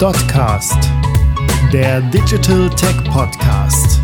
Dotcast, 0.00 0.78
der 1.74 2.00
Digital 2.00 2.70
Tech 2.70 2.96
Podcast. 3.04 4.00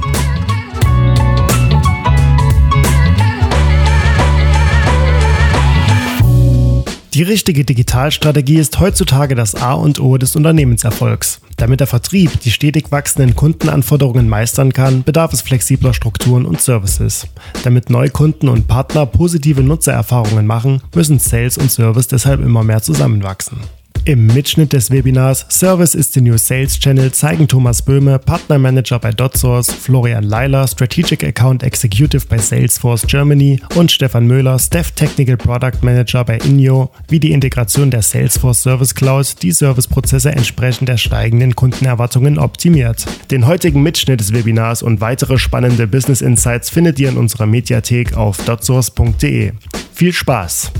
Die 7.14 7.23
richtige 7.23 7.64
Digitalstrategie 7.64 8.59
ist 8.59 8.79
heutzutage 8.79 9.35
das 9.35 9.55
A 9.55 9.73
und 9.73 9.98
O 9.98 10.19
des 10.19 10.37
Unternehmenserfolgs. 10.37 11.41
Damit 11.57 11.80
der 11.80 11.87
Vertrieb 11.87 12.41
die 12.43 12.51
stetig 12.51 12.93
wachsenden 12.93 13.35
Kundenanforderungen 13.35 14.29
meistern 14.29 14.75
kann, 14.75 15.03
bedarf 15.03 15.33
es 15.33 15.41
flexibler 15.41 15.95
Strukturen 15.95 16.45
und 16.45 16.61
Services. 16.61 17.27
Damit 17.65 17.89
Neukunden 17.89 18.51
und 18.51 18.69
Partner 18.69 19.07
positive 19.07 19.63
Nutzererfahrungen 19.63 20.47
machen, 20.47 20.83
müssen 20.95 21.19
Sales 21.19 21.57
und 21.57 21.73
Service 21.73 22.09
deshalb 22.09 22.43
immer 22.43 22.63
mehr 22.65 22.83
zusammenwachsen. 22.83 23.61
Im 24.07 24.29
Mitschnitt 24.29 24.73
des 24.73 24.92
Webinars 24.92 25.46
Service 25.48 25.96
is 25.96 26.12
the 26.12 26.20
New 26.20 26.38
Sales 26.38 26.78
Channel 26.78 27.10
zeigen 27.10 27.48
Thomas 27.48 27.83
Böhme, 27.83 28.20
Partnermanager 28.20 29.01
bei 29.01 29.10
DotSource, 29.10 29.73
Florian 29.73 30.23
Leiler, 30.23 30.69
Strategic 30.69 31.24
Account 31.24 31.64
Executive 31.64 32.24
bei 32.28 32.38
Salesforce 32.38 33.05
Germany 33.09 33.61
und 33.74 33.91
Stefan 33.91 34.28
Möhler, 34.28 34.61
Staff 34.61 34.92
Technical 34.92 35.37
Product 35.37 35.83
Manager 35.83 36.24
bei 36.24 36.38
Inyo, 36.38 36.88
wie 37.09 37.19
die 37.19 37.33
Integration 37.33 37.91
der 37.91 38.02
Salesforce 38.02 38.62
Service 38.62 38.95
Cloud 38.95 39.42
die 39.42 39.50
Serviceprozesse 39.50 40.30
entsprechend 40.30 40.88
der 40.88 40.98
steigenden 40.98 41.56
Kundenerwartungen 41.56 42.38
optimiert. 42.38 43.06
Den 43.33 43.48
heutigen 43.48 43.83
Mitschnitt 43.83 44.20
des 44.20 44.33
Webinars 44.33 44.84
und 44.84 45.00
weitere 45.00 45.36
spannende 45.36 45.88
Business 45.88 46.20
Insights 46.20 46.70
findet 46.70 47.00
ihr 47.00 47.09
in 47.09 47.16
unserer 47.16 47.47
Mediathek 47.47 48.16
auf 48.16 48.36
dotsource.de. 48.45 49.50
Viel 49.92 50.12
Spaß! 50.12 50.70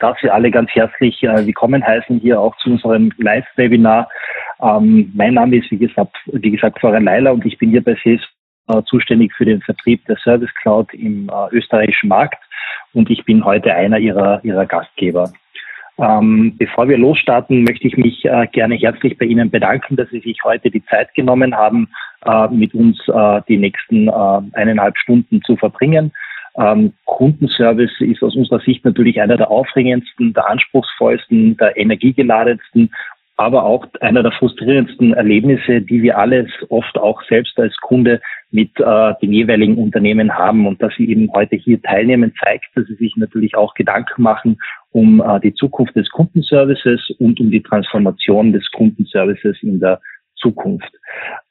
Darf 0.00 0.18
Sie 0.20 0.30
alle 0.30 0.50
ganz 0.50 0.70
herzlich 0.70 1.22
äh, 1.22 1.46
willkommen 1.46 1.86
heißen 1.86 2.18
hier 2.20 2.40
auch 2.40 2.56
zu 2.56 2.70
unserem 2.70 3.12
Live-Webinar. 3.18 4.08
Ähm, 4.60 5.12
mein 5.14 5.34
Name 5.34 5.56
ist, 5.56 5.70
wie 5.70 5.78
gesagt, 5.78 6.16
wie 6.26 6.50
gesagt, 6.50 6.80
Florian 6.80 7.04
Leiler 7.04 7.32
und 7.32 7.44
ich 7.44 7.58
bin 7.58 7.70
hier 7.70 7.84
bei 7.84 7.94
SES 8.02 8.20
äh, 8.68 8.82
zuständig 8.84 9.32
für 9.36 9.44
den 9.44 9.60
Vertrieb 9.60 10.04
der 10.06 10.16
Service 10.16 10.52
Cloud 10.62 10.92
im 10.94 11.28
äh, 11.28 11.54
österreichischen 11.54 12.08
Markt 12.08 12.42
und 12.94 13.10
ich 13.10 13.24
bin 13.24 13.44
heute 13.44 13.74
einer 13.74 13.98
Ihrer, 13.98 14.42
Ihrer 14.42 14.66
Gastgeber. 14.66 15.30
Ähm, 15.98 16.56
bevor 16.56 16.88
wir 16.88 16.96
losstarten, 16.96 17.62
möchte 17.64 17.86
ich 17.86 17.96
mich 17.98 18.24
äh, 18.24 18.46
gerne 18.52 18.76
herzlich 18.76 19.18
bei 19.18 19.26
Ihnen 19.26 19.50
bedanken, 19.50 19.96
dass 19.96 20.08
Sie 20.08 20.20
sich 20.20 20.38
heute 20.44 20.70
die 20.70 20.84
Zeit 20.86 21.14
genommen 21.14 21.54
haben, 21.54 21.88
äh, 22.24 22.48
mit 22.48 22.74
uns 22.74 22.98
äh, 23.08 23.42
die 23.48 23.58
nächsten 23.58 24.08
äh, 24.08 24.40
eineinhalb 24.54 24.96
Stunden 24.96 25.42
zu 25.42 25.56
verbringen. 25.56 26.12
Ähm, 26.56 26.92
Kundenservice 27.04 28.00
ist 28.00 28.22
aus 28.22 28.36
unserer 28.36 28.60
Sicht 28.60 28.84
natürlich 28.84 29.20
einer 29.20 29.36
der 29.36 29.50
aufregendsten, 29.50 30.32
der 30.32 30.48
anspruchsvollsten, 30.48 31.56
der 31.56 31.76
energiegeladensten, 31.76 32.90
aber 33.36 33.64
auch 33.64 33.86
einer 34.00 34.22
der 34.22 34.32
frustrierendsten 34.32 35.14
Erlebnisse, 35.14 35.80
die 35.80 36.02
wir 36.02 36.18
alles 36.18 36.50
oft 36.68 36.98
auch 36.98 37.22
selbst 37.22 37.58
als 37.58 37.74
Kunde 37.78 38.20
mit 38.50 38.70
äh, 38.78 39.14
den 39.22 39.32
jeweiligen 39.32 39.78
Unternehmen 39.78 40.36
haben. 40.36 40.66
Und 40.66 40.82
dass 40.82 40.94
Sie 40.96 41.08
eben 41.08 41.32
heute 41.32 41.56
hier 41.56 41.80
teilnehmen, 41.80 42.34
zeigt, 42.44 42.66
dass 42.74 42.86
Sie 42.86 42.96
sich 42.96 43.16
natürlich 43.16 43.56
auch 43.56 43.72
Gedanken 43.74 44.22
machen 44.22 44.58
um 44.92 45.20
äh, 45.20 45.40
die 45.40 45.54
Zukunft 45.54 45.94
des 45.96 46.08
Kundenservices 46.10 47.10
und 47.18 47.40
um 47.40 47.50
die 47.50 47.62
Transformation 47.62 48.52
des 48.52 48.68
Kundenservices 48.72 49.56
in 49.62 49.80
der 49.80 50.00
Zukunft. 50.40 50.90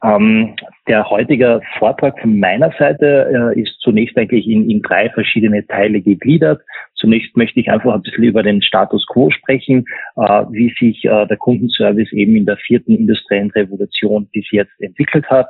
Ähm, 0.03 0.55
der 0.87 1.09
heutige 1.09 1.61
Vortrag 1.77 2.19
von 2.19 2.39
meiner 2.39 2.71
Seite 2.77 3.53
äh, 3.55 3.61
ist 3.61 3.79
zunächst 3.79 4.17
eigentlich 4.17 4.47
in, 4.47 4.69
in 4.69 4.81
drei 4.81 5.09
verschiedene 5.09 5.65
Teile 5.67 6.01
gegliedert. 6.01 6.61
Zunächst 6.95 7.35
möchte 7.37 7.59
ich 7.59 7.69
einfach 7.69 7.93
ein 7.93 8.01
bisschen 8.01 8.23
über 8.23 8.43
den 8.43 8.61
Status 8.61 9.05
quo 9.07 9.29
sprechen, 9.29 9.85
äh, 10.15 10.43
wie 10.51 10.73
sich 10.79 11.03
äh, 11.05 11.27
der 11.27 11.37
Kundenservice 11.37 12.11
eben 12.13 12.35
in 12.35 12.45
der 12.45 12.57
vierten 12.57 12.95
industriellen 12.95 13.51
Revolution 13.51 14.27
bis 14.31 14.45
jetzt 14.51 14.71
entwickelt 14.79 15.29
hat. 15.29 15.49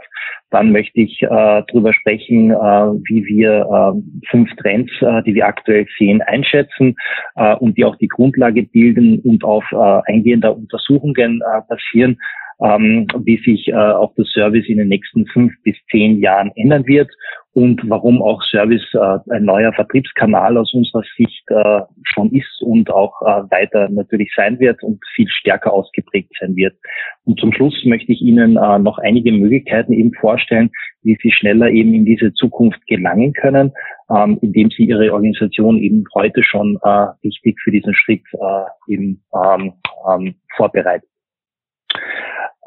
Dann 0.51 0.71
möchte 0.71 0.99
ich 0.99 1.21
äh, 1.21 1.27
darüber 1.29 1.93
sprechen, 1.93 2.51
äh, 2.51 2.55
wie 2.55 3.23
wir 3.25 3.61
äh, 3.61 4.27
fünf 4.29 4.49
Trends, 4.55 4.91
die 5.25 5.35
wir 5.35 5.45
aktuell 5.45 5.85
sehen, 5.97 6.21
einschätzen 6.21 6.95
und 7.59 7.77
die 7.77 7.85
auch 7.85 7.95
die 7.97 8.07
Grundlage 8.07 8.63
bilden 8.63 9.19
und 9.19 9.43
auf 9.43 9.63
eingehender 10.05 10.55
Untersuchungen 10.55 11.41
basieren 11.67 12.17
ähm, 12.61 13.07
wie 13.23 13.37
sich 13.37 13.67
äh, 13.69 13.73
auch 13.73 14.13
der 14.15 14.25
Service 14.25 14.67
in 14.67 14.77
den 14.77 14.89
nächsten 14.89 15.25
fünf 15.27 15.53
bis 15.63 15.75
zehn 15.89 16.19
Jahren 16.19 16.51
ändern 16.55 16.85
wird 16.85 17.09
und 17.53 17.81
warum 17.89 18.21
auch 18.21 18.43
Service 18.43 18.85
äh, 18.93 19.33
ein 19.33 19.45
neuer 19.45 19.73
Vertriebskanal 19.73 20.57
aus 20.57 20.73
unserer 20.73 21.03
Sicht 21.17 21.43
äh, 21.49 21.81
schon 22.03 22.31
ist 22.31 22.61
und 22.61 22.91
auch 22.91 23.13
äh, 23.21 23.49
weiter 23.49 23.89
natürlich 23.89 24.31
sein 24.35 24.59
wird 24.59 24.83
und 24.83 24.99
viel 25.15 25.27
stärker 25.29 25.73
ausgeprägt 25.73 26.31
sein 26.39 26.55
wird. 26.55 26.75
Und 27.25 27.39
zum 27.39 27.51
Schluss 27.53 27.83
möchte 27.85 28.11
ich 28.11 28.21
Ihnen 28.21 28.57
äh, 28.57 28.79
noch 28.79 28.99
einige 28.99 29.31
Möglichkeiten 29.31 29.93
eben 29.93 30.13
vorstellen, 30.13 30.69
wie 31.01 31.17
Sie 31.21 31.31
schneller 31.31 31.69
eben 31.69 31.93
in 31.93 32.05
diese 32.05 32.33
Zukunft 32.33 32.85
gelangen 32.87 33.33
können, 33.33 33.71
ähm, 34.15 34.37
indem 34.41 34.69
Sie 34.69 34.83
Ihre 34.83 35.11
Organisation 35.13 35.79
eben 35.79 36.03
heute 36.13 36.43
schon 36.43 36.77
äh, 36.83 37.07
richtig 37.23 37.59
für 37.63 37.71
diesen 37.71 37.93
Schritt 37.93 38.23
äh, 38.33 38.93
eben 38.93 39.23
ähm, 39.33 39.73
ähm, 40.09 40.35
vorbereiten. 40.55 41.07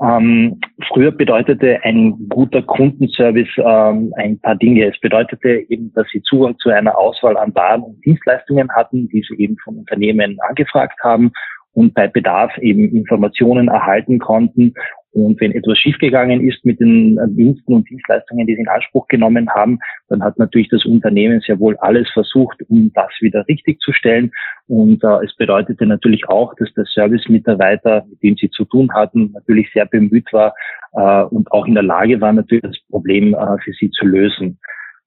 Ähm, 0.01 0.61
früher 0.89 1.13
bedeutete 1.13 1.79
ein 1.85 2.29
guter 2.29 2.63
Kundenservice 2.63 3.49
ähm, 3.59 4.13
ein 4.17 4.39
paar 4.41 4.57
Dinge. 4.57 4.89
Es 4.89 4.99
bedeutete 5.01 5.65
eben, 5.69 5.93
dass 5.95 6.07
sie 6.13 6.23
Zugang 6.23 6.57
zu 6.59 6.71
einer 6.71 6.97
Auswahl 6.97 7.37
an 7.37 7.55
Waren 7.55 7.83
und 7.83 8.05
Dienstleistungen 8.05 8.71
hatten, 8.73 9.09
die 9.09 9.23
sie 9.29 9.37
eben 9.37 9.57
von 9.63 9.77
Unternehmen 9.77 10.39
angefragt 10.49 10.99
haben 11.03 11.31
und 11.73 11.95
bei 11.95 12.09
Bedarf 12.09 12.57
eben 12.59 12.95
Informationen 12.95 13.69
erhalten 13.69 14.19
konnten 14.19 14.75
und 15.13 15.41
wenn 15.41 15.53
etwas 15.53 15.79
schiefgegangen 15.79 16.41
ist 16.47 16.65
mit 16.65 16.81
den 16.81 17.19
äh, 17.19 17.29
Diensten 17.29 17.75
und 17.75 17.89
Dienstleistungen, 17.89 18.47
die 18.47 18.55
sie 18.55 18.63
in 18.63 18.69
Anspruch 18.69 19.07
genommen 19.09 19.49
haben, 19.51 19.79
dann 20.09 20.23
hat 20.23 20.39
natürlich 20.39 20.69
das 20.71 20.87
Unternehmen 20.87 21.41
sehr 21.41 21.61
wohl 21.61 21.77
alles 21.79 22.09
versucht, 22.11 22.63
um 22.69 22.91
das 22.95 23.11
wieder 23.21 23.47
richtig 23.47 23.79
zu 23.81 23.93
stellen. 23.93 24.33
Und 24.69 25.05
äh, 25.05 25.25
es 25.25 25.35
bedeutete 25.37 25.85
natürlich 25.85 26.29
auch, 26.29 26.55
dass 26.55 26.73
der 26.75 26.87
Service-Mitarbeiter, 26.87 28.07
mit 28.09 28.23
dem 28.23 28.37
sie 28.37 28.51
zu 28.51 28.65
tun 28.65 28.93
hatten, 28.95 29.33
natürlich 29.33 29.71
sehr 29.73 29.85
bemüht 29.85 30.33
war 30.33 30.55
äh, 30.95 31.23
und 31.25 31.53
auch 31.53 31.67
in 31.67 31.75
der 31.75 31.83
Lage 31.83 32.21
war, 32.23 32.33
natürlich 32.33 32.63
das 32.63 32.79
Problem 32.89 33.35
äh, 33.35 33.59
für 33.63 33.73
sie 33.73 33.91
zu 33.91 34.07
lösen. 34.07 34.59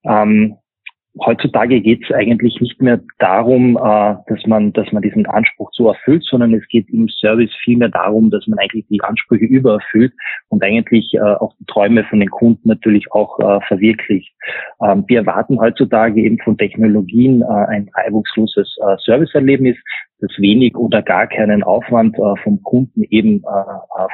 Ähm, 0.03 0.57
heutzutage 1.23 1.81
geht 1.81 2.03
es 2.03 2.13
eigentlich 2.13 2.59
nicht 2.59 2.81
mehr 2.81 2.99
darum, 3.19 3.77
äh, 3.77 4.15
dass 4.27 4.45
man, 4.45 4.73
dass 4.73 4.91
man 4.91 5.01
diesen 5.01 5.25
Anspruch 5.25 5.69
so 5.73 5.87
erfüllt, 5.87 6.23
sondern 6.23 6.53
es 6.53 6.67
geht 6.67 6.89
im 6.89 7.07
Service 7.07 7.51
vielmehr 7.63 7.89
darum, 7.89 8.29
dass 8.29 8.45
man 8.47 8.59
eigentlich 8.59 8.85
die 8.87 9.01
Ansprüche 9.01 9.45
übererfüllt 9.45 10.13
und 10.49 10.63
eigentlich 10.63 11.13
äh, 11.13 11.19
auch 11.19 11.53
die 11.59 11.65
Träume 11.65 12.03
von 12.05 12.19
den 12.19 12.29
Kunden 12.29 12.67
natürlich 12.67 13.11
auch 13.11 13.39
äh, 13.39 13.59
verwirklicht. 13.67 14.33
Ähm, 14.81 15.05
wir 15.07 15.19
erwarten 15.19 15.59
heutzutage 15.59 16.21
eben 16.21 16.39
von 16.39 16.57
Technologien 16.57 17.41
äh, 17.41 17.45
ein 17.45 17.89
reibungsloses 17.93 18.77
äh, 18.81 18.95
Serviceerlebnis, 19.03 19.77
das 20.19 20.31
wenig 20.37 20.75
oder 20.75 21.01
gar 21.01 21.27
keinen 21.27 21.63
Aufwand 21.63 22.17
äh, 22.17 22.41
vom 22.43 22.61
Kunden 22.63 23.03
eben 23.09 23.43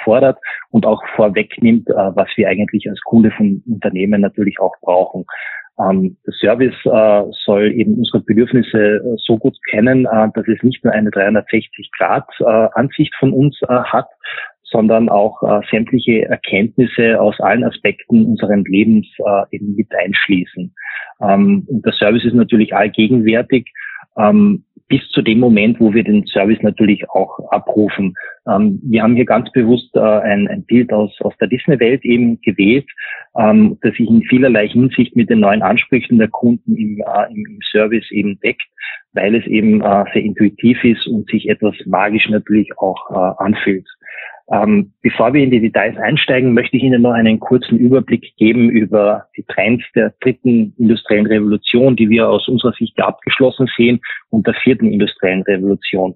fordert 0.03 0.37
und 0.71 0.85
auch 0.85 1.01
vorwegnimmt, 1.15 1.87
was 1.89 2.27
wir 2.35 2.47
eigentlich 2.47 2.89
als 2.89 2.99
Kunde 3.01 3.31
von 3.31 3.61
Unternehmen 3.67 4.21
natürlich 4.21 4.59
auch 4.59 4.73
brauchen. 4.81 5.25
Ähm, 5.79 6.17
der 6.25 6.33
Service 6.33 6.75
äh, 6.85 7.23
soll 7.45 7.71
eben 7.71 7.95
unsere 7.95 8.19
Bedürfnisse 8.21 8.97
äh, 8.97 9.15
so 9.17 9.37
gut 9.37 9.57
kennen, 9.69 10.05
äh, 10.05 10.27
dass 10.33 10.47
es 10.47 10.63
nicht 10.63 10.83
nur 10.83 10.93
eine 10.93 11.09
360-Grad-Ansicht 11.09 13.13
von 13.19 13.33
uns 13.33 13.59
äh, 13.63 13.67
hat, 13.67 14.07
sondern 14.63 15.09
auch 15.09 15.41
äh, 15.43 15.61
sämtliche 15.69 16.25
Erkenntnisse 16.25 17.19
aus 17.19 17.39
allen 17.39 17.63
Aspekten 17.63 18.25
unseren 18.25 18.63
Lebens 18.63 19.07
äh, 19.19 19.55
eben 19.55 19.75
mit 19.75 19.93
einschließen. 19.93 20.73
Ähm, 21.21 21.67
der 21.69 21.93
Service 21.93 22.25
ist 22.25 22.35
natürlich 22.35 22.75
allgegenwärtig. 22.75 23.71
Ähm, 24.17 24.65
bis 24.91 25.07
zu 25.11 25.21
dem 25.21 25.39
Moment, 25.39 25.79
wo 25.79 25.93
wir 25.93 26.03
den 26.03 26.25
Service 26.25 26.61
natürlich 26.61 27.09
auch 27.09 27.39
abrufen. 27.49 28.13
Ähm, 28.45 28.81
wir 28.83 29.01
haben 29.01 29.15
hier 29.15 29.25
ganz 29.25 29.49
bewusst 29.53 29.89
äh, 29.95 29.99
ein, 30.01 30.49
ein, 30.49 30.65
Bild 30.65 30.91
aus, 30.91 31.17
aus 31.21 31.33
der 31.39 31.47
Disney-Welt 31.47 32.03
eben 32.03 32.41
gewählt, 32.41 32.85
ähm, 33.37 33.77
das 33.81 33.95
sich 33.95 34.09
in 34.09 34.21
vielerlei 34.23 34.67
Hinsicht 34.67 35.15
mit 35.15 35.29
den 35.29 35.39
neuen 35.39 35.61
Ansprüchen 35.61 36.17
der 36.17 36.27
Kunden 36.27 36.75
im, 36.75 36.99
äh, 36.99 37.33
im, 37.33 37.45
im 37.45 37.59
Service 37.71 38.11
eben 38.11 38.37
deckt, 38.41 38.67
weil 39.13 39.33
es 39.35 39.47
eben 39.47 39.79
äh, 39.79 40.03
sehr 40.11 40.23
intuitiv 40.23 40.83
ist 40.83 41.07
und 41.07 41.29
sich 41.29 41.47
etwas 41.47 41.75
magisch 41.85 42.27
natürlich 42.29 42.77
auch 42.77 43.09
äh, 43.11 43.43
anfühlt. 43.43 43.87
Ähm, 44.51 44.91
bevor 45.01 45.33
wir 45.33 45.43
in 45.43 45.51
die 45.51 45.61
Details 45.61 45.97
einsteigen, 45.97 46.53
möchte 46.53 46.75
ich 46.75 46.83
Ihnen 46.83 47.01
noch 47.01 47.13
einen 47.13 47.39
kurzen 47.39 47.77
Überblick 47.77 48.35
geben 48.35 48.69
über 48.69 49.27
die 49.37 49.43
Trends 49.43 49.83
der 49.95 50.13
dritten 50.19 50.73
industriellen 50.77 51.25
Revolution, 51.25 51.95
die 51.95 52.09
wir 52.09 52.27
aus 52.27 52.49
unserer 52.49 52.73
Sicht 52.73 52.99
abgeschlossen 52.99 53.69
sehen, 53.77 54.01
und 54.29 54.45
der 54.45 54.53
vierten 54.55 54.91
industriellen 54.91 55.43
Revolution. 55.43 56.15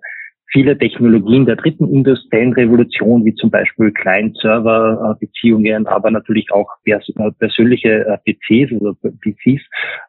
Viele 0.52 0.78
Technologien 0.78 1.46
der 1.46 1.56
dritten 1.56 1.94
industriellen 1.94 2.54
Revolution, 2.54 3.26
wie 3.26 3.34
zum 3.36 3.50
Beispiel 3.50 3.92
Client-Server-Beziehungen, 3.92 5.88
aber 5.88 6.12
natürlich 6.12 6.52
auch 6.52 6.70
äh, 6.86 7.00
persönliche 7.40 8.06
äh, 8.06 8.18
PCs, 8.26 8.74
also 8.74 8.94
PCs, 9.22 9.62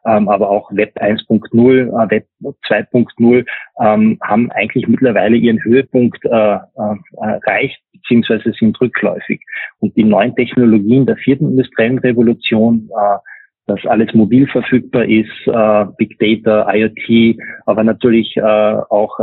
ähm, 0.05 0.29
aber 0.29 0.49
auch 0.49 0.71
Web 0.71 0.95
1.0, 0.97 1.87
äh, 1.87 2.11
Web 2.11 2.27
2.0 2.67 3.45
ähm, 3.81 4.17
haben 4.21 4.51
eigentlich 4.51 4.87
mittlerweile 4.87 5.35
ihren 5.37 5.63
Höhepunkt 5.63 6.23
erreicht, 6.25 7.79
beziehungsweise 7.93 8.53
sind 8.53 8.79
rückläufig. 8.79 9.41
Und 9.79 9.95
die 9.95 10.03
neuen 10.03 10.35
Technologien 10.35 11.05
der 11.05 11.17
vierten 11.17 11.49
industriellen 11.51 11.99
Revolution, 11.99 12.89
dass 13.65 13.85
alles 13.85 14.13
mobil 14.13 14.47
verfügbar 14.47 15.05
ist, 15.05 15.29
Big 15.97 16.17
Data, 16.19 16.73
IoT, 16.73 17.37
aber 17.65 17.83
natürlich 17.83 18.41
auch 18.41 19.19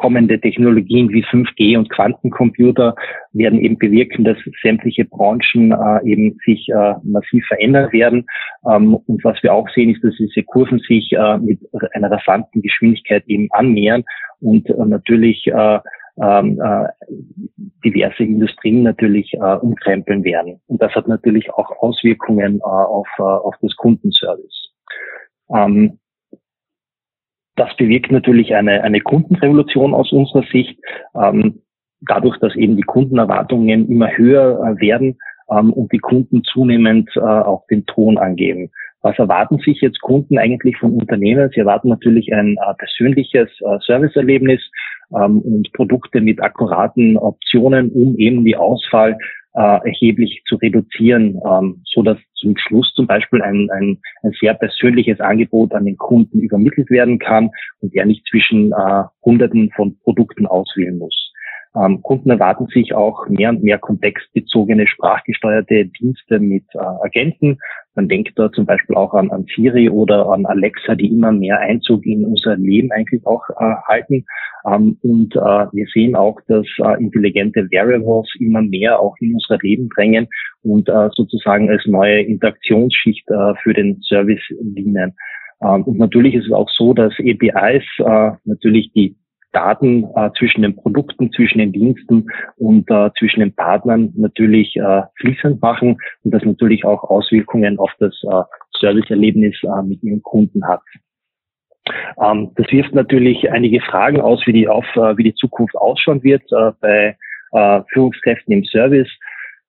kommende 0.00 0.40
Technologien 0.40 1.10
wie 1.10 1.22
5G 1.22 1.76
und 1.76 1.90
Quantencomputer 1.90 2.94
werden 3.32 3.60
eben 3.60 3.76
bewirken, 3.76 4.24
dass 4.24 4.38
sämtliche 4.62 5.04
Branchen 5.04 5.72
äh, 5.72 6.10
eben 6.10 6.38
sich 6.46 6.70
äh, 6.70 6.94
massiv 7.02 7.44
verändern 7.46 7.92
werden. 7.92 8.24
Ähm, 8.66 8.94
und 8.94 9.22
was 9.24 9.42
wir 9.42 9.52
auch 9.52 9.68
sehen, 9.74 9.90
ist, 9.90 10.02
dass 10.02 10.16
diese 10.16 10.42
Kurven 10.42 10.78
sich 10.78 11.12
äh, 11.12 11.36
mit 11.36 11.60
einer 11.92 12.10
rasanten 12.10 12.62
Geschwindigkeit 12.62 13.24
eben 13.26 13.48
annähern 13.50 14.02
und 14.40 14.70
äh, 14.70 14.86
natürlich 14.86 15.46
äh, 15.46 15.78
ähm, 16.22 16.58
äh, 16.62 16.88
diverse 17.84 18.24
Industrien 18.24 18.82
natürlich 18.82 19.32
umkrempeln 19.38 20.24
werden. 20.24 20.60
Und 20.66 20.80
das 20.82 20.94
hat 20.94 21.08
natürlich 21.08 21.50
auch 21.52 21.70
Auswirkungen 21.82 22.60
auf, 22.62 23.08
auf 23.18 23.54
das 23.62 23.74
Kundenservice. 23.76 24.70
Ähm, 25.54 25.98
das 27.60 27.76
bewirkt 27.76 28.10
natürlich 28.10 28.54
eine, 28.54 28.82
eine 28.82 29.00
Kundenrevolution 29.00 29.92
aus 29.92 30.10
unserer 30.12 30.44
Sicht. 30.50 30.78
Ähm, 31.14 31.60
dadurch, 32.00 32.38
dass 32.38 32.56
eben 32.56 32.76
die 32.76 32.82
Kundenerwartungen 32.82 33.86
immer 33.90 34.08
höher 34.16 34.58
äh, 34.64 34.80
werden 34.80 35.18
ähm, 35.50 35.70
und 35.74 35.92
die 35.92 35.98
Kunden 35.98 36.42
zunehmend 36.42 37.10
äh, 37.16 37.20
auch 37.20 37.66
den 37.66 37.84
Ton 37.84 38.16
angeben. 38.16 38.70
Was 39.02 39.18
erwarten 39.18 39.58
sich 39.58 39.82
jetzt 39.82 40.00
Kunden 40.00 40.38
eigentlich 40.38 40.78
von 40.78 40.92
Unternehmen? 40.92 41.50
Sie 41.54 41.60
erwarten 41.60 41.90
natürlich 41.90 42.32
ein 42.32 42.56
äh, 42.56 42.74
persönliches 42.78 43.50
äh, 43.60 43.78
Serviceerlebnis 43.86 44.62
ähm, 45.14 45.40
und 45.40 45.70
Produkte 45.74 46.22
mit 46.22 46.42
akkuraten 46.42 47.18
Optionen, 47.18 47.90
um 47.92 48.16
eben 48.16 48.42
die 48.42 48.56
Auswahl 48.56 49.18
äh, 49.54 49.60
erheblich 49.60 50.42
zu 50.46 50.56
reduzieren, 50.56 51.40
ähm, 51.44 51.82
so 51.84 52.02
dass 52.02 52.18
zum 52.34 52.56
Schluss 52.56 52.92
zum 52.94 53.06
Beispiel 53.06 53.42
ein, 53.42 53.68
ein, 53.70 53.98
ein 54.22 54.32
sehr 54.40 54.54
persönliches 54.54 55.20
Angebot 55.20 55.72
an 55.74 55.84
den 55.84 55.96
Kunden 55.96 56.40
übermittelt 56.40 56.90
werden 56.90 57.18
kann 57.18 57.50
und 57.80 57.94
er 57.94 58.06
nicht 58.06 58.26
zwischen 58.28 58.72
äh, 58.72 59.04
Hunderten 59.24 59.70
von 59.74 59.98
Produkten 59.98 60.46
auswählen 60.46 60.98
muss. 60.98 61.29
Ähm, 61.76 62.02
Kunden 62.02 62.30
erwarten 62.30 62.66
sich 62.66 62.94
auch 62.94 63.28
mehr 63.28 63.50
und 63.50 63.62
mehr 63.62 63.78
kontextbezogene, 63.78 64.88
sprachgesteuerte 64.88 65.86
Dienste 65.86 66.40
mit 66.40 66.64
äh, 66.74 66.78
Agenten. 66.78 67.58
Man 67.94 68.08
denkt 68.08 68.32
da 68.36 68.50
zum 68.50 68.66
Beispiel 68.66 68.96
auch 68.96 69.14
an, 69.14 69.30
an 69.30 69.46
Siri 69.54 69.88
oder 69.88 70.30
an 70.30 70.46
Alexa, 70.46 70.96
die 70.96 71.12
immer 71.12 71.30
mehr 71.30 71.60
Einzug 71.60 72.04
in 72.06 72.24
unser 72.24 72.56
Leben 72.56 72.90
eigentlich 72.90 73.24
auch 73.24 73.48
äh, 73.50 73.74
halten. 73.86 74.24
Ähm, 74.66 74.98
und 75.02 75.36
äh, 75.36 75.38
wir 75.38 75.86
sehen 75.94 76.16
auch, 76.16 76.40
dass 76.48 76.66
äh, 76.78 77.00
intelligente 77.00 77.62
Variables 77.70 78.28
immer 78.40 78.62
mehr 78.62 78.98
auch 78.98 79.14
in 79.20 79.34
unser 79.34 79.58
Leben 79.62 79.88
drängen 79.94 80.26
und 80.62 80.88
äh, 80.88 81.08
sozusagen 81.14 81.70
als 81.70 81.86
neue 81.86 82.20
Interaktionsschicht 82.22 83.28
äh, 83.30 83.54
für 83.62 83.74
den 83.74 84.00
Service 84.02 84.42
dienen. 84.60 85.14
Ähm, 85.62 85.84
und 85.84 85.98
natürlich 85.98 86.34
ist 86.34 86.46
es 86.46 86.52
auch 86.52 86.68
so, 86.70 86.94
dass 86.94 87.12
APIs 87.20 87.84
äh, 87.98 88.30
natürlich 88.44 88.92
die 88.92 89.16
Daten 89.52 90.06
äh, 90.14 90.30
zwischen 90.38 90.62
den 90.62 90.76
Produkten, 90.76 91.32
zwischen 91.32 91.58
den 91.58 91.72
Diensten 91.72 92.26
und 92.56 92.90
äh, 92.90 93.10
zwischen 93.18 93.40
den 93.40 93.54
Partnern 93.54 94.12
natürlich 94.16 94.76
äh, 94.76 95.02
fließend 95.16 95.60
machen 95.60 95.98
und 96.24 96.34
das 96.34 96.44
natürlich 96.44 96.84
auch 96.84 97.04
Auswirkungen 97.04 97.78
auf 97.78 97.90
das 97.98 98.14
äh, 98.24 98.42
Serviceerlebnis 98.78 99.56
äh, 99.62 99.82
mit 99.82 100.02
ihren 100.02 100.22
Kunden 100.22 100.66
hat. 100.66 100.80
Ähm, 102.22 102.52
das 102.56 102.70
wirft 102.70 102.94
natürlich 102.94 103.50
einige 103.50 103.80
Fragen 103.80 104.20
aus, 104.20 104.40
wie 104.46 104.52
die, 104.52 104.68
auf, 104.68 104.84
äh, 104.94 105.16
wie 105.16 105.24
die 105.24 105.34
Zukunft 105.34 105.76
ausschauen 105.76 106.22
wird 106.22 106.42
äh, 106.52 106.72
bei 106.80 107.16
äh, 107.52 107.80
Führungskräften 107.92 108.52
im 108.52 108.64
Service. 108.64 109.08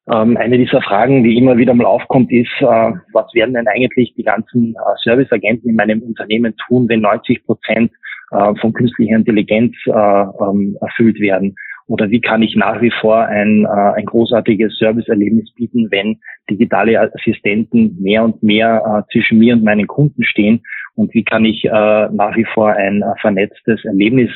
Ähm, 0.09 0.35
eine 0.37 0.57
dieser 0.57 0.81
Fragen, 0.81 1.23
die 1.23 1.37
immer 1.37 1.57
wieder 1.57 1.73
mal 1.73 1.85
aufkommt, 1.85 2.31
ist, 2.31 2.51
äh, 2.59 2.91
was 3.13 3.33
werden 3.33 3.53
denn 3.53 3.67
eigentlich 3.67 4.13
die 4.15 4.23
ganzen 4.23 4.73
äh, 4.73 4.79
Serviceagenten 5.03 5.69
in 5.69 5.75
meinem 5.75 6.01
Unternehmen 6.01 6.55
tun, 6.67 6.89
wenn 6.89 7.01
90 7.01 7.45
Prozent 7.45 7.91
äh, 8.31 8.55
von 8.59 8.73
künstlicher 8.73 9.15
Intelligenz 9.15 9.75
äh, 9.85 9.91
ähm, 9.91 10.75
erfüllt 10.81 11.19
werden? 11.19 11.55
Oder 11.87 12.09
wie 12.09 12.21
kann 12.21 12.41
ich 12.41 12.55
nach 12.55 12.81
wie 12.81 12.91
vor 13.01 13.25
ein, 13.25 13.65
ein 13.65 14.05
großartiges 14.05 14.77
Serviceerlebnis 14.77 15.53
bieten, 15.55 15.89
wenn 15.91 16.21
digitale 16.49 16.97
Assistenten 16.97 17.97
mehr 17.99 18.23
und 18.23 18.41
mehr 18.41 19.05
zwischen 19.11 19.39
mir 19.39 19.55
und 19.55 19.65
meinen 19.65 19.87
Kunden 19.87 20.23
stehen? 20.23 20.61
Und 20.95 21.13
wie 21.13 21.25
kann 21.25 21.43
ich 21.43 21.65
nach 21.65 22.37
wie 22.37 22.45
vor 22.45 22.71
ein 22.71 23.03
vernetztes 23.19 23.83
Erlebnis 23.83 24.29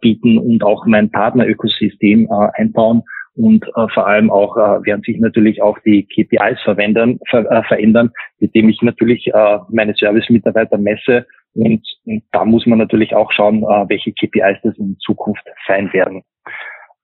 bieten 0.00 0.36
und 0.36 0.64
auch 0.64 0.84
mein 0.84 1.10
Partnerökosystem 1.12 2.28
einbauen? 2.54 3.04
Und 3.40 3.64
äh, 3.68 3.88
vor 3.94 4.06
allem 4.06 4.30
auch 4.30 4.56
äh, 4.56 4.84
werden 4.84 5.02
sich 5.02 5.18
natürlich 5.18 5.62
auch 5.62 5.78
die 5.86 6.06
KPIs 6.06 6.60
verwenden, 6.62 7.18
ver, 7.30 7.50
äh, 7.50 7.62
verändern, 7.64 8.10
mit 8.38 8.54
dem 8.54 8.68
ich 8.68 8.82
natürlich 8.82 9.28
äh, 9.28 9.58
meine 9.70 9.94
Service-Mitarbeiter 9.94 10.76
messe, 10.76 11.26
und, 11.54 11.82
und 12.04 12.22
da 12.32 12.44
muss 12.44 12.66
man 12.66 12.78
natürlich 12.78 13.14
auch 13.14 13.32
schauen, 13.32 13.62
äh, 13.62 13.88
welche 13.88 14.12
KPIs 14.12 14.58
das 14.62 14.76
in 14.78 14.96
Zukunft 15.00 15.42
sein 15.66 15.92
werden. 15.92 16.22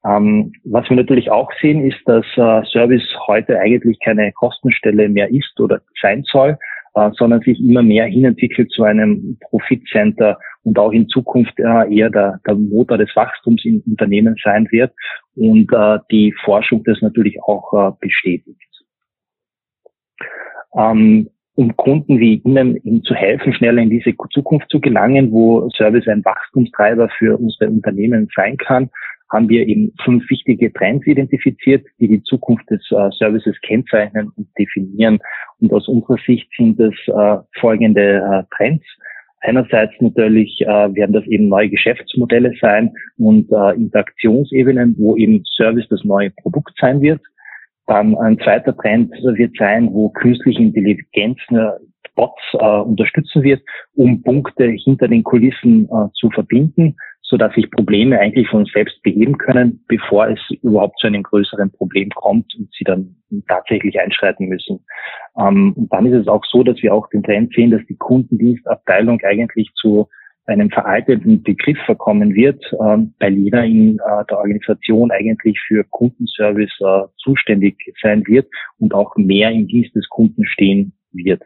Ähm, 0.05 0.53
was 0.65 0.88
wir 0.88 0.97
natürlich 0.97 1.31
auch 1.31 1.50
sehen, 1.61 1.85
ist, 1.85 2.00
dass 2.05 2.25
äh, 2.37 2.62
Service 2.71 3.03
heute 3.27 3.59
eigentlich 3.59 3.99
keine 4.05 4.33
Kostenstelle 4.33 5.09
mehr 5.09 5.31
ist 5.31 5.59
oder 5.59 5.81
sein 6.00 6.23
soll, 6.31 6.59
äh, 6.94 7.11
sondern 7.15 7.41
sich 7.41 7.59
immer 7.59 7.83
mehr 7.83 8.06
hinentwickelt 8.06 8.71
zu 8.71 8.85
einem 8.85 9.37
Profitcenter 9.50 10.38
und 10.66 10.78
auch 10.80 10.90
in 10.90 11.08
Zukunft 11.08 11.58
äh, 11.58 11.94
eher 11.94 12.10
der, 12.10 12.40
der 12.44 12.56
Motor 12.56 12.98
des 12.98 13.14
Wachstums 13.14 13.64
in 13.64 13.82
Unternehmen 13.86 14.34
sein 14.42 14.66
wird 14.72 14.92
und 15.36 15.72
äh, 15.72 15.98
die 16.10 16.34
Forschung 16.44 16.82
das 16.84 17.00
natürlich 17.00 17.40
auch 17.42 17.72
äh, 17.72 17.92
bestätigt. 18.00 18.60
Ähm, 20.76 21.30
um 21.54 21.74
Kunden 21.76 22.18
wie 22.18 22.42
Ihnen, 22.44 22.76
Ihnen 22.82 23.02
zu 23.04 23.14
helfen, 23.14 23.54
schneller 23.54 23.80
in 23.80 23.90
diese 23.90 24.12
Zukunft 24.30 24.68
zu 24.68 24.80
gelangen, 24.80 25.30
wo 25.30 25.70
Service 25.70 26.08
ein 26.08 26.24
Wachstumstreiber 26.24 27.08
für 27.16 27.38
unsere 27.38 27.70
Unternehmen 27.70 28.28
sein 28.34 28.56
kann, 28.56 28.90
haben 29.32 29.48
wir 29.48 29.66
eben 29.66 29.92
fünf 30.04 30.28
wichtige 30.30 30.72
Trends 30.72 31.06
identifiziert, 31.06 31.86
die 31.98 32.08
die 32.08 32.22
Zukunft 32.24 32.68
des 32.70 32.82
äh, 32.90 33.10
Services 33.18 33.56
kennzeichnen 33.62 34.30
und 34.36 34.48
definieren. 34.58 35.20
Und 35.60 35.72
aus 35.72 35.88
unserer 35.88 36.18
Sicht 36.26 36.48
sind 36.56 36.78
es 36.80 36.94
äh, 37.06 37.38
folgende 37.60 38.16
äh, 38.16 38.56
Trends. 38.56 38.84
Einerseits 39.41 39.93
natürlich 40.00 40.61
äh, 40.62 40.67
werden 40.67 41.12
das 41.12 41.25
eben 41.27 41.49
neue 41.49 41.69
Geschäftsmodelle 41.69 42.53
sein 42.61 42.93
und 43.19 43.50
äh, 43.52 43.75
Interaktionsebenen, 43.76 44.97
wo 44.99 45.16
eben 45.16 45.45
Service 45.45 45.87
das 45.88 46.02
neue 46.05 46.31
Produkt 46.31 46.73
sein 46.81 47.00
wird. 47.00 47.21
Dann 47.87 48.16
ein 48.19 48.38
zweiter 48.38 48.76
Trend 48.76 49.12
wird 49.12 49.57
sein, 49.59 49.88
wo 49.93 50.09
künstliche 50.09 50.62
Intelligenz 50.62 51.38
äh, 51.50 51.71
Bots 52.16 52.43
äh, 52.55 52.81
unterstützen 52.81 53.43
wird, 53.43 53.62
um 53.95 54.23
Punkte 54.23 54.64
hinter 54.85 55.07
den 55.07 55.23
Kulissen 55.23 55.85
äh, 55.85 56.09
zu 56.14 56.31
verbinden, 56.31 56.97
so 57.28 57.37
dass 57.37 57.52
sich 57.54 57.71
Probleme 57.71 58.18
eigentlich 58.21 58.49
von 58.49 58.66
selbst 58.66 59.02
beheben 59.02 59.37
können, 59.37 59.85
bevor 59.88 60.28
es 60.28 60.38
überhaupt 60.62 60.99
zu 61.00 61.09
einem 61.09 61.25
größeren 61.25 61.73
Problem 61.73 62.09
kommt 62.11 62.54
und 62.56 62.68
sie 62.73 62.85
dann 62.85 63.16
tatsächlich 63.49 63.99
einschreiten 64.00 64.47
müssen. 64.47 64.85
Ähm, 65.38 65.73
und 65.76 65.92
dann 65.92 66.06
ist 66.06 66.23
es 66.23 66.28
auch 66.28 66.45
so, 66.45 66.62
dass 66.62 66.80
wir 66.83 66.95
auch 66.95 67.09
den 67.11 67.25
Trend 67.25 67.52
sehen, 67.54 67.73
dass 67.73 67.85
die 67.88 67.97
Kundendienstabteilung 67.97 69.21
eigentlich 69.23 69.71
zu 69.75 70.09
einem 70.47 70.71
veralteten 70.71 71.42
Begriff 71.42 71.78
verkommen 71.85 72.35
wird, 72.35 72.64
ähm, 72.80 73.14
weil 73.18 73.35
jeder 73.35 73.64
in 73.64 73.99
äh, 73.99 74.25
der 74.30 74.38
Organisation 74.38 75.11
eigentlich 75.11 75.59
für 75.66 75.83
Kundenservice 75.90 76.78
äh, 76.80 77.09
zuständig 77.16 77.76
sein 78.00 78.25
wird 78.26 78.47
und 78.78 78.95
auch 78.95 79.16
mehr 79.16 79.50
im 79.50 79.66
Dienst 79.66 79.97
des 79.97 80.09
Kunden 80.09 80.47
stehen 80.47 80.92
wird. 81.12 81.42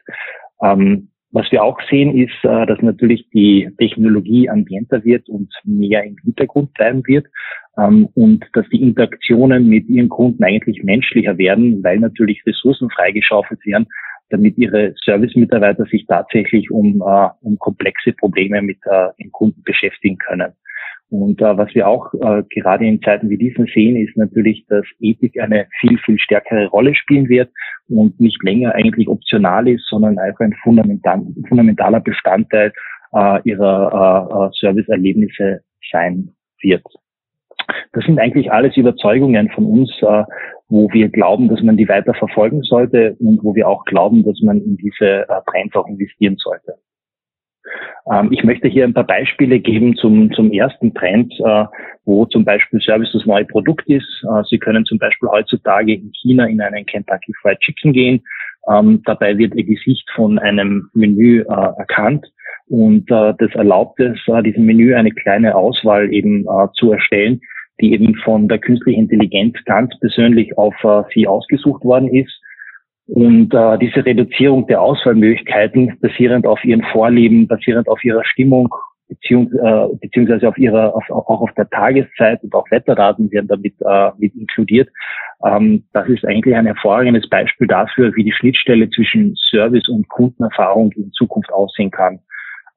Ähm, 0.62 1.09
was 1.32 1.50
wir 1.52 1.62
auch 1.62 1.78
sehen, 1.88 2.16
ist, 2.16 2.44
äh, 2.44 2.66
dass 2.66 2.80
natürlich 2.82 3.28
die 3.30 3.70
Technologie 3.78 4.48
ambienter 4.48 5.04
wird 5.04 5.28
und 5.28 5.52
mehr 5.64 6.04
im 6.04 6.16
Hintergrund 6.22 6.74
bleiben 6.74 7.06
wird 7.06 7.26
ähm, 7.78 8.08
und 8.14 8.44
dass 8.52 8.68
die 8.70 8.82
Interaktionen 8.82 9.68
mit 9.68 9.88
ihren 9.88 10.08
Kunden 10.08 10.42
eigentlich 10.42 10.82
menschlicher 10.82 11.38
werden, 11.38 11.82
weil 11.84 12.00
natürlich 12.00 12.44
Ressourcen 12.46 12.90
freigeschaufelt 12.90 13.64
werden, 13.64 13.86
damit 14.30 14.58
ihre 14.58 14.94
Service-Mitarbeiter 15.04 15.84
sich 15.84 16.06
tatsächlich 16.06 16.70
um, 16.70 17.00
äh, 17.00 17.28
um 17.42 17.58
komplexe 17.58 18.12
Probleme 18.12 18.62
mit 18.62 18.78
äh, 18.86 19.08
den 19.20 19.30
Kunden 19.30 19.62
beschäftigen 19.62 20.18
können. 20.18 20.52
Und 21.10 21.40
äh, 21.40 21.56
was 21.56 21.74
wir 21.74 21.88
auch 21.88 22.14
äh, 22.14 22.44
gerade 22.50 22.86
in 22.86 23.02
Zeiten 23.02 23.30
wie 23.30 23.36
diesen 23.36 23.66
sehen, 23.66 23.96
ist 23.96 24.16
natürlich, 24.16 24.64
dass 24.68 24.84
Ethik 25.00 25.40
eine 25.40 25.66
viel, 25.80 25.98
viel 25.98 26.18
stärkere 26.18 26.66
Rolle 26.68 26.94
spielen 26.94 27.28
wird 27.28 27.50
und 27.88 28.18
nicht 28.20 28.40
länger 28.44 28.74
eigentlich 28.74 29.08
optional 29.08 29.66
ist, 29.66 29.86
sondern 29.88 30.18
einfach 30.18 30.44
ein 30.44 30.54
fundamental, 30.62 31.20
fundamentaler 31.48 32.00
Bestandteil 32.00 32.72
äh, 33.12 33.40
ihrer 33.42 34.46
äh, 34.46 34.46
äh 34.46 34.50
Serviceerlebnisse 34.60 35.62
sein 35.90 36.30
wird. 36.62 36.84
Das 37.92 38.04
sind 38.04 38.20
eigentlich 38.20 38.52
alles 38.52 38.76
Überzeugungen 38.76 39.50
von 39.50 39.66
uns, 39.66 39.90
äh, 40.02 40.22
wo 40.68 40.88
wir 40.92 41.08
glauben, 41.08 41.48
dass 41.48 41.60
man 41.62 41.76
die 41.76 41.88
weiter 41.88 42.14
verfolgen 42.14 42.62
sollte 42.62 43.16
und 43.18 43.42
wo 43.42 43.54
wir 43.56 43.68
auch 43.68 43.84
glauben, 43.84 44.22
dass 44.22 44.40
man 44.42 44.58
in 44.58 44.76
diese 44.76 45.28
äh, 45.28 45.40
Trends 45.50 45.74
auch 45.74 45.88
investieren 45.88 46.36
sollte. 46.36 46.74
Ähm, 48.12 48.28
ich 48.32 48.42
möchte 48.44 48.68
hier 48.68 48.84
ein 48.84 48.94
paar 48.94 49.06
Beispiele 49.06 49.60
geben 49.60 49.96
zum, 49.96 50.32
zum 50.32 50.52
ersten 50.52 50.94
Trend, 50.94 51.32
äh, 51.40 51.64
wo 52.04 52.26
zum 52.26 52.44
Beispiel 52.44 52.80
Service 52.80 53.10
das 53.12 53.26
neue 53.26 53.44
Produkt 53.44 53.88
ist. 53.88 54.24
Äh, 54.24 54.42
Sie 54.48 54.58
können 54.58 54.84
zum 54.84 54.98
Beispiel 54.98 55.28
heutzutage 55.28 55.94
in 55.94 56.12
China 56.20 56.46
in 56.46 56.60
einen 56.60 56.86
Kentucky 56.86 57.32
Fried 57.40 57.60
Chicken 57.60 57.92
gehen. 57.92 58.22
Ähm, 58.70 59.02
dabei 59.04 59.36
wird 59.38 59.54
Ihr 59.54 59.64
Gesicht 59.64 60.08
von 60.14 60.38
einem 60.38 60.90
Menü 60.94 61.40
äh, 61.40 61.44
erkannt 61.78 62.26
und 62.68 63.10
das 63.10 63.52
erlaubt 63.54 63.98
es, 63.98 64.16
diesem 64.44 64.64
Menü 64.64 64.94
eine 64.94 65.10
kleine 65.10 65.56
Auswahl 65.56 66.12
eben 66.14 66.46
zu 66.74 66.92
erstellen, 66.92 67.40
die 67.80 67.92
eben 67.92 68.14
von 68.14 68.46
der 68.46 68.60
künstlichen 68.60 69.00
Intelligenz 69.00 69.56
ganz 69.64 69.92
persönlich 69.98 70.56
auf 70.56 70.76
Sie 71.12 71.26
ausgesucht 71.26 71.82
worden 71.82 72.14
ist 72.14 72.39
und 73.12 73.52
äh, 73.52 73.78
diese 73.78 74.04
Reduzierung 74.06 74.66
der 74.68 74.80
Auswahlmöglichkeiten 74.80 75.98
basierend 76.00 76.46
auf 76.46 76.64
ihren 76.64 76.82
Vorlieben, 76.92 77.48
basierend 77.48 77.88
auf 77.88 78.04
ihrer 78.04 78.24
Stimmung, 78.24 78.72
äh, 79.08 79.16
beziehungsweise 80.00 80.48
auf 80.48 80.56
ihrer, 80.56 80.94
auf, 80.94 81.10
auch 81.10 81.40
auf 81.40 81.50
der 81.56 81.68
Tageszeit 81.70 82.40
und 82.44 82.54
auch 82.54 82.70
Wetterdaten 82.70 83.30
werden 83.32 83.48
damit 83.48 83.74
äh, 83.80 84.10
mit 84.18 84.34
inkludiert. 84.36 84.88
Ähm, 85.44 85.84
das 85.92 86.08
ist 86.08 86.24
eigentlich 86.24 86.54
ein 86.54 86.66
hervorragendes 86.66 87.28
Beispiel 87.28 87.66
dafür, 87.66 88.14
wie 88.14 88.22
die 88.22 88.32
Schnittstelle 88.32 88.88
zwischen 88.90 89.34
Service 89.34 89.88
und 89.88 90.08
Kundenerfahrung 90.08 90.92
in 90.92 91.10
Zukunft 91.10 91.52
aussehen 91.52 91.90
kann. 91.90 92.20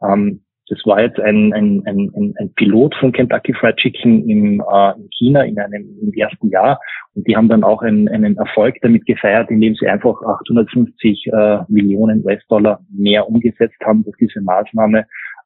Ähm, 0.01 0.41
das 0.69 0.79
war 0.85 1.01
jetzt 1.01 1.19
ein, 1.19 1.53
ein, 1.53 1.83
ein, 1.85 2.33
ein 2.37 2.53
Pilot 2.55 2.95
von 2.95 3.11
Kentucky 3.11 3.53
Fried 3.53 3.75
Chicken 3.77 4.29
im, 4.29 4.61
äh, 4.61 4.91
in 4.95 5.09
China 5.11 5.43
in 5.43 5.59
einem 5.59 5.85
im 6.01 6.13
ersten 6.13 6.49
Jahr 6.49 6.79
und 7.15 7.27
die 7.27 7.35
haben 7.35 7.49
dann 7.49 7.63
auch 7.63 7.81
einen, 7.81 8.07
einen 8.09 8.37
Erfolg 8.37 8.75
damit 8.81 9.05
gefeiert, 9.05 9.51
indem 9.51 9.75
sie 9.75 9.87
einfach 9.87 10.21
850 10.21 11.27
äh, 11.27 11.59
Millionen 11.67 12.25
US-Dollar 12.25 12.79
mehr 12.91 13.27
umgesetzt 13.27 13.79
haben 13.83 14.03
durch 14.03 14.17
diese 14.17 14.41
Maßnahme 14.41 15.05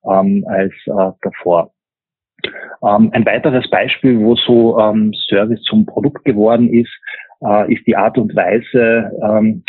ähm, 0.10 0.46
als 0.48 0.74
äh, 0.86 1.12
davor. 1.22 1.72
Ähm, 2.84 3.10
ein 3.13 3.25
weiteres 3.25 3.70
Beispiel, 3.70 4.20
wo 4.20 4.36
so 4.36 4.79
ähm, 4.79 5.13
Service 5.27 5.62
zum 5.63 5.86
Produkt 5.86 6.24
geworden 6.25 6.72
ist, 6.72 6.91
äh, 7.41 7.74
ist 7.74 7.86
die 7.88 7.96
Art 7.96 8.17
und 8.17 8.36
Weise, 8.36 9.12
ähm, 9.24 9.63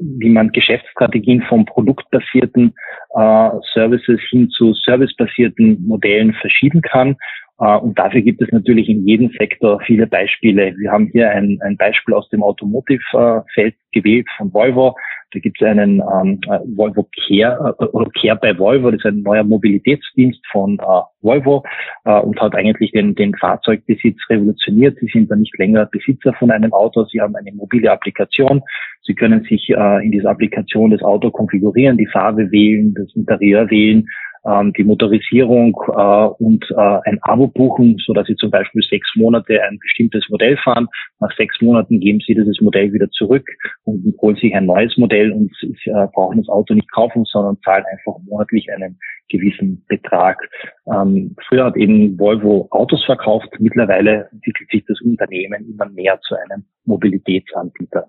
wie 0.00 0.30
man 0.30 0.52
Geschäftsstrategien 0.52 1.42
von 1.42 1.64
produktbasierten 1.64 2.74
äh, 3.14 3.50
Services 3.72 4.20
hin 4.30 4.48
zu 4.50 4.72
servicebasierten 4.74 5.84
Modellen 5.86 6.34
verschieben 6.34 6.82
kann. 6.82 7.16
Äh, 7.60 7.76
und 7.78 7.98
dafür 7.98 8.22
gibt 8.22 8.40
es 8.42 8.50
natürlich 8.52 8.88
in 8.88 9.06
jedem 9.06 9.30
Sektor 9.38 9.80
viele 9.80 10.06
Beispiele. 10.06 10.74
Wir 10.78 10.90
haben 10.90 11.08
hier 11.12 11.30
ein, 11.30 11.58
ein 11.62 11.76
Beispiel 11.76 12.14
aus 12.14 12.28
dem 12.30 12.42
Automotive-Feld 12.42 13.74
gewählt 13.92 14.28
von 14.36 14.52
Volvo. 14.52 14.94
Da 15.32 15.40
gibt 15.40 15.60
es 15.60 15.68
einen 15.68 16.00
ähm, 16.00 16.40
äh, 16.48 16.58
Volvo 16.74 17.06
Care 17.26 17.76
äh, 17.78 17.84
oder 17.84 18.10
Care 18.18 18.36
bei 18.36 18.58
Volvo, 18.58 18.90
das 18.90 19.00
ist 19.00 19.06
ein 19.06 19.22
neuer 19.22 19.44
Mobilitätsdienst 19.44 20.40
von 20.50 20.78
äh, 20.78 21.02
Volvo 21.20 21.64
äh, 22.06 22.18
und 22.18 22.40
hat 22.40 22.54
eigentlich 22.54 22.92
den, 22.92 23.14
den 23.14 23.34
Fahrzeugbesitz 23.34 24.18
revolutioniert. 24.30 24.96
Sie 25.00 25.10
sind 25.12 25.30
dann 25.30 25.40
nicht 25.40 25.58
länger 25.58 25.84
Besitzer 25.84 26.32
von 26.32 26.50
einem 26.50 26.72
Auto, 26.72 27.04
sie 27.04 27.20
haben 27.20 27.36
eine 27.36 27.52
mobile 27.52 27.92
Applikation. 27.92 28.62
Sie 29.02 29.14
können 29.14 29.42
sich 29.42 29.68
äh, 29.68 30.04
in 30.04 30.12
dieser 30.12 30.30
Applikation 30.30 30.92
das 30.92 31.02
Auto 31.02 31.30
konfigurieren, 31.30 31.98
die 31.98 32.06
Farbe 32.06 32.50
wählen, 32.50 32.94
das 32.94 33.14
Interieur 33.14 33.70
wählen 33.70 34.06
ähm, 34.48 34.72
die 34.72 34.84
Motorisierung 34.84 35.76
äh, 35.88 36.42
und 36.42 36.64
äh, 36.70 36.98
ein 37.04 37.18
Abo 37.22 37.48
buchen, 37.48 37.96
so 38.04 38.12
dass 38.12 38.26
Sie 38.26 38.36
zum 38.36 38.50
Beispiel 38.50 38.82
sechs 38.82 39.10
Monate 39.16 39.62
ein 39.62 39.78
bestimmtes 39.78 40.28
Modell 40.28 40.56
fahren. 40.56 40.88
Nach 41.20 41.34
sechs 41.36 41.60
Monaten 41.60 42.00
geben 42.00 42.20
Sie 42.26 42.34
dieses 42.34 42.60
Modell 42.60 42.92
wieder 42.92 43.10
zurück 43.10 43.46
und 43.84 44.14
holen 44.20 44.36
sich 44.36 44.54
ein 44.54 44.66
neues 44.66 44.96
Modell 44.96 45.32
und 45.32 45.52
äh, 45.62 46.06
brauchen 46.12 46.38
das 46.38 46.48
Auto 46.48 46.74
nicht 46.74 46.90
kaufen, 46.92 47.24
sondern 47.24 47.58
zahlen 47.62 47.84
einfach 47.90 48.18
monatlich 48.24 48.72
einen 48.72 48.98
gewissen 49.28 49.84
Betrag. 49.88 50.38
Ähm, 50.86 51.36
früher 51.46 51.66
hat 51.66 51.76
eben 51.76 52.18
Volvo 52.18 52.68
Autos 52.70 53.04
verkauft, 53.04 53.48
mittlerweile 53.58 54.28
entwickelt 54.32 54.70
sich 54.70 54.84
das 54.86 55.00
Unternehmen 55.02 55.68
immer 55.70 55.88
mehr 55.90 56.18
zu 56.20 56.34
einem 56.36 56.64
Mobilitätsanbieter. 56.86 58.08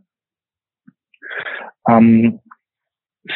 Ähm, 1.88 2.40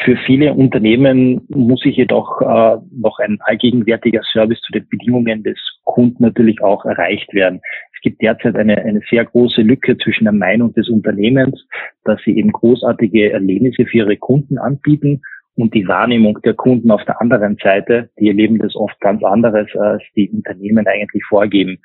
für 0.04 0.18
viele 0.26 0.54
Unternehmen 0.54 1.42
muss 1.50 1.82
sich 1.82 1.98
jedoch 1.98 2.42
äh, 2.42 2.78
noch 2.92 3.20
ein 3.20 3.38
allgegenwärtiger 3.42 4.22
Service 4.24 4.60
zu 4.62 4.72
den 4.72 4.88
Bedingungen 4.90 5.44
des 5.44 5.58
Kunden 5.84 6.24
natürlich 6.24 6.62
auch 6.62 6.86
erreicht 6.86 7.34
werden. 7.34 7.62
Es 7.94 8.02
gibt 8.02 8.22
derzeit 8.22 8.56
eine, 8.56 8.78
eine 8.78 9.02
sehr 9.10 9.24
große 9.24 9.62
Lücke 9.62 9.98
zwischen 9.98 10.24
der 10.24 10.34
Meinung 10.34 10.74
des 10.74 10.90
Unternehmens, 10.90 11.66
dass 12.06 12.20
sie 12.24 12.38
eben 12.38 12.52
großartige 12.52 13.32
Erlebnisse 13.32 13.86
für 13.86 13.98
ihre 13.98 14.18
Kunden 14.18 14.58
anbieten 14.58 15.22
und 15.56 15.74
die 15.74 15.88
Wahrnehmung 15.88 16.40
der 16.44 16.56
Kunden 16.56 16.90
auf 16.90 17.06
der 17.06 17.22
anderen 17.22 17.58
Seite, 17.62 18.10
die 18.20 18.28
erleben 18.28 18.58
das 18.58 18.76
oft 18.76 19.00
ganz 19.00 19.24
anderes, 19.24 19.68
als 19.76 20.02
die 20.16 20.30
Unternehmen 20.30 20.88
eigentlich 20.88 21.24
vorgeben. 21.26 21.80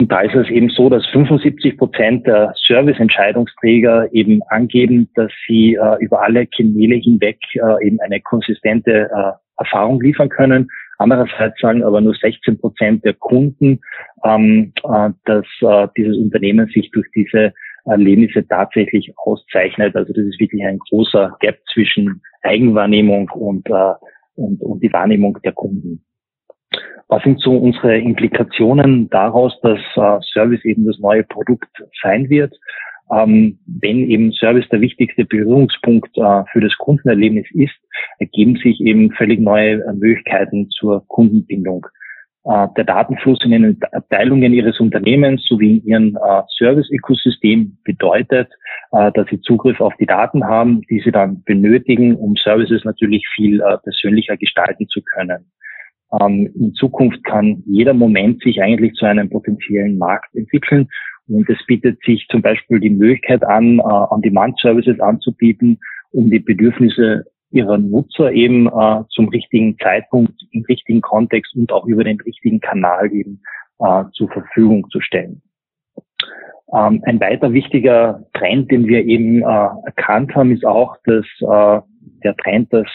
Und 0.00 0.10
da 0.10 0.22
ist 0.22 0.34
es 0.34 0.48
eben 0.48 0.70
so, 0.70 0.88
dass 0.88 1.04
75 1.08 1.76
Prozent 1.76 2.26
der 2.26 2.54
Serviceentscheidungsträger 2.66 4.08
eben 4.14 4.40
angeben, 4.48 5.10
dass 5.14 5.30
sie 5.46 5.74
äh, 5.74 5.96
über 6.02 6.22
alle 6.22 6.46
Kanäle 6.46 6.94
hinweg 6.94 7.36
äh, 7.52 7.86
eben 7.86 8.00
eine 8.00 8.18
konsistente 8.22 9.10
äh, 9.14 9.32
Erfahrung 9.58 10.00
liefern 10.00 10.30
können. 10.30 10.68
Andererseits 10.96 11.60
sagen 11.60 11.84
aber 11.84 12.00
nur 12.00 12.14
16 12.14 12.58
Prozent 12.58 13.04
der 13.04 13.12
Kunden, 13.12 13.80
ähm, 14.24 14.72
äh, 14.84 15.10
dass 15.26 15.44
äh, 15.60 15.88
dieses 15.98 16.16
Unternehmen 16.16 16.66
sich 16.68 16.90
durch 16.92 17.06
diese 17.14 17.52
Erlebnisse 17.84 18.48
tatsächlich 18.48 19.12
auszeichnet. 19.18 19.94
Also 19.94 20.14
das 20.14 20.24
ist 20.24 20.40
wirklich 20.40 20.64
ein 20.64 20.78
großer 20.88 21.36
Gap 21.40 21.58
zwischen 21.74 22.22
Eigenwahrnehmung 22.40 23.28
und, 23.34 23.68
äh, 23.68 23.92
und, 24.36 24.62
und 24.62 24.82
die 24.82 24.92
Wahrnehmung 24.94 25.36
der 25.44 25.52
Kunden. 25.52 26.02
Was 27.08 27.22
sind 27.24 27.40
so 27.40 27.56
unsere 27.56 27.98
Implikationen 27.98 29.10
daraus, 29.10 29.58
dass 29.62 29.80
äh, 29.96 30.20
Service 30.32 30.64
eben 30.64 30.86
das 30.86 30.98
neue 31.00 31.24
Produkt 31.24 31.70
sein 32.02 32.28
wird? 32.28 32.54
Ähm, 33.12 33.58
wenn 33.66 34.08
eben 34.08 34.32
Service 34.32 34.68
der 34.68 34.80
wichtigste 34.80 35.24
Berührungspunkt 35.24 36.16
äh, 36.16 36.44
für 36.52 36.60
das 36.60 36.76
Kundenerlebnis 36.78 37.46
ist, 37.52 37.74
ergeben 38.20 38.56
sich 38.56 38.80
eben 38.80 39.10
völlig 39.12 39.40
neue 39.40 39.82
äh, 39.82 39.92
Möglichkeiten 39.92 40.68
zur 40.70 41.04
Kundenbindung. 41.08 41.86
Äh, 42.44 42.68
der 42.76 42.84
Datenfluss 42.84 43.44
in 43.44 43.50
den 43.50 43.78
Abteilungen 43.92 44.52
Ihres 44.54 44.78
Unternehmens 44.80 45.44
sowie 45.46 45.78
in 45.78 45.84
Ihrem 45.84 46.16
äh, 46.16 46.42
Service-Ökosystem 46.56 47.76
bedeutet, 47.84 48.48
äh, 48.92 49.10
dass 49.12 49.26
Sie 49.28 49.40
Zugriff 49.40 49.80
auf 49.80 49.94
die 49.98 50.06
Daten 50.06 50.44
haben, 50.44 50.82
die 50.88 51.00
Sie 51.00 51.10
dann 51.10 51.42
benötigen, 51.42 52.14
um 52.14 52.36
Services 52.36 52.84
natürlich 52.84 53.26
viel 53.34 53.60
persönlicher 53.82 54.36
gestalten 54.36 54.88
zu 54.88 55.02
können. 55.02 55.50
Ähm, 56.18 56.50
in 56.54 56.74
Zukunft 56.74 57.22
kann 57.24 57.62
jeder 57.66 57.94
Moment 57.94 58.42
sich 58.42 58.60
eigentlich 58.62 58.94
zu 58.94 59.06
einem 59.06 59.30
potenziellen 59.30 59.98
Markt 59.98 60.34
entwickeln. 60.34 60.88
Und 61.28 61.48
es 61.48 61.64
bietet 61.66 62.02
sich 62.04 62.26
zum 62.28 62.42
Beispiel 62.42 62.80
die 62.80 62.90
Möglichkeit 62.90 63.44
an, 63.44 63.78
äh, 63.78 63.82
On-Demand-Services 63.82 64.98
anzubieten, 65.00 65.78
um 66.10 66.30
die 66.30 66.40
Bedürfnisse 66.40 67.24
ihrer 67.52 67.78
Nutzer 67.78 68.32
eben 68.32 68.66
äh, 68.66 69.02
zum 69.10 69.28
richtigen 69.28 69.76
Zeitpunkt, 69.78 70.34
im 70.52 70.62
richtigen 70.64 71.00
Kontext 71.00 71.54
und 71.56 71.72
auch 71.72 71.86
über 71.86 72.04
den 72.04 72.20
richtigen 72.20 72.60
Kanal 72.60 73.12
eben 73.12 73.42
äh, 73.78 74.04
zur 74.12 74.28
Verfügung 74.30 74.88
zu 74.90 75.00
stellen. 75.00 75.42
Ähm, 76.72 77.02
ein 77.04 77.20
weiter 77.20 77.52
wichtiger 77.52 78.24
Trend, 78.34 78.70
den 78.70 78.86
wir 78.86 79.04
eben 79.04 79.42
äh, 79.42 79.68
erkannt 79.84 80.34
haben, 80.34 80.52
ist 80.52 80.64
auch, 80.64 80.96
dass 81.04 81.26
äh, 81.40 81.80
der 82.24 82.36
Trend, 82.36 82.72
dass 82.72 82.86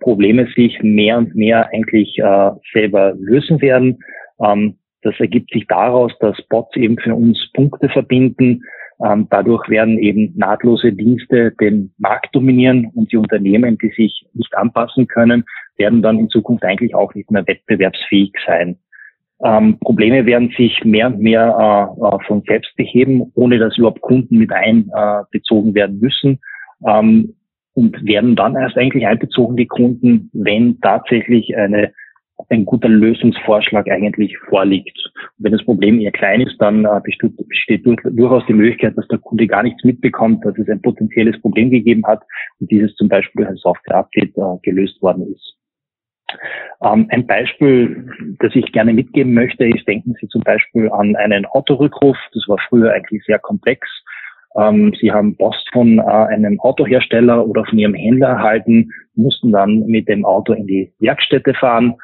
Probleme 0.00 0.46
sich 0.54 0.82
mehr 0.82 1.18
und 1.18 1.34
mehr 1.34 1.68
eigentlich 1.72 2.18
äh, 2.18 2.50
selber 2.72 3.14
lösen 3.18 3.60
werden. 3.60 3.98
Ähm, 4.40 4.78
das 5.02 5.14
ergibt 5.18 5.52
sich 5.52 5.66
daraus, 5.66 6.12
dass 6.20 6.36
Bots 6.48 6.74
eben 6.76 6.98
für 6.98 7.14
uns 7.14 7.38
Punkte 7.52 7.88
verbinden. 7.88 8.62
Ähm, 9.04 9.26
dadurch 9.30 9.68
werden 9.68 9.98
eben 9.98 10.32
nahtlose 10.36 10.92
Dienste 10.92 11.52
den 11.60 11.92
Markt 11.98 12.34
dominieren 12.34 12.90
und 12.94 13.12
die 13.12 13.16
Unternehmen, 13.16 13.76
die 13.78 13.90
sich 13.90 14.26
nicht 14.32 14.54
anpassen 14.56 15.06
können, 15.06 15.44
werden 15.76 16.02
dann 16.02 16.18
in 16.18 16.28
Zukunft 16.28 16.64
eigentlich 16.64 16.94
auch 16.94 17.14
nicht 17.14 17.30
mehr 17.30 17.46
wettbewerbsfähig 17.46 18.32
sein. 18.46 18.78
Ähm, 19.44 19.78
Probleme 19.80 20.24
werden 20.26 20.54
sich 20.56 20.84
mehr 20.84 21.08
und 21.08 21.18
mehr 21.18 21.90
äh, 22.00 22.06
äh 22.06 22.18
von 22.26 22.42
selbst 22.46 22.74
beheben, 22.76 23.32
ohne 23.34 23.58
dass 23.58 23.76
überhaupt 23.76 24.00
Kunden 24.00 24.38
mit 24.38 24.52
einbezogen 24.52 25.72
äh, 25.72 25.74
werden 25.74 25.98
müssen. 25.98 26.38
Ähm, 26.86 27.34
und 27.74 28.04
werden 28.04 28.36
dann 28.36 28.56
erst 28.56 28.76
eigentlich 28.76 29.06
einbezogen, 29.06 29.56
die 29.56 29.66
Kunden, 29.66 30.30
wenn 30.32 30.80
tatsächlich 30.80 31.56
eine, 31.56 31.92
ein 32.48 32.64
guter 32.64 32.88
Lösungsvorschlag 32.88 33.88
eigentlich 33.90 34.36
vorliegt. 34.48 34.96
Und 35.38 35.44
wenn 35.44 35.52
das 35.52 35.64
Problem 35.64 36.00
eher 36.00 36.12
klein 36.12 36.40
ist, 36.40 36.56
dann 36.60 36.84
äh, 36.84 37.00
besteht, 37.02 37.36
besteht 37.48 37.84
durch, 37.86 38.00
durchaus 38.04 38.46
die 38.46 38.54
Möglichkeit, 38.54 38.96
dass 38.96 39.08
der 39.08 39.18
Kunde 39.18 39.46
gar 39.46 39.62
nichts 39.62 39.82
mitbekommt, 39.84 40.44
dass 40.44 40.56
es 40.56 40.68
ein 40.68 40.82
potenzielles 40.82 41.40
Problem 41.40 41.70
gegeben 41.70 42.06
hat 42.06 42.22
und 42.60 42.70
dieses 42.70 42.94
zum 42.94 43.08
Beispiel 43.08 43.44
durch 43.44 43.48
ein 43.48 43.56
Software-Update 43.56 44.36
äh, 44.36 44.58
gelöst 44.62 45.02
worden 45.02 45.32
ist. 45.32 45.56
Ähm, 46.82 47.06
ein 47.10 47.26
Beispiel, 47.26 48.36
das 48.40 48.54
ich 48.54 48.70
gerne 48.72 48.92
mitgeben 48.92 49.34
möchte, 49.34 49.66
ist, 49.66 49.86
denken 49.86 50.14
Sie 50.20 50.28
zum 50.28 50.42
Beispiel 50.42 50.90
an 50.90 51.16
einen 51.16 51.46
Autorückruf. 51.46 52.16
Das 52.32 52.44
war 52.48 52.58
früher 52.68 52.92
eigentlich 52.92 53.22
sehr 53.24 53.38
komplex. 53.38 53.88
Ähm, 54.56 54.94
Sie 55.00 55.10
haben 55.12 55.36
Post 55.36 55.68
von 55.72 55.98
äh, 55.98 56.02
einem 56.02 56.60
Autohersteller 56.60 57.46
oder 57.46 57.64
von 57.64 57.78
Ihrem 57.78 57.94
Händler 57.94 58.28
erhalten, 58.28 58.90
mussten 59.14 59.52
dann 59.52 59.80
mit 59.86 60.08
dem 60.08 60.24
Auto 60.24 60.52
in 60.52 60.66
die 60.66 60.92
Werkstätte 61.00 61.54
fahren. 61.54 61.94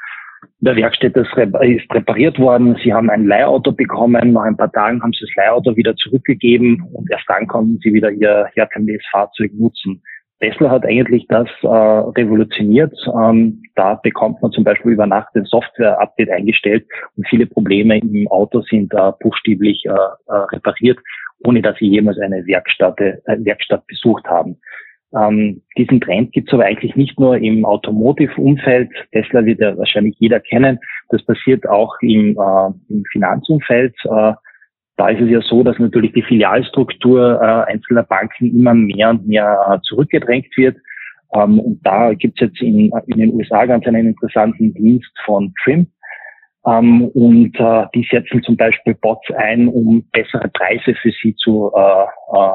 In 0.60 0.66
der 0.66 0.76
Werkstätte 0.76 1.20
ist 1.20 1.36
repariert 1.36 2.38
worden. 2.38 2.76
Sie 2.82 2.92
haben 2.92 3.10
ein 3.10 3.26
Leihauto 3.26 3.72
bekommen. 3.72 4.32
Nach 4.32 4.42
ein 4.42 4.56
paar 4.56 4.72
Tagen 4.72 5.02
haben 5.02 5.12
Sie 5.12 5.24
das 5.26 5.34
Leihauto 5.36 5.76
wieder 5.76 5.94
zurückgegeben 5.96 6.82
und 6.92 7.10
erst 7.10 7.24
dann 7.28 7.46
konnten 7.46 7.78
Sie 7.82 7.92
wieder 7.92 8.10
Ihr 8.10 8.48
herkömmliches 8.54 9.06
Fahrzeug 9.10 9.52
nutzen. 9.54 10.02
Tesla 10.40 10.70
hat 10.70 10.86
eigentlich 10.86 11.26
das 11.28 11.48
äh, 11.62 11.66
revolutioniert. 11.66 12.94
Ähm, 13.14 13.62
da 13.74 13.94
bekommt 13.96 14.40
man 14.40 14.50
zum 14.52 14.64
Beispiel 14.64 14.92
über 14.92 15.06
Nacht 15.06 15.34
ein 15.34 15.44
Software-Update 15.44 16.30
eingestellt 16.30 16.86
und 17.16 17.28
viele 17.28 17.46
Probleme 17.46 17.98
im 17.98 18.26
Auto 18.28 18.62
sind 18.62 18.92
äh, 18.94 19.12
buchstäblich 19.20 19.84
äh, 19.84 19.90
äh, 19.90 20.36
repariert, 20.52 20.98
ohne 21.44 21.62
dass 21.62 21.76
sie 21.78 21.86
jemals 21.86 22.18
eine 22.18 22.46
Werkstatt, 22.46 23.00
äh, 23.00 23.18
Werkstatt 23.26 23.86
besucht 23.86 24.26
haben. 24.26 24.56
Ähm, 25.16 25.62
diesen 25.76 26.00
Trend 26.00 26.32
gibt 26.32 26.48
es 26.48 26.54
aber 26.54 26.64
eigentlich 26.64 26.94
nicht 26.94 27.18
nur 27.18 27.36
im 27.36 27.64
Automotive-Umfeld. 27.64 28.90
Tesla 29.12 29.44
wird 29.44 29.60
ja 29.60 29.76
wahrscheinlich 29.76 30.16
jeder 30.18 30.38
kennen. 30.38 30.78
Das 31.08 31.24
passiert 31.24 31.68
auch 31.68 31.96
im, 32.00 32.38
äh, 32.38 32.92
im 32.92 33.04
Finanzumfeld. 33.10 33.94
Äh, 34.04 34.32
da 34.96 35.08
ist 35.08 35.20
es 35.20 35.30
ja 35.30 35.40
so, 35.40 35.64
dass 35.64 35.78
natürlich 35.78 36.12
die 36.12 36.22
Filialstruktur 36.22 37.40
äh, 37.40 37.72
einzelner 37.72 38.02
Banken 38.02 38.54
immer 38.54 38.74
mehr 38.74 39.10
und 39.10 39.26
mehr 39.26 39.58
äh, 39.68 39.78
zurückgedrängt 39.82 40.54
wird. 40.56 40.76
Ähm, 41.34 41.58
und 41.58 41.80
da 41.84 42.12
gibt 42.14 42.40
es 42.40 42.48
jetzt 42.48 42.60
in, 42.60 42.92
in, 43.06 43.18
den 43.18 43.32
USA 43.32 43.64
ganz 43.66 43.86
einen 43.86 44.08
interessanten 44.08 44.74
Dienst 44.74 45.10
von 45.24 45.52
Trim. 45.64 45.86
Ähm, 46.66 47.08
und 47.08 47.58
äh, 47.58 47.86
die 47.94 48.06
setzen 48.10 48.42
zum 48.42 48.56
Beispiel 48.56 48.94
Bots 48.94 49.26
ein, 49.36 49.68
um 49.68 50.04
bessere 50.12 50.48
Preise 50.48 50.94
für 50.94 51.12
sie 51.22 51.34
zu 51.36 51.72
äh, 51.74 52.02
äh, 52.36 52.52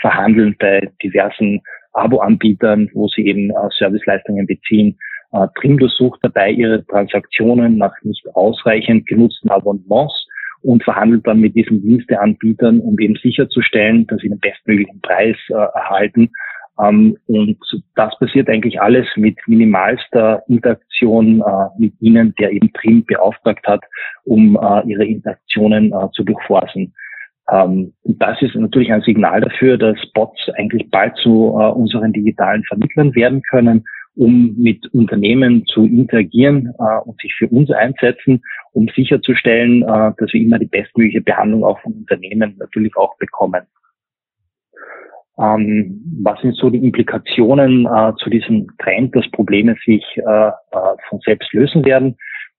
verhandeln 0.00 0.56
bei 0.58 0.90
diversen 1.02 1.60
Abo-Anbietern, 1.92 2.90
wo 2.94 3.08
sie 3.08 3.26
eben 3.26 3.50
äh, 3.50 3.54
Serviceleistungen 3.76 4.46
beziehen. 4.46 4.98
Äh, 5.32 5.46
Trim 5.60 5.78
durchsucht 5.78 6.20
dabei 6.22 6.50
ihre 6.50 6.84
Transaktionen 6.86 7.76
nach 7.76 7.94
nicht 8.02 8.24
ausreichend 8.34 9.06
genutzten 9.06 9.50
Abonnements 9.50 10.26
und 10.62 10.82
verhandelt 10.82 11.26
dann 11.26 11.40
mit 11.40 11.54
diesen 11.54 11.82
Diensteanbietern, 11.82 12.80
um 12.80 12.98
eben 12.98 13.16
sicherzustellen, 13.22 14.06
dass 14.08 14.20
sie 14.20 14.28
den 14.28 14.40
bestmöglichen 14.40 15.00
Preis 15.00 15.36
äh, 15.48 15.54
erhalten. 15.54 16.30
Ähm, 16.80 17.16
und 17.26 17.58
das 17.96 18.18
passiert 18.18 18.48
eigentlich 18.48 18.80
alles 18.80 19.06
mit 19.16 19.36
minimalster 19.46 20.42
Interaktion 20.48 21.40
äh, 21.40 21.68
mit 21.78 21.94
Ihnen, 22.00 22.34
der 22.38 22.52
eben 22.52 22.72
Trim 22.72 23.04
beauftragt 23.04 23.66
hat, 23.66 23.82
um 24.24 24.56
äh, 24.56 24.88
Ihre 24.88 25.04
Interaktionen 25.04 25.92
äh, 25.92 26.10
zu 26.12 26.24
durchforsten. 26.24 26.94
Ähm, 27.50 27.92
das 28.04 28.40
ist 28.42 28.54
natürlich 28.54 28.92
ein 28.92 29.02
Signal 29.02 29.40
dafür, 29.40 29.78
dass 29.78 29.98
Bots 30.14 30.40
eigentlich 30.56 30.90
bald 30.90 31.16
zu 31.16 31.56
äh, 31.58 31.70
unseren 31.70 32.12
digitalen 32.12 32.64
Vermittlern 32.64 33.14
werden 33.14 33.42
können 33.50 33.84
um 34.18 34.56
mit 34.58 34.84
Unternehmen 34.92 35.64
zu 35.66 35.84
interagieren 35.84 36.74
äh, 36.78 36.98
und 37.04 37.20
sich 37.20 37.32
für 37.34 37.46
uns 37.48 37.70
einsetzen, 37.70 38.42
um 38.72 38.88
sicherzustellen, 38.94 39.82
äh, 39.82 40.12
dass 40.18 40.32
wir 40.32 40.40
immer 40.40 40.58
die 40.58 40.66
bestmögliche 40.66 41.20
Behandlung 41.20 41.64
auch 41.64 41.80
von 41.80 41.92
Unternehmen 41.92 42.56
natürlich 42.58 42.96
auch 42.96 43.16
bekommen. 43.18 43.62
Ähm, 45.40 46.00
was 46.22 46.40
sind 46.40 46.56
so 46.56 46.68
die 46.68 46.84
Implikationen 46.84 47.86
äh, 47.86 48.12
zu 48.22 48.28
diesem 48.28 48.66
Trend, 48.78 49.14
dass 49.14 49.30
Probleme 49.30 49.76
sich 49.84 50.04
äh, 50.16 50.20
äh, 50.20 50.52
von 51.08 51.20
selbst 51.24 51.52
lösen 51.52 51.84
werden? 51.84 52.16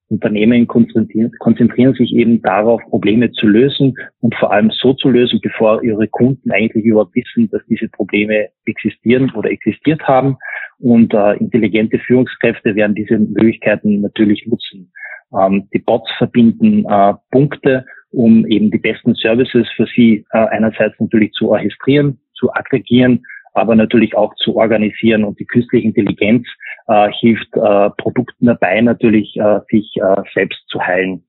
Unternehmen 0.10 0.66
konzentrieren, 0.66 1.32
konzentrieren 1.40 1.94
sich 1.94 2.14
eben 2.16 2.42
darauf, 2.42 2.82
Probleme 2.90 3.32
zu 3.32 3.48
lösen 3.48 3.94
und 4.22 4.34
vor 4.36 4.52
allem 4.52 4.72
so 4.72 4.94
zu 4.94 5.10
lösen, 5.10 5.40
bevor 5.42 5.84
ihre 5.84 6.08
Kunden 6.08 6.52
eigentlich 6.52 6.84
überhaupt 6.84 7.16
wissen, 7.16 7.48
dass 7.52 7.62
diese 7.68 7.88
Probleme 7.90 8.48
existieren 8.66 9.32
oder 9.36 9.52
existiert 9.52 10.02
haben. 10.08 10.38
Und 10.80 11.14
äh, 11.14 11.34
intelligente 11.34 12.00
Führungskräfte 12.00 12.74
werden 12.76 12.96
diese 12.96 13.20
Möglichkeiten 13.20 14.02
natürlich 14.02 14.48
nutzen. 14.48 14.92
Ähm, 15.38 15.68
die 15.74 15.80
Bots 15.80 16.10
verbinden 16.18 16.86
äh, 16.90 17.14
Punkte, 17.30 17.86
um 18.12 18.48
eben 18.48 18.72
die 18.72 18.80
besten 18.80 19.14
Services 19.14 19.68
für 19.76 19.86
sie 19.96 20.26
äh, 20.32 20.38
einerseits 20.40 21.00
natürlich 21.00 21.32
zu 21.34 21.52
orchestrieren, 21.52 22.20
zu 22.40 22.54
aggregieren, 22.54 23.24
aber 23.54 23.76
natürlich 23.76 24.16
auch 24.16 24.34
zu 24.36 24.56
organisieren. 24.56 25.24
Und 25.24 25.40
die 25.40 25.46
künstliche 25.46 25.88
Intelligenz 25.88 26.48
äh, 26.88 27.10
hilft 27.20 27.56
äh, 27.56 27.90
Produkten 27.98 28.46
dabei, 28.46 28.82
natürlich 28.82 29.36
äh, 29.38 29.60
sich 29.70 29.92
äh, 29.98 30.22
selbst 30.34 30.62
zu 30.68 30.80
heilen. 30.82 31.24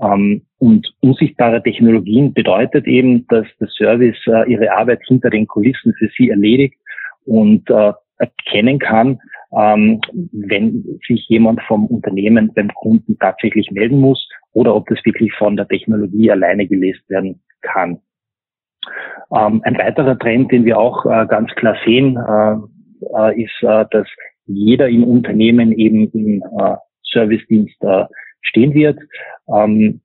Ähm, 0.00 0.42
und 0.58 0.92
unsichtbare 1.00 1.62
Technologien 1.62 2.32
bedeutet 2.32 2.86
eben, 2.86 3.26
dass 3.28 3.46
der 3.60 3.68
Service 3.68 4.16
äh, 4.26 4.50
ihre 4.50 4.72
Arbeit 4.72 5.00
hinter 5.06 5.30
den 5.30 5.46
Kulissen 5.46 5.94
für 5.98 6.08
sie 6.16 6.30
erledigt 6.30 6.74
und 7.24 7.68
äh, 7.70 7.92
erkennen 8.18 8.78
kann, 8.78 9.18
ähm, 9.56 10.00
wenn 10.32 10.98
sich 11.06 11.28
jemand 11.28 11.62
vom 11.62 11.86
Unternehmen 11.86 12.52
beim 12.54 12.72
Kunden 12.74 13.18
tatsächlich 13.18 13.70
melden 13.70 14.00
muss 14.00 14.28
oder 14.52 14.74
ob 14.74 14.86
das 14.88 14.98
wirklich 15.04 15.32
von 15.34 15.56
der 15.56 15.68
Technologie 15.68 16.30
alleine 16.30 16.66
gelesen 16.66 17.02
werden 17.08 17.42
kann. 17.62 18.00
Ähm, 19.34 19.60
ein 19.64 19.78
weiterer 19.78 20.18
Trend, 20.18 20.52
den 20.52 20.64
wir 20.64 20.78
auch 20.78 21.04
äh, 21.06 21.26
ganz 21.26 21.50
klar 21.54 21.76
sehen, 21.84 22.16
äh, 22.16 22.56
äh, 23.18 23.42
ist, 23.42 23.62
äh, 23.62 23.84
dass 23.90 24.06
jeder 24.46 24.88
im 24.88 25.04
Unternehmen 25.04 25.72
eben 25.72 26.10
im 26.12 26.42
äh, 26.58 26.76
Servicedienst 27.12 27.82
stehen 28.42 28.74
wird. 28.74 28.98
Ähm, 29.48 30.00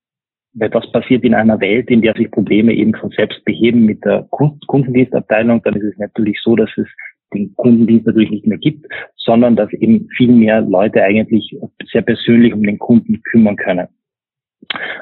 weil 0.54 0.70
das 0.70 0.92
passiert 0.92 1.24
in 1.24 1.34
einer 1.34 1.60
Welt, 1.60 1.90
in 1.90 2.02
der 2.02 2.14
sich 2.16 2.32
Probleme 2.32 2.74
eben 2.74 2.94
von 2.96 3.12
selbst 3.12 3.44
beheben 3.46 3.86
mit 3.86 4.04
der 4.04 4.28
Kundendienstabteilung, 4.68 5.62
dann 5.64 5.76
ist 5.76 5.94
es 5.94 5.98
natürlich 5.98 6.40
so, 6.44 6.56
dass 6.56 6.70
es 6.78 6.88
den 7.34 7.54
Kundendienst 7.56 8.08
natürlich 8.08 8.32
nicht 8.32 8.48
mehr 8.48 8.58
gibt, 8.58 8.86
sondern 9.18 9.56
dass 9.56 9.72
eben 9.74 10.08
viel 10.18 10.32
mehr 10.32 10.62
Leute 10.62 11.04
eigentlich 11.04 11.56
sehr 11.92 12.02
persönlich 12.02 12.54
um 12.54 12.64
den 12.64 12.80
Kunden 12.80 13.22
kümmern 13.24 13.56
können. 13.56 13.88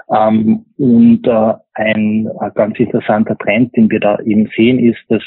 Ähm, 0.09 0.65
und 0.77 1.27
äh, 1.27 1.53
ein 1.73 2.29
ganz 2.55 2.79
interessanter 2.79 3.37
Trend, 3.37 3.75
den 3.75 3.89
wir 3.89 3.99
da 3.99 4.19
eben 4.19 4.49
sehen, 4.55 4.79
ist, 4.79 4.99
dass 5.09 5.23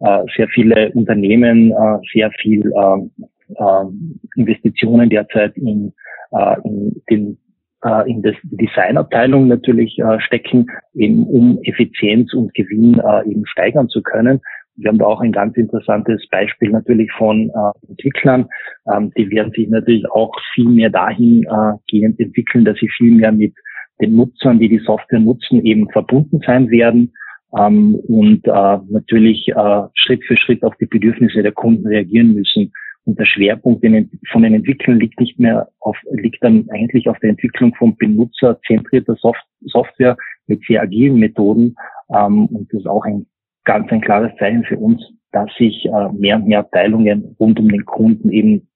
äh, 0.00 0.24
sehr 0.36 0.48
viele 0.48 0.90
Unternehmen 0.92 1.72
äh, 1.72 1.98
sehr 2.12 2.30
viel 2.40 2.72
ähm, 2.76 3.10
äh, 3.56 4.40
Investitionen 4.40 5.10
derzeit 5.10 5.56
in, 5.56 5.92
äh, 6.32 6.56
in 6.64 7.02
den 7.10 7.38
äh, 7.82 8.10
in 8.10 8.22
das 8.22 8.34
Designabteilung 8.42 9.48
natürlich 9.48 9.98
äh, 9.98 10.20
stecken, 10.20 10.66
eben 10.94 11.26
um 11.26 11.58
Effizienz 11.62 12.32
und 12.34 12.52
Gewinn 12.54 13.00
eben 13.26 13.46
steigern 13.46 13.88
zu 13.88 14.02
können. 14.02 14.40
Wir 14.76 14.88
haben 14.88 14.98
da 14.98 15.06
auch 15.06 15.20
ein 15.20 15.32
ganz 15.32 15.56
interessantes 15.56 16.26
Beispiel 16.30 16.70
natürlich 16.70 17.10
von 17.12 17.50
äh, 17.50 17.88
Entwicklern. 17.88 18.48
Ähm, 18.90 19.12
die 19.16 19.30
werden 19.30 19.52
sich 19.52 19.68
natürlich 19.68 20.10
auch 20.10 20.32
viel 20.54 20.68
mehr 20.68 20.90
dahin 20.90 21.44
äh, 21.44 22.06
entwickeln, 22.06 22.64
dass 22.64 22.78
sie 22.78 22.88
viel 22.96 23.12
mehr 23.12 23.32
mit 23.32 23.54
den 24.00 24.16
Nutzern, 24.16 24.58
die 24.58 24.68
die 24.68 24.78
Software 24.78 25.20
nutzen, 25.20 25.64
eben 25.64 25.88
verbunden 25.90 26.40
sein 26.44 26.70
werden 26.70 27.12
ähm, 27.58 27.96
und 28.06 28.46
äh, 28.46 28.78
natürlich 28.88 29.48
äh, 29.48 29.82
Schritt 29.94 30.24
für 30.24 30.36
Schritt 30.36 30.62
auf 30.62 30.74
die 30.76 30.86
Bedürfnisse 30.86 31.42
der 31.42 31.52
Kunden 31.52 31.86
reagieren 31.86 32.34
müssen. 32.34 32.72
Und 33.06 33.18
der 33.18 33.24
Schwerpunkt 33.24 33.84
von 34.30 34.42
den 34.42 34.54
Entwicklern 34.54 35.00
liegt 35.00 35.18
nicht 35.18 35.38
mehr 35.38 35.68
auf, 35.80 35.96
liegt 36.12 36.44
dann 36.44 36.66
eigentlich 36.70 37.08
auf 37.08 37.18
der 37.20 37.30
Entwicklung 37.30 37.74
von 37.74 37.96
benutzerzentrierter 37.96 39.16
Soft 39.16 39.42
Software 39.62 40.16
mit 40.46 40.62
sehr 40.66 40.82
agilen 40.82 41.18
Methoden. 41.18 41.74
Ähm, 42.14 42.46
und 42.46 42.72
das 42.72 42.80
ist 42.80 42.86
auch 42.86 43.04
ein 43.04 43.26
ganz 43.64 43.90
ein 43.90 44.00
klares 44.00 44.32
Zeichen 44.38 44.64
für 44.64 44.76
uns, 44.76 45.02
dass 45.32 45.50
sich 45.56 45.86
äh, 45.86 46.12
mehr 46.12 46.36
und 46.36 46.46
mehr 46.46 46.60
Abteilungen 46.60 47.36
rund 47.40 47.58
um 47.58 47.68
den 47.68 47.84
Kunden 47.84 48.30
eben 48.30 48.68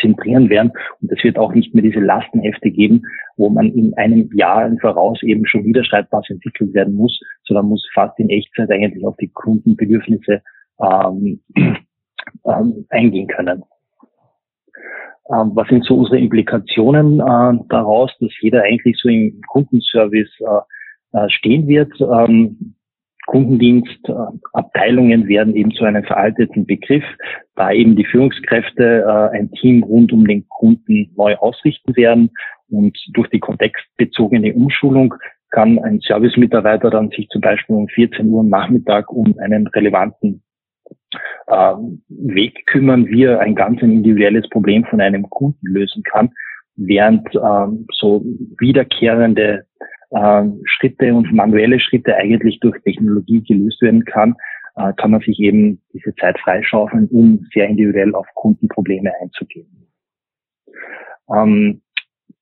zentrieren 0.00 0.50
werden. 0.50 0.72
Und 1.00 1.12
es 1.12 1.22
wird 1.24 1.38
auch 1.38 1.54
nicht 1.54 1.74
mehr 1.74 1.82
diese 1.82 2.00
Lastenhefte 2.00 2.70
geben, 2.70 3.02
wo 3.36 3.48
man 3.48 3.72
in 3.72 3.94
einem 3.96 4.30
Jahr 4.34 4.66
im 4.66 4.78
Voraus 4.78 5.22
eben 5.22 5.46
schon 5.46 5.64
wieder 5.64 5.84
schreibbar 5.84 6.22
entwickelt 6.28 6.74
werden 6.74 6.94
muss, 6.94 7.20
sondern 7.44 7.66
muss 7.66 7.88
fast 7.92 8.18
in 8.18 8.30
Echtzeit 8.30 8.70
eigentlich 8.70 9.04
auf 9.04 9.16
die 9.16 9.28
Kundenbedürfnisse 9.28 10.42
ähm, 10.80 11.40
ähm, 11.56 12.86
eingehen 12.90 13.28
können. 13.28 13.62
Ähm, 15.30 15.52
was 15.54 15.68
sind 15.68 15.84
so 15.84 15.96
unsere 15.96 16.18
Implikationen 16.18 17.20
äh, 17.20 17.64
daraus, 17.68 18.10
dass 18.20 18.30
jeder 18.40 18.62
eigentlich 18.62 18.98
so 19.00 19.08
im 19.08 19.40
Kundenservice 19.48 20.30
äh, 20.40 21.18
äh 21.18 21.30
stehen 21.30 21.66
wird? 21.66 21.92
Ähm, 22.00 22.74
Kundendienstabteilungen 23.26 25.28
werden 25.28 25.54
eben 25.54 25.72
zu 25.72 25.84
einem 25.84 26.04
veralteten 26.04 26.66
Begriff, 26.66 27.04
da 27.54 27.72
eben 27.72 27.96
die 27.96 28.04
Führungskräfte 28.04 29.04
äh, 29.06 29.36
ein 29.36 29.50
Team 29.52 29.82
rund 29.82 30.12
um 30.12 30.26
den 30.26 30.46
Kunden 30.48 31.10
neu 31.16 31.36
ausrichten 31.36 31.96
werden 31.96 32.30
und 32.68 32.98
durch 33.12 33.28
die 33.30 33.40
kontextbezogene 33.40 34.52
Umschulung 34.54 35.14
kann 35.50 35.78
ein 35.78 36.00
Servicemitarbeiter 36.00 36.90
dann 36.90 37.10
sich 37.10 37.28
zum 37.28 37.40
Beispiel 37.40 37.76
um 37.76 37.88
14 37.88 38.28
Uhr 38.28 38.40
am 38.40 38.48
Nachmittag 38.48 39.10
um 39.10 39.38
einen 39.38 39.66
relevanten 39.68 40.42
äh, 41.46 41.74
Weg 42.08 42.66
kümmern, 42.66 43.06
wie 43.06 43.24
er 43.24 43.40
ein 43.40 43.54
ganz 43.54 43.80
individuelles 43.80 44.48
Problem 44.48 44.84
von 44.84 45.00
einem 45.00 45.28
Kunden 45.30 45.66
lösen 45.66 46.02
kann. 46.02 46.30
während 46.76 47.28
ähm, 47.34 47.86
so 47.92 48.24
wiederkehrende 48.58 49.66
äh, 50.14 50.44
Schritte 50.64 51.14
und 51.14 51.32
manuelle 51.32 51.80
Schritte 51.80 52.14
eigentlich 52.16 52.60
durch 52.60 52.80
Technologie 52.82 53.42
gelöst 53.42 53.82
werden 53.82 54.04
kann, 54.04 54.36
äh, 54.76 54.92
kann 54.94 55.10
man 55.10 55.20
sich 55.20 55.38
eben 55.40 55.80
diese 55.92 56.14
Zeit 56.16 56.38
freischaufeln, 56.40 57.08
um 57.08 57.46
sehr 57.52 57.68
individuell 57.68 58.14
auf 58.14 58.26
Kundenprobleme 58.34 59.12
einzugehen. 59.20 59.88
Ähm, 61.34 61.82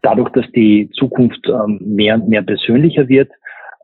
dadurch, 0.03 0.31
dass 0.31 0.51
die 0.53 0.91
Zukunft 0.93 1.47
ähm, 1.49 1.81
mehr 1.83 2.15
und 2.17 2.29
mehr 2.29 2.43
persönlicher 2.43 3.09
wird, 3.09 3.31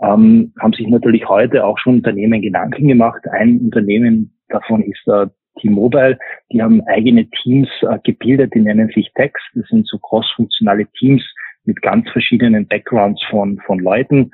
ähm, 0.00 0.52
haben 0.60 0.72
sich 0.72 0.86
natürlich 0.86 1.28
heute 1.28 1.64
auch 1.64 1.78
schon 1.78 1.96
Unternehmen 1.96 2.42
Gedanken 2.42 2.88
gemacht. 2.88 3.22
Ein 3.30 3.58
Unternehmen 3.60 4.38
davon 4.48 4.82
ist 4.82 5.06
äh, 5.08 5.26
T-Mobile. 5.60 6.18
Die 6.52 6.62
haben 6.62 6.82
eigene 6.86 7.28
Teams 7.30 7.68
äh, 7.82 7.98
gebildet, 8.04 8.54
die 8.54 8.60
nennen 8.60 8.88
sich 8.94 9.10
Techs. 9.14 9.40
Das 9.54 9.66
sind 9.68 9.86
so 9.88 9.98
cross-funktionale 9.98 10.86
Teams 10.98 11.22
mit 11.68 11.80
ganz 11.82 12.08
verschiedenen 12.10 12.66
Backgrounds 12.66 13.22
von, 13.30 13.58
von 13.66 13.78
Leuten. 13.78 14.30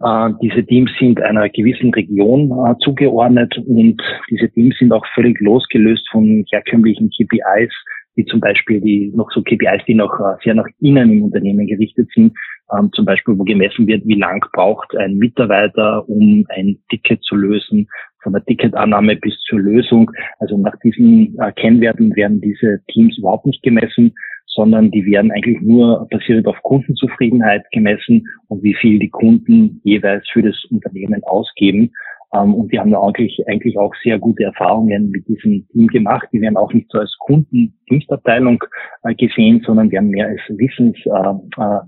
Äh, 0.00 0.30
diese 0.42 0.64
Teams 0.64 0.90
sind 0.98 1.20
einer 1.20 1.48
gewissen 1.48 1.92
Region 1.94 2.50
äh, 2.50 2.74
zugeordnet 2.80 3.56
und 3.58 4.02
diese 4.30 4.50
Teams 4.50 4.76
sind 4.78 4.92
auch 4.92 5.06
völlig 5.14 5.38
losgelöst 5.40 6.08
von 6.10 6.44
herkömmlichen 6.50 7.10
KPIs, 7.10 7.72
wie 8.16 8.24
zum 8.24 8.40
Beispiel 8.40 8.80
die 8.80 9.12
noch 9.14 9.30
so 9.30 9.42
KPIs, 9.42 9.84
die 9.86 9.94
noch 9.94 10.18
äh, 10.18 10.36
sehr 10.42 10.54
nach 10.54 10.66
innen 10.80 11.12
im 11.12 11.22
Unternehmen 11.24 11.66
gerichtet 11.66 12.08
sind, 12.14 12.32
ähm, 12.76 12.90
zum 12.94 13.04
Beispiel 13.04 13.38
wo 13.38 13.44
gemessen 13.44 13.86
wird, 13.86 14.04
wie 14.06 14.18
lang 14.18 14.44
braucht 14.52 14.96
ein 14.96 15.16
Mitarbeiter, 15.16 16.08
um 16.08 16.46
ein 16.48 16.78
Ticket 16.90 17.22
zu 17.22 17.36
lösen, 17.36 17.86
von 18.22 18.32
der 18.32 18.44
Ticketannahme 18.44 19.16
bis 19.16 19.38
zur 19.48 19.60
Lösung. 19.60 20.10
Also 20.38 20.56
nach 20.56 20.74
diesen 20.82 21.38
äh, 21.38 21.52
Kennwerten 21.52 22.14
werden 22.16 22.40
diese 22.40 22.80
Teams 22.88 23.18
überhaupt 23.18 23.46
nicht 23.46 23.62
gemessen, 23.62 24.14
sondern 24.54 24.90
die 24.90 25.04
werden 25.06 25.32
eigentlich 25.32 25.60
nur 25.62 26.06
basierend 26.10 26.46
auf 26.46 26.60
Kundenzufriedenheit 26.62 27.64
gemessen 27.72 28.26
und 28.48 28.62
wie 28.62 28.74
viel 28.74 28.98
die 28.98 29.10
Kunden 29.10 29.80
jeweils 29.84 30.28
für 30.30 30.42
das 30.42 30.56
Unternehmen 30.70 31.22
ausgeben. 31.24 31.92
Ähm, 32.34 32.54
und 32.54 32.70
wir 32.70 32.80
haben 32.80 32.94
eigentlich, 32.94 33.42
eigentlich 33.48 33.78
auch 33.78 33.94
sehr 34.02 34.18
gute 34.18 34.44
Erfahrungen 34.44 35.10
mit 35.10 35.26
diesem 35.26 35.66
Team 35.68 35.86
gemacht. 35.88 36.28
Die 36.32 36.40
werden 36.40 36.56
auch 36.56 36.72
nicht 36.72 36.90
so 36.90 36.98
als 36.98 37.14
Kundendienstabteilung 37.18 38.62
äh, 39.04 39.14
gesehen, 39.14 39.62
sondern 39.64 39.90
werden 39.90 40.10
mehr 40.10 40.28
als 40.28 40.40
Wissens, 40.48 40.96
äh, 41.06 41.62
äh, 41.62 41.80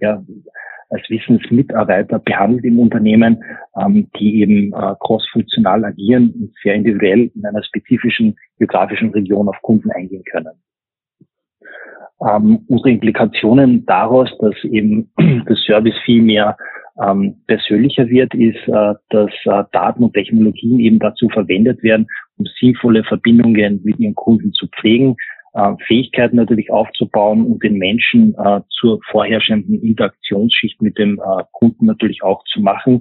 ja, 0.00 0.22
als 0.90 1.08
Wissensmitarbeiter 1.08 2.18
behandelt 2.18 2.64
im 2.64 2.78
Unternehmen, 2.78 3.42
ähm, 3.80 4.08
die 4.18 4.42
eben 4.42 4.72
äh, 4.74 4.94
crossfunktional 5.00 5.84
agieren 5.86 6.34
und 6.38 6.52
sehr 6.62 6.74
individuell 6.74 7.30
in 7.34 7.46
einer 7.46 7.62
spezifischen 7.62 8.36
geografischen 8.58 9.10
Region 9.10 9.48
auf 9.48 9.56
Kunden 9.62 9.90
eingehen 9.90 10.24
können. 10.30 10.52
Ähm, 12.28 12.64
unsere 12.68 12.90
Implikationen 12.90 13.84
daraus, 13.86 14.30
dass 14.38 14.54
eben 14.64 15.10
der 15.18 15.56
Service 15.56 15.96
viel 16.04 16.22
mehr 16.22 16.56
ähm, 17.02 17.36
persönlicher 17.46 18.08
wird, 18.08 18.34
ist, 18.34 18.68
äh, 18.68 18.94
dass 19.10 19.30
äh, 19.44 19.64
Daten 19.72 20.04
und 20.04 20.14
Technologien 20.14 20.78
eben 20.78 20.98
dazu 20.98 21.28
verwendet 21.28 21.82
werden, 21.82 22.06
um 22.36 22.46
sinnvolle 22.60 23.02
Verbindungen 23.04 23.80
mit 23.82 23.98
ihren 23.98 24.14
Kunden 24.14 24.52
zu 24.52 24.66
pflegen, 24.68 25.16
äh, 25.54 25.72
Fähigkeiten 25.86 26.36
natürlich 26.36 26.70
aufzubauen 26.70 27.46
und 27.46 27.62
den 27.62 27.78
Menschen 27.78 28.34
äh, 28.34 28.60
zur 28.70 29.00
vorherrschenden 29.10 29.82
Interaktionsschicht 29.82 30.80
mit 30.80 30.98
dem 30.98 31.18
äh, 31.18 31.44
Kunden 31.52 31.86
natürlich 31.86 32.22
auch 32.22 32.44
zu 32.44 32.60
machen, 32.60 33.00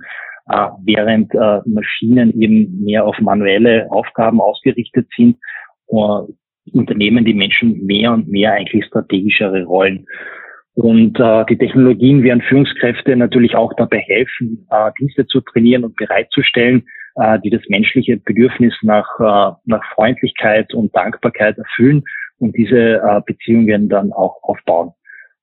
äh, 0.50 0.68
während 0.84 1.34
äh, 1.34 1.60
Maschinen 1.66 2.40
eben 2.40 2.84
mehr 2.84 3.06
auf 3.06 3.20
manuelle 3.20 3.92
Aufgaben 3.92 4.42
ausgerichtet 4.42 5.08
sind. 5.16 5.38
Unternehmen 6.74 7.26
die 7.26 7.34
Menschen 7.34 7.86
mehr 7.86 8.14
und 8.14 8.28
mehr 8.28 8.54
eigentlich 8.54 8.86
strategischere 8.86 9.64
Rollen. 9.64 10.06
Und 10.74 11.20
äh, 11.20 11.46
die 11.50 11.58
Technologien 11.58 12.24
werden 12.24 12.42
Führungskräfte 12.42 13.16
natürlich 13.16 13.56
auch 13.56 13.74
dabei 13.76 14.00
helfen, 14.00 14.66
äh, 14.72 14.92
Dienste 15.00 15.28
zu 15.28 15.42
trainieren 15.42 15.84
und 15.84 15.96
bereitzustellen, 15.96 16.84
äh, 17.16 17.40
die 17.40 17.50
das 17.50 17.62
menschliche 17.68 18.18
Bedürfnis 18.18 18.74
nach, 18.82 19.08
äh, 19.20 19.56
nach 19.66 19.84
Freundlichkeit 19.94 20.74
und 20.74 20.96
Dankbarkeit 20.96 21.58
erfüllen 21.58 22.04
und 22.40 22.56
diese 22.56 23.02
äh, 23.02 23.22
Beziehungen 23.26 23.90
dann 23.90 24.14
auch 24.14 24.38
aufbauen. 24.44 24.92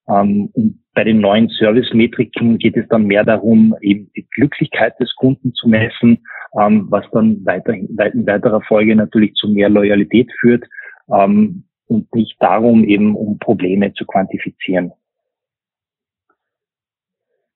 Ähm, 0.08 0.48
und 0.54 0.80
bei 0.94 1.04
den 1.04 1.20
neuen 1.20 1.50
Service-Metriken 1.50 2.58
geht 2.58 2.76
es 2.76 2.88
dann 2.88 3.04
mehr 3.04 3.22
darum, 3.22 3.74
eben 3.82 4.10
die 4.16 4.26
Glücklichkeit 4.34 4.98
des 4.98 5.14
Kunden 5.14 5.52
zu 5.52 5.68
messen, 5.68 6.24
ähm, 6.58 6.86
was 6.88 7.04
dann 7.12 7.44
weiter, 7.44 7.74
in 7.74 8.26
weiterer 8.26 8.62
Folge 8.62 8.96
natürlich 8.96 9.34
zu 9.34 9.48
mehr 9.48 9.68
Loyalität 9.68 10.30
führt 10.40 10.64
ähm, 11.12 11.64
und 11.86 12.14
nicht 12.14 12.36
darum, 12.40 12.84
eben 12.84 13.14
um 13.16 13.38
Probleme 13.38 13.92
zu 13.94 14.04
quantifizieren. 14.04 14.92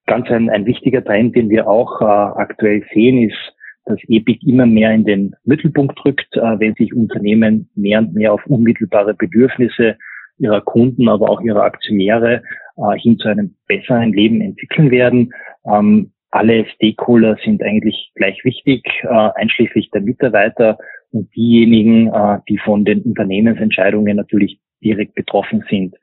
Ganz 0.07 0.29
ein, 0.31 0.51
ein 0.51 0.67
wichtiger 0.67 1.05
Trend, 1.05 1.37
den 1.37 1.49
wir 1.49 1.69
auch 1.69 2.01
äh, 2.01 2.05
aktuell 2.05 2.85
sehen, 2.93 3.29
ist, 3.29 3.55
dass 3.85 3.99
EPIC 4.09 4.43
immer 4.45 4.67
mehr 4.67 4.93
in 4.93 5.05
den 5.05 5.35
Mittelpunkt 5.45 6.05
rückt, 6.05 6.37
äh, 6.37 6.59
wenn 6.59 6.75
sich 6.75 6.95
Unternehmen 6.95 7.71
mehr 7.75 8.01
und 8.01 8.15
mehr 8.15 8.33
auf 8.33 8.47
unmittelbare 8.47 9.15
Bedürfnisse 9.15 9.97
ihrer 10.38 10.61
Kunden, 10.61 11.09
aber 11.09 11.29
auch 11.29 11.41
ihrer 11.41 11.62
Aktionäre 11.62 12.43
äh, 12.77 12.99
hin 12.99 13.19
zu 13.19 13.29
einem 13.29 13.55
besseren 13.69 14.12
Leben 14.12 14.41
entwickeln 14.41 14.91
werden. 14.91 15.33
Ähm, 15.65 16.12
alle 16.33 16.66
Stakeholder 16.75 17.37
sind 17.45 17.62
eigentlich 17.62 18.11
gleich 18.14 18.42
wichtig, 18.42 18.85
äh, 19.03 19.31
einschließlich 19.35 19.90
der 19.90 20.01
Mitarbeiter 20.01 20.79
und 21.12 21.35
diejenigen, 21.37 22.09
äh, 22.09 22.38
die 22.49 22.59
von 22.59 22.85
den 22.85 23.03
Unternehmensentscheidungen 23.03 24.16
natürlich 24.16 24.59
direkt 24.83 25.14
betroffen 25.14 25.62
sind. 25.68 25.95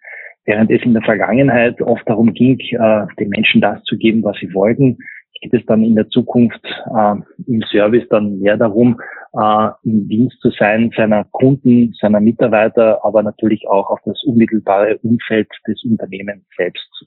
Während 0.46 0.72
es 0.72 0.84
in 0.84 0.94
der 0.94 1.02
Vergangenheit 1.02 1.82
oft 1.82 2.08
darum 2.08 2.34
ging, 2.34 2.60
äh, 2.60 3.08
den 3.20 3.30
Menschen 3.30 3.60
das 3.60 3.84
zu 3.84 3.98
geben, 3.98 4.24
was 4.24 4.38
sie 4.38 4.54
wollten, 4.54 4.98
geht 5.42 5.54
es 5.54 5.65
dann 5.65 5.84
in 5.84 5.96
der 5.96 6.10
Zukunft 6.10 6.63
äh, 6.63 7.15
im 7.48 7.63
Service 7.72 8.08
dann 8.10 8.39
mehr 8.39 8.58
darum, 8.58 9.02
äh, 9.34 9.70
im 9.84 10.08
Dienst 10.08 10.39
zu 10.42 10.52
sein 10.52 10.92
seiner 10.96 11.24
Kunden, 11.24 11.94
seiner 12.00 12.20
Mitarbeiter, 12.20 13.04
aber 13.04 13.24
natürlich 13.24 13.68
auch 13.68 13.89
auf 13.89 14.00
das 14.06 14.24
unmittelbare 14.24 15.00
Umfeld 15.00 15.50
des 15.68 15.84
Unternehmens 15.84 16.46
selbst. 16.56 17.06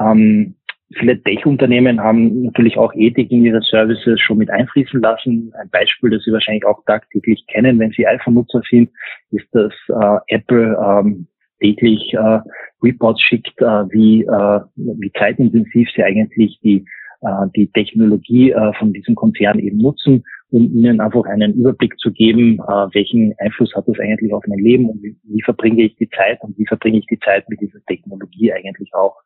Ähm, 0.00 0.56
viele 0.92 1.20
Tech-Unternehmen 1.22 2.00
haben 2.00 2.42
natürlich 2.42 2.76
auch 2.76 2.92
Ethik 2.94 3.30
in 3.30 3.44
ihre 3.44 3.62
Services 3.62 4.20
schon 4.20 4.38
mit 4.38 4.50
einfließen 4.50 5.00
lassen. 5.00 5.52
Ein 5.58 5.70
Beispiel, 5.70 6.10
das 6.10 6.22
Sie 6.24 6.32
wahrscheinlich 6.32 6.66
auch 6.66 6.84
tagtäglich 6.84 7.44
kennen, 7.46 7.78
wenn 7.78 7.90
Sie 7.92 8.06
iPhone-Nutzer 8.06 8.62
sind, 8.68 8.90
ist, 9.30 9.46
dass 9.52 9.72
äh, 9.88 10.34
Apple 10.34 10.76
ähm, 10.80 11.26
täglich 11.60 12.12
äh, 12.14 12.40
Reports 12.82 13.22
schickt, 13.22 13.60
äh, 13.60 13.84
wie, 13.90 14.22
äh, 14.22 14.60
wie 14.76 15.12
zeitintensiv 15.12 15.88
sie 15.94 16.04
eigentlich 16.04 16.58
die, 16.62 16.84
äh, 17.22 17.46
die 17.56 17.68
Technologie 17.72 18.50
äh, 18.50 18.72
von 18.74 18.92
diesem 18.92 19.14
Konzern 19.14 19.58
eben 19.58 19.78
nutzen, 19.78 20.24
um 20.50 20.64
ihnen 20.64 21.00
einfach 21.00 21.24
einen 21.24 21.54
Überblick 21.54 21.98
zu 21.98 22.12
geben, 22.12 22.58
äh, 22.60 22.94
welchen 22.94 23.34
Einfluss 23.38 23.74
hat 23.74 23.88
das 23.88 23.98
eigentlich 23.98 24.32
auf 24.32 24.44
mein 24.46 24.58
Leben 24.58 24.90
und 24.90 25.02
wie, 25.02 25.16
wie 25.24 25.42
verbringe 25.42 25.82
ich 25.82 25.96
die 25.96 26.10
Zeit 26.10 26.40
und 26.42 26.56
wie 26.58 26.66
verbringe 26.66 26.98
ich 26.98 27.06
die 27.06 27.18
Zeit 27.20 27.48
mit 27.48 27.60
dieser 27.60 27.82
Technologie 27.86 28.52
eigentlich 28.52 28.94
auch. 28.94 29.16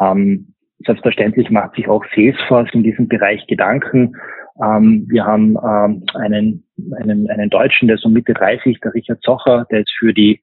Ähm, 0.00 0.54
selbstverständlich 0.84 1.50
macht 1.50 1.74
sich 1.74 1.88
auch 1.88 2.04
Salesforce 2.14 2.68
in 2.72 2.82
diesem 2.82 3.08
Bereich 3.08 3.46
Gedanken. 3.46 4.14
Ähm, 4.62 5.06
wir 5.08 5.24
haben 5.24 5.56
ähm, 5.56 6.04
einen, 6.14 6.64
einen, 7.00 7.28
einen 7.30 7.50
Deutschen, 7.50 7.88
der 7.88 7.96
so 7.96 8.08
Mitte 8.08 8.34
30, 8.34 8.80
der 8.80 8.94
Richard 8.94 9.22
Zocher, 9.22 9.66
der 9.70 9.80
ist 9.80 9.92
für 9.98 10.12
die 10.12 10.42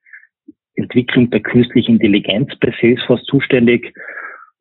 Entwicklung 0.76 1.30
der 1.30 1.42
künstlichen 1.42 1.96
Intelligenz 1.96 2.50
bei 2.60 2.74
Salesforce 2.80 3.24
zuständig. 3.26 3.94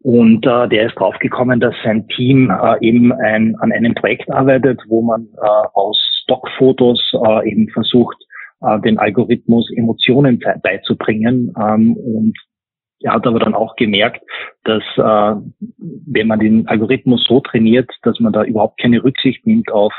Und 0.01 0.47
äh, 0.47 0.69
der 0.69 0.87
ist 0.87 0.95
draufgekommen, 0.95 1.61
dass 1.61 1.75
sein 1.83 2.07
Team 2.09 2.51
äh, 2.51 2.87
eben 2.87 3.13
ein, 3.13 3.57
an 3.57 3.73
einem 3.73 3.95
Projekt 3.95 4.31
arbeitet, 4.31 4.81
wo 4.89 5.03
man 5.03 5.29
äh, 5.43 5.67
aus 5.75 5.99
Stockfotos 6.23 7.13
äh, 7.27 7.51
eben 7.51 7.69
versucht, 7.71 8.17
äh, 8.61 8.79
den 8.81 8.99
Algorithmus 8.99 9.71
Emotionen 9.77 10.41
beizubringen. 10.63 11.53
Ähm, 11.61 11.95
und 11.95 12.39
er 13.01 13.13
hat 13.13 13.27
aber 13.27 13.39
dann 13.39 13.55
auch 13.55 13.77
gemerkt, 13.77 14.23
dass 14.65 14.83
äh, 14.97 15.41
wenn 15.79 16.27
man 16.27 16.41
den 16.41 16.67
Algorithmus 16.67 17.25
so 17.25 17.41
trainiert, 17.41 17.91
dass 18.03 18.19
man 18.21 18.33
da 18.33 18.45
überhaupt 18.45 18.81
keine 18.81 19.03
Rücksicht 19.03 19.47
nimmt 19.47 19.71
auf 19.71 19.93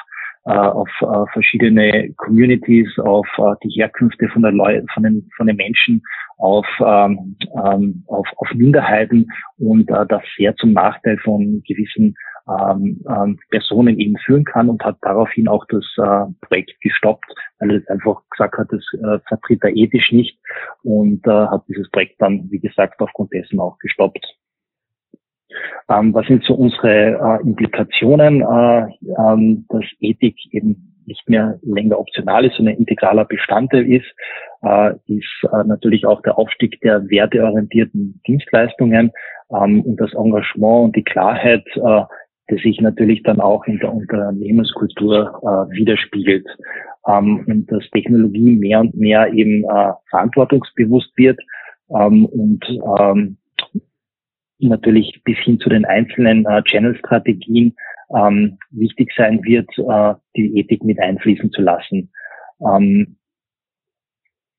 äh, 0.45 0.51
auf 0.51 0.89
äh, 1.01 1.31
verschiedene 1.33 2.13
Communities, 2.17 2.97
auf 2.99 3.27
äh, 3.37 3.55
die 3.63 3.69
Herkünfte 3.69 4.29
von, 4.29 4.41
der 4.41 4.51
Leu 4.51 4.81
von, 4.93 5.03
den, 5.03 5.29
von 5.35 5.47
den 5.47 5.57
Menschen, 5.57 6.01
auf, 6.37 6.65
ähm, 6.79 7.35
ähm, 7.65 8.03
auf, 8.07 8.25
auf 8.37 8.47
Minderheiten 8.53 9.27
und 9.57 9.89
äh, 9.89 10.05
das 10.07 10.23
sehr 10.37 10.55
zum 10.55 10.71
Nachteil 10.71 11.17
von 11.17 11.61
gewissen 11.67 12.15
ähm, 12.49 13.03
ähm, 13.07 13.39
Personen 13.49 13.99
eben 13.99 14.17
führen 14.17 14.43
kann 14.43 14.69
und 14.69 14.83
hat 14.83 14.97
daraufhin 15.01 15.47
auch 15.47 15.65
das 15.69 15.85
äh, 15.97 16.25
Projekt 16.41 16.79
gestoppt, 16.81 17.25
weil 17.59 17.71
er 17.71 17.91
einfach 17.93 18.21
gesagt 18.29 18.57
hat, 18.57 18.67
das 18.71 18.83
äh, 18.93 19.19
vertritt 19.27 19.63
er 19.63 19.75
ethisch 19.75 20.11
nicht 20.11 20.39
und 20.83 21.25
äh, 21.27 21.31
hat 21.31 21.63
dieses 21.67 21.89
Projekt 21.91 22.21
dann, 22.21 22.47
wie 22.49 22.59
gesagt, 22.59 22.99
aufgrund 22.99 23.33
dessen 23.33 23.59
auch 23.59 23.77
gestoppt. 23.79 24.25
Ähm, 25.89 26.13
was 26.13 26.27
sind 26.27 26.43
so 26.43 26.53
unsere 26.53 27.39
äh, 27.41 27.41
Implikationen, 27.41 28.41
äh, 28.41 28.85
ähm, 29.17 29.65
dass 29.69 29.83
Ethik 29.99 30.37
eben 30.51 30.89
nicht 31.09 31.27
mehr 31.27 31.59
länger 31.63 31.99
optional 31.99 32.45
ist, 32.45 32.55
sondern 32.55 32.75
integraler 32.75 33.25
Bestandteil 33.25 33.91
ist. 33.91 34.05
äh, 34.61 34.93
ist 35.07 35.43
äh, 35.51 35.63
natürlich 35.65 36.05
auch 36.05 36.21
der 36.21 36.37
Aufstieg 36.37 36.79
der 36.81 37.09
werteorientierten 37.09 38.21
Dienstleistungen 38.27 39.11
ähm, 39.51 39.81
und 39.81 39.99
das 39.99 40.13
Engagement 40.13 40.85
und 40.85 40.95
die 40.95 41.03
Klarheit, 41.03 41.65
äh, 41.75 42.03
die 42.49 42.57
sich 42.57 42.81
natürlich 42.81 43.23
dann 43.23 43.39
auch 43.39 43.65
in 43.65 43.79
der 43.79 43.93
Unternehmenskultur 43.93 45.39
äh, 45.41 45.75
widerspiegelt 45.77 46.45
ähm, 47.07 47.43
und 47.47 47.71
dass 47.71 47.89
Technologie 47.91 48.55
mehr 48.55 48.81
und 48.81 48.95
mehr 48.95 49.31
eben 49.33 49.63
äh, 49.63 49.93
verantwortungsbewusst 50.09 51.11
wird 51.15 51.39
ähm, 51.89 52.25
und 52.25 52.63
ähm, 52.99 53.37
natürlich 54.59 55.21
bis 55.23 55.37
hin 55.39 55.59
zu 55.59 55.69
den 55.69 55.85
einzelnen 55.85 56.45
äh, 56.45 56.61
Channel-Strategien 56.63 57.75
ähm, 58.15 58.57
wichtig 58.71 59.11
sein 59.15 59.43
wird, 59.43 59.69
äh, 59.77 60.15
die 60.35 60.59
Ethik 60.59 60.83
mit 60.83 60.99
einfließen 60.99 61.51
zu 61.51 61.61
lassen. 61.61 62.11
Ähm, 62.61 63.17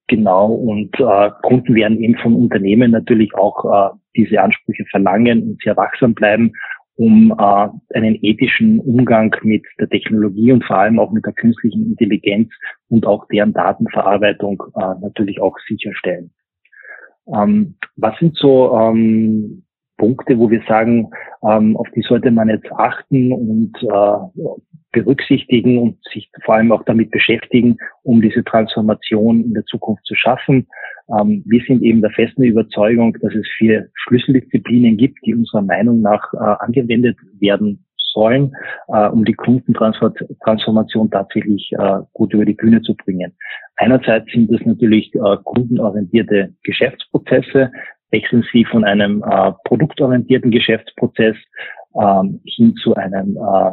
genau, 0.07 0.53
und 0.53 0.98
äh, 0.98 1.31
Kunden 1.42 1.74
werden 1.74 2.00
eben 2.00 2.16
von 2.16 2.35
Unternehmen 2.35 2.92
natürlich 2.92 3.35
auch 3.35 3.64
äh, 3.64 3.96
diese 4.16 4.40
Ansprüche 4.40 4.85
verlangen 4.90 5.42
und 5.42 5.62
sehr 5.62 5.76
wachsam 5.76 6.14
bleiben, 6.14 6.53
um 7.01 7.31
äh, 7.31 7.97
einen 7.97 8.19
ethischen 8.21 8.79
Umgang 8.79 9.35
mit 9.41 9.65
der 9.79 9.89
Technologie 9.89 10.53
und 10.53 10.63
vor 10.65 10.77
allem 10.77 10.99
auch 10.99 11.11
mit 11.13 11.25
der 11.25 11.33
künstlichen 11.33 11.87
Intelligenz 11.87 12.51
und 12.91 13.07
auch 13.07 13.27
deren 13.29 13.55
Datenverarbeitung 13.55 14.63
äh, 14.77 15.01
natürlich 15.01 15.41
auch 15.41 15.57
sicherstellen. 15.67 16.31
Ähm, 17.35 17.77
was 17.97 18.19
sind 18.19 18.37
so 18.37 18.77
ähm, 18.77 19.63
Punkte, 20.01 20.39
wo 20.39 20.51
wir 20.51 20.63
sagen, 20.67 21.11
ähm, 21.47 21.77
auf 21.77 21.87
die 21.95 22.01
sollte 22.01 22.31
man 22.31 22.49
jetzt 22.49 22.73
achten 22.73 23.33
und 23.33 23.73
äh, 23.83 24.55
berücksichtigen 24.93 25.79
und 25.79 25.99
sich 26.13 26.31
vor 26.43 26.55
allem 26.55 26.73
auch 26.73 26.83
damit 26.85 27.11
beschäftigen, 27.11 27.77
um 28.03 28.23
diese 28.23 28.43
Transformation 28.43 29.45
in 29.45 29.53
der 29.53 29.65
Zukunft 29.67 30.05
zu 30.07 30.15
schaffen. 30.15 30.67
Ähm, 31.11 31.45
wir 31.47 31.63
sind 31.67 31.83
eben 31.83 32.01
der 32.01 32.11
festen 32.13 32.43
Überzeugung, 32.45 33.15
dass 33.21 33.35
es 33.35 33.47
vier 33.59 33.89
Schlüsseldisziplinen 33.95 34.97
gibt, 34.97 35.19
die 35.27 35.35
unserer 35.35 35.63
Meinung 35.63 36.01
nach 36.01 36.33
äh, 36.33 36.39
angewendet 36.65 37.19
werden 37.39 37.85
sollen, 38.13 38.53
äh, 38.89 39.07
um 39.09 39.27
die 39.27 39.35
Kundentransformation 39.35 41.11
tatsächlich 41.11 41.71
äh, 41.79 41.99
gut 42.15 42.33
über 42.33 42.47
die 42.47 42.55
Bühne 42.55 42.81
zu 42.81 42.97
bringen. 42.97 43.37
Einerseits 43.77 44.33
sind 44.33 44.51
das 44.51 44.61
natürlich 44.65 45.15
äh, 45.15 45.37
kundenorientierte 45.45 46.55
Geschäftsprozesse, 46.65 47.71
wechseln 48.11 48.44
Sie 48.53 48.64
von 48.64 48.85
einem 48.85 49.23
äh, 49.23 49.53
produktorientierten 49.64 50.51
Geschäftsprozess 50.51 51.37
ähm, 52.01 52.40
hin 52.44 52.75
zu 52.77 52.94
einem 52.94 53.37
äh, 53.37 53.70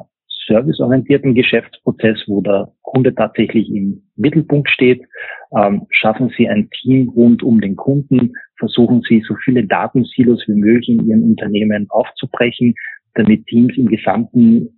serviceorientierten 0.47 1.34
Geschäftsprozess, 1.36 2.23
wo 2.28 2.41
der 2.41 2.71
Kunde 2.82 3.13
tatsächlich 3.13 3.69
im 3.69 4.02
Mittelpunkt 4.15 4.69
steht. 4.69 5.02
Ähm, 5.58 5.86
schaffen 5.89 6.32
Sie 6.38 6.47
ein 6.47 6.69
Team 6.69 7.10
rund 7.10 7.43
um 7.43 7.60
den 7.60 7.76
Kunden, 7.76 8.34
versuchen 8.58 9.02
Sie 9.08 9.21
so 9.28 9.36
viele 9.43 9.65
Datensilos 9.65 10.43
wie 10.47 10.56
möglich 10.56 10.89
in 10.89 11.08
Ihrem 11.08 11.23
Unternehmen 11.23 11.88
aufzubrechen, 11.89 12.73
damit 13.15 13.45
Teams 13.47 13.78
im 13.78 13.88
gesamten 13.88 14.69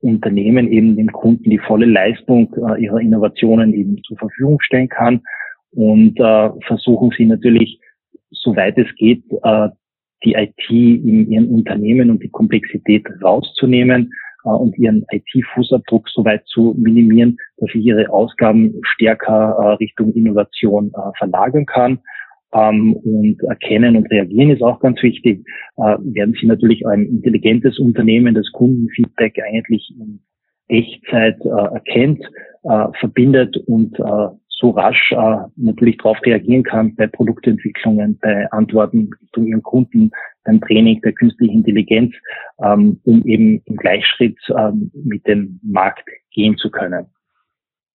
Unternehmen 0.00 0.70
eben 0.72 0.96
dem 0.96 1.12
Kunden 1.12 1.48
die 1.48 1.58
volle 1.60 1.86
Leistung 1.86 2.52
äh, 2.56 2.82
ihrer 2.82 2.98
Innovationen 2.98 3.72
eben 3.72 4.02
zur 4.02 4.16
Verfügung 4.18 4.60
stellen 4.60 4.88
kann 4.88 5.22
und 5.70 6.18
äh, 6.18 6.50
versuchen 6.66 7.12
Sie 7.16 7.24
natürlich 7.24 7.80
soweit 8.32 8.76
es 8.78 8.88
geht, 8.96 9.22
äh, 9.42 9.68
die 10.24 10.34
IT 10.34 10.70
in 10.70 11.30
ihren 11.30 11.48
Unternehmen 11.48 12.10
und 12.10 12.22
die 12.22 12.30
Komplexität 12.30 13.04
rauszunehmen 13.22 14.10
äh, 14.44 14.48
und 14.48 14.76
ihren 14.78 15.04
IT-Fußabdruck 15.10 16.08
soweit 16.08 16.46
zu 16.46 16.74
minimieren, 16.78 17.36
dass 17.58 17.70
sie 17.72 17.80
ihre 17.80 18.08
Ausgaben 18.10 18.74
stärker 18.82 19.56
äh, 19.58 19.66
Richtung 19.74 20.12
Innovation 20.12 20.92
verlagern 21.18 21.66
kann. 21.66 21.98
Ähm, 22.54 22.94
und 22.94 23.42
erkennen 23.44 23.96
und 23.96 24.10
reagieren 24.10 24.50
ist 24.50 24.62
auch 24.62 24.80
ganz 24.80 25.02
wichtig. 25.02 25.44
Werden 25.76 26.36
Sie 26.38 26.46
natürlich 26.46 26.86
ein 26.86 27.06
intelligentes 27.06 27.78
Unternehmen, 27.78 28.34
das 28.34 28.50
Kundenfeedback 28.52 29.38
eigentlich 29.42 29.90
in 29.98 30.20
Echtzeit 30.68 31.40
erkennt, 31.44 32.22
verbindet 32.62 33.56
und 33.66 33.98
so 34.62 34.70
rasch 34.70 35.12
äh, 35.12 35.36
natürlich 35.56 35.98
darauf 35.98 36.16
reagieren 36.24 36.62
kann 36.62 36.94
bei 36.94 37.08
Produktentwicklungen, 37.08 38.18
bei 38.22 38.50
Antworten 38.52 39.10
Richtung 39.20 39.46
ihren 39.46 39.62
Kunden, 39.62 40.10
beim 40.44 40.60
Training 40.60 41.00
der 41.02 41.12
künstlichen 41.12 41.56
Intelligenz, 41.56 42.14
ähm, 42.62 43.00
um 43.04 43.26
eben 43.26 43.60
im 43.66 43.76
Gleichschritt 43.76 44.38
ähm, 44.56 44.90
mit 44.94 45.26
dem 45.26 45.60
Markt 45.62 46.08
gehen 46.30 46.56
zu 46.56 46.70
können. 46.70 47.06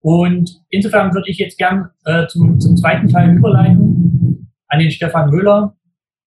Und 0.00 0.60
insofern 0.70 1.14
würde 1.14 1.30
ich 1.30 1.38
jetzt 1.38 1.56
gern 1.56 1.88
äh, 2.04 2.26
zum, 2.26 2.60
zum 2.60 2.76
zweiten 2.76 3.08
Teil 3.08 3.36
überleiten 3.36 4.52
an 4.68 4.78
den 4.80 4.90
Stefan 4.90 5.30
Müller, 5.30 5.76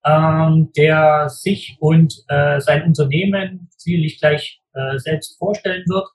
ähm, 0.05 0.69
der 0.77 1.27
sich 1.27 1.77
und 1.81 2.13
äh, 2.29 2.61
sein 2.61 2.83
Unternehmen 2.83 3.69
sicherlich 3.77 4.19
gleich 4.19 4.61
äh, 4.73 4.97
selbst 4.97 5.37
vorstellen 5.37 5.83
wird. 5.87 6.07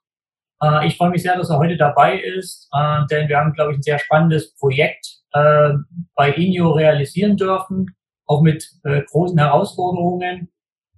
Äh, 0.64 0.86
ich 0.86 0.96
freue 0.96 1.10
mich 1.10 1.22
sehr, 1.22 1.36
dass 1.36 1.50
er 1.50 1.58
heute 1.58 1.76
dabei 1.76 2.18
ist, 2.18 2.68
äh, 2.72 3.06
denn 3.10 3.28
wir 3.28 3.38
haben, 3.38 3.52
glaube 3.52 3.72
ich, 3.72 3.78
ein 3.78 3.82
sehr 3.82 3.98
spannendes 3.98 4.54
Projekt 4.56 5.06
äh, 5.32 5.72
bei 6.14 6.30
INIO 6.30 6.72
realisieren 6.72 7.36
dürfen, 7.36 7.86
auch 8.26 8.40
mit 8.40 8.66
großen 9.10 9.38
Herausforderungen. 9.38 10.48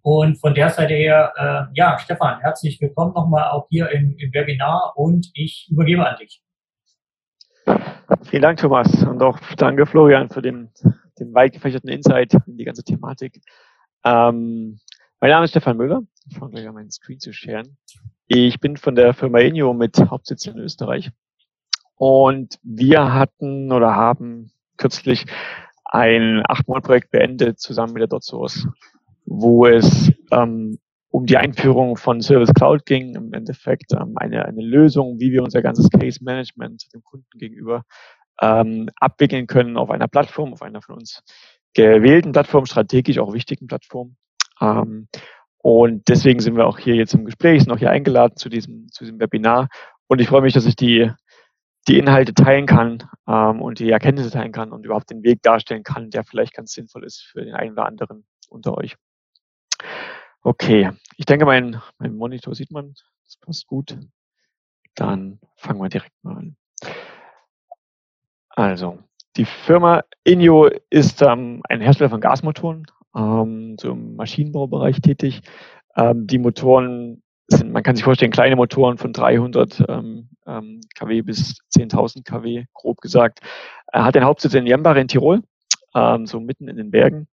Und 0.03 0.41
von 0.41 0.55
der 0.55 0.71
Seite 0.71 0.95
her, 0.95 1.69
ja, 1.75 1.99
Stefan, 1.99 2.39
herzlich 2.39 2.81
willkommen 2.81 3.13
nochmal 3.15 3.51
auch 3.51 3.67
hier 3.69 3.91
im, 3.91 4.15
im 4.17 4.33
Webinar 4.33 4.93
und 4.95 5.29
ich 5.35 5.67
übergebe 5.69 6.09
an 6.09 6.17
dich. 6.19 6.41
Vielen 8.23 8.43
Dank, 8.43 8.61
Thomas. 8.61 9.03
Und 9.03 9.21
auch 9.25 9.41
danke, 9.57 9.85
Florian, 9.87 10.29
für 10.29 10.41
den, 10.41 10.71
den 11.19 11.35
weit 11.35 11.55
gefächerten 11.55 11.91
Insight 11.91 12.35
in 12.47 12.57
die 12.57 12.65
ganze 12.65 12.85
Thematik. 12.85 13.41
Ähm, 14.05 14.79
mein 15.21 15.31
Name 15.31 15.47
ist 15.47 15.51
Stefan 15.51 15.77
Müller. 15.77 16.03
Ich 16.31 16.39
fange 16.39 16.53
gleich 16.53 16.69
an, 16.69 16.75
meinen 16.75 16.93
Screen 16.93 17.19
zu 17.19 17.33
scheren. 17.33 17.77
Ich 18.29 18.59
bin 18.59 18.77
von 18.77 18.97
der 18.97 19.15
Firma 19.15 19.39
Enio 19.39 19.73
mit 19.73 19.99
Hauptsitz 20.11 20.47
in 20.47 20.59
Österreich. 20.59 21.11
Und 21.95 22.59
wir 22.65 23.15
hatten 23.15 23.71
oder 23.71 23.95
haben 23.95 24.51
kürzlich 24.77 25.27
ein 25.85 26.43
Acht-Monat-Projekt 26.47 27.13
beendet 27.13 27.61
zusammen 27.61 27.93
mit 27.93 28.01
der 28.01 28.09
DotSource, 28.09 28.67
wo 29.25 29.67
es 29.67 30.13
ähm, 30.33 30.79
um 31.11 31.27
die 31.27 31.37
Einführung 31.37 31.97
von 31.97 32.21
Service 32.21 32.53
Cloud 32.53 32.85
ging, 32.85 33.15
im 33.15 33.33
Endeffekt 33.33 33.93
ähm, 33.93 34.15
eine, 34.17 34.45
eine 34.45 34.63
Lösung, 34.63 35.21
wie 35.21 35.31
wir 35.31 35.45
unser 35.45 35.63
ganzes 35.63 35.89
Case 35.89 36.19
Management 36.23 36.93
dem 36.93 37.05
Kunden 37.05 37.39
gegenüber 37.39 37.85
ähm, 38.41 38.91
abwickeln 38.97 39.47
können 39.47 39.77
auf 39.77 39.91
einer 39.91 40.09
Plattform, 40.09 40.53
auf 40.53 40.63
einer 40.63 40.83
von 40.83 40.97
uns 40.97 41.23
gewählten 41.75 42.33
Plattform, 42.33 42.67
strategisch 42.67 43.19
auch 43.19 43.33
wichtigen 43.33 43.69
Plattform. 43.69 44.17
Ähm, 44.61 45.07
und 45.67 46.07
deswegen 46.07 46.39
sind 46.39 46.57
wir 46.57 46.65
auch 46.65 46.79
hier 46.79 46.95
jetzt 46.95 47.13
im 47.13 47.25
Gespräch, 47.25 47.61
sind 47.61 47.73
auch 47.73 47.79
hier 47.79 47.91
eingeladen 47.91 48.37
zu 48.37 48.49
diesem, 48.49 48.87
zu 48.93 49.03
diesem 49.03 49.19
Webinar. 49.19 49.69
Und 50.07 50.21
ich 50.21 50.29
freue 50.29 50.43
mich, 50.43 50.53
dass 50.53 50.65
ich 50.65 50.77
die, 50.77 51.11
die 51.89 51.99
Inhalte 51.99 52.35
teilen 52.35 52.67
kann 52.67 53.03
ähm, 53.27 53.61
und 53.61 53.81
die 53.81 53.91
Erkenntnisse 53.91 54.31
teilen 54.31 54.53
kann 54.53 54.71
und 54.71 54.87
überhaupt 54.87 55.11
den 55.11 55.25
Weg 55.25 55.43
darstellen 55.43 55.83
kann, 55.83 56.11
der 56.11 56.23
vielleicht 56.23 56.55
ganz 56.55 56.71
sinnvoll 56.71 57.03
ist 57.03 57.21
für 57.21 57.45
den 57.45 57.55
einen 57.55 57.73
oder 57.73 57.87
anderen 57.87 58.25
unter 58.49 58.79
euch. 58.79 58.95
Okay, 60.43 60.93
ich 61.17 61.27
denke, 61.27 61.47
mein, 61.47 61.83
mein 61.99 62.15
Monitor 62.15 62.55
sieht 62.55 62.71
man, 62.71 62.95
das 63.25 63.37
passt 63.37 63.67
gut. 63.67 63.99
Dann 64.95 65.41
fangen 65.57 65.81
wir 65.81 65.89
direkt 65.89 66.15
mal 66.23 66.37
an. 66.37 66.57
Also, 68.51 69.01
die 69.37 69.47
Firma 69.47 70.05
Inio 70.23 70.71
ist 70.91 71.23
ähm, 71.23 71.61
ein 71.69 71.81
Hersteller 71.81 72.11
von 72.11 72.21
Gasmotoren, 72.21 72.87
ähm, 73.17 73.77
so 73.81 73.93
im 73.93 74.17
Maschinenbaubereich 74.17 75.01
tätig. 75.01 75.41
Ähm, 75.97 76.27
die 76.27 76.39
Motoren 76.39 77.23
sind, 77.49 77.73
man 77.73 77.83
kann 77.83 77.97
sich 77.97 78.05
vorstellen, 78.05 78.33
kleine 78.33 78.57
Motoren 78.57 78.99
von 78.99 79.13
300 79.13 79.85
ähm, 79.89 80.29
ähm 80.47 80.81
kW 80.95 81.23
bis 81.23 81.59
10.000 81.77 82.25
kW, 82.25 82.65
grob 82.75 83.01
gesagt. 83.01 83.41
Er 83.93 84.05
hat 84.05 84.15
den 84.15 84.25
Hauptsitz 84.25 84.55
in 84.55 84.67
Jembach 84.67 84.97
in 84.97 85.09
Tirol, 85.09 85.43
ähm, 85.95 86.27
so 86.27 86.41
mitten 86.41 86.69
in 86.69 86.77
den 86.77 86.91
Bergen. 86.91 87.29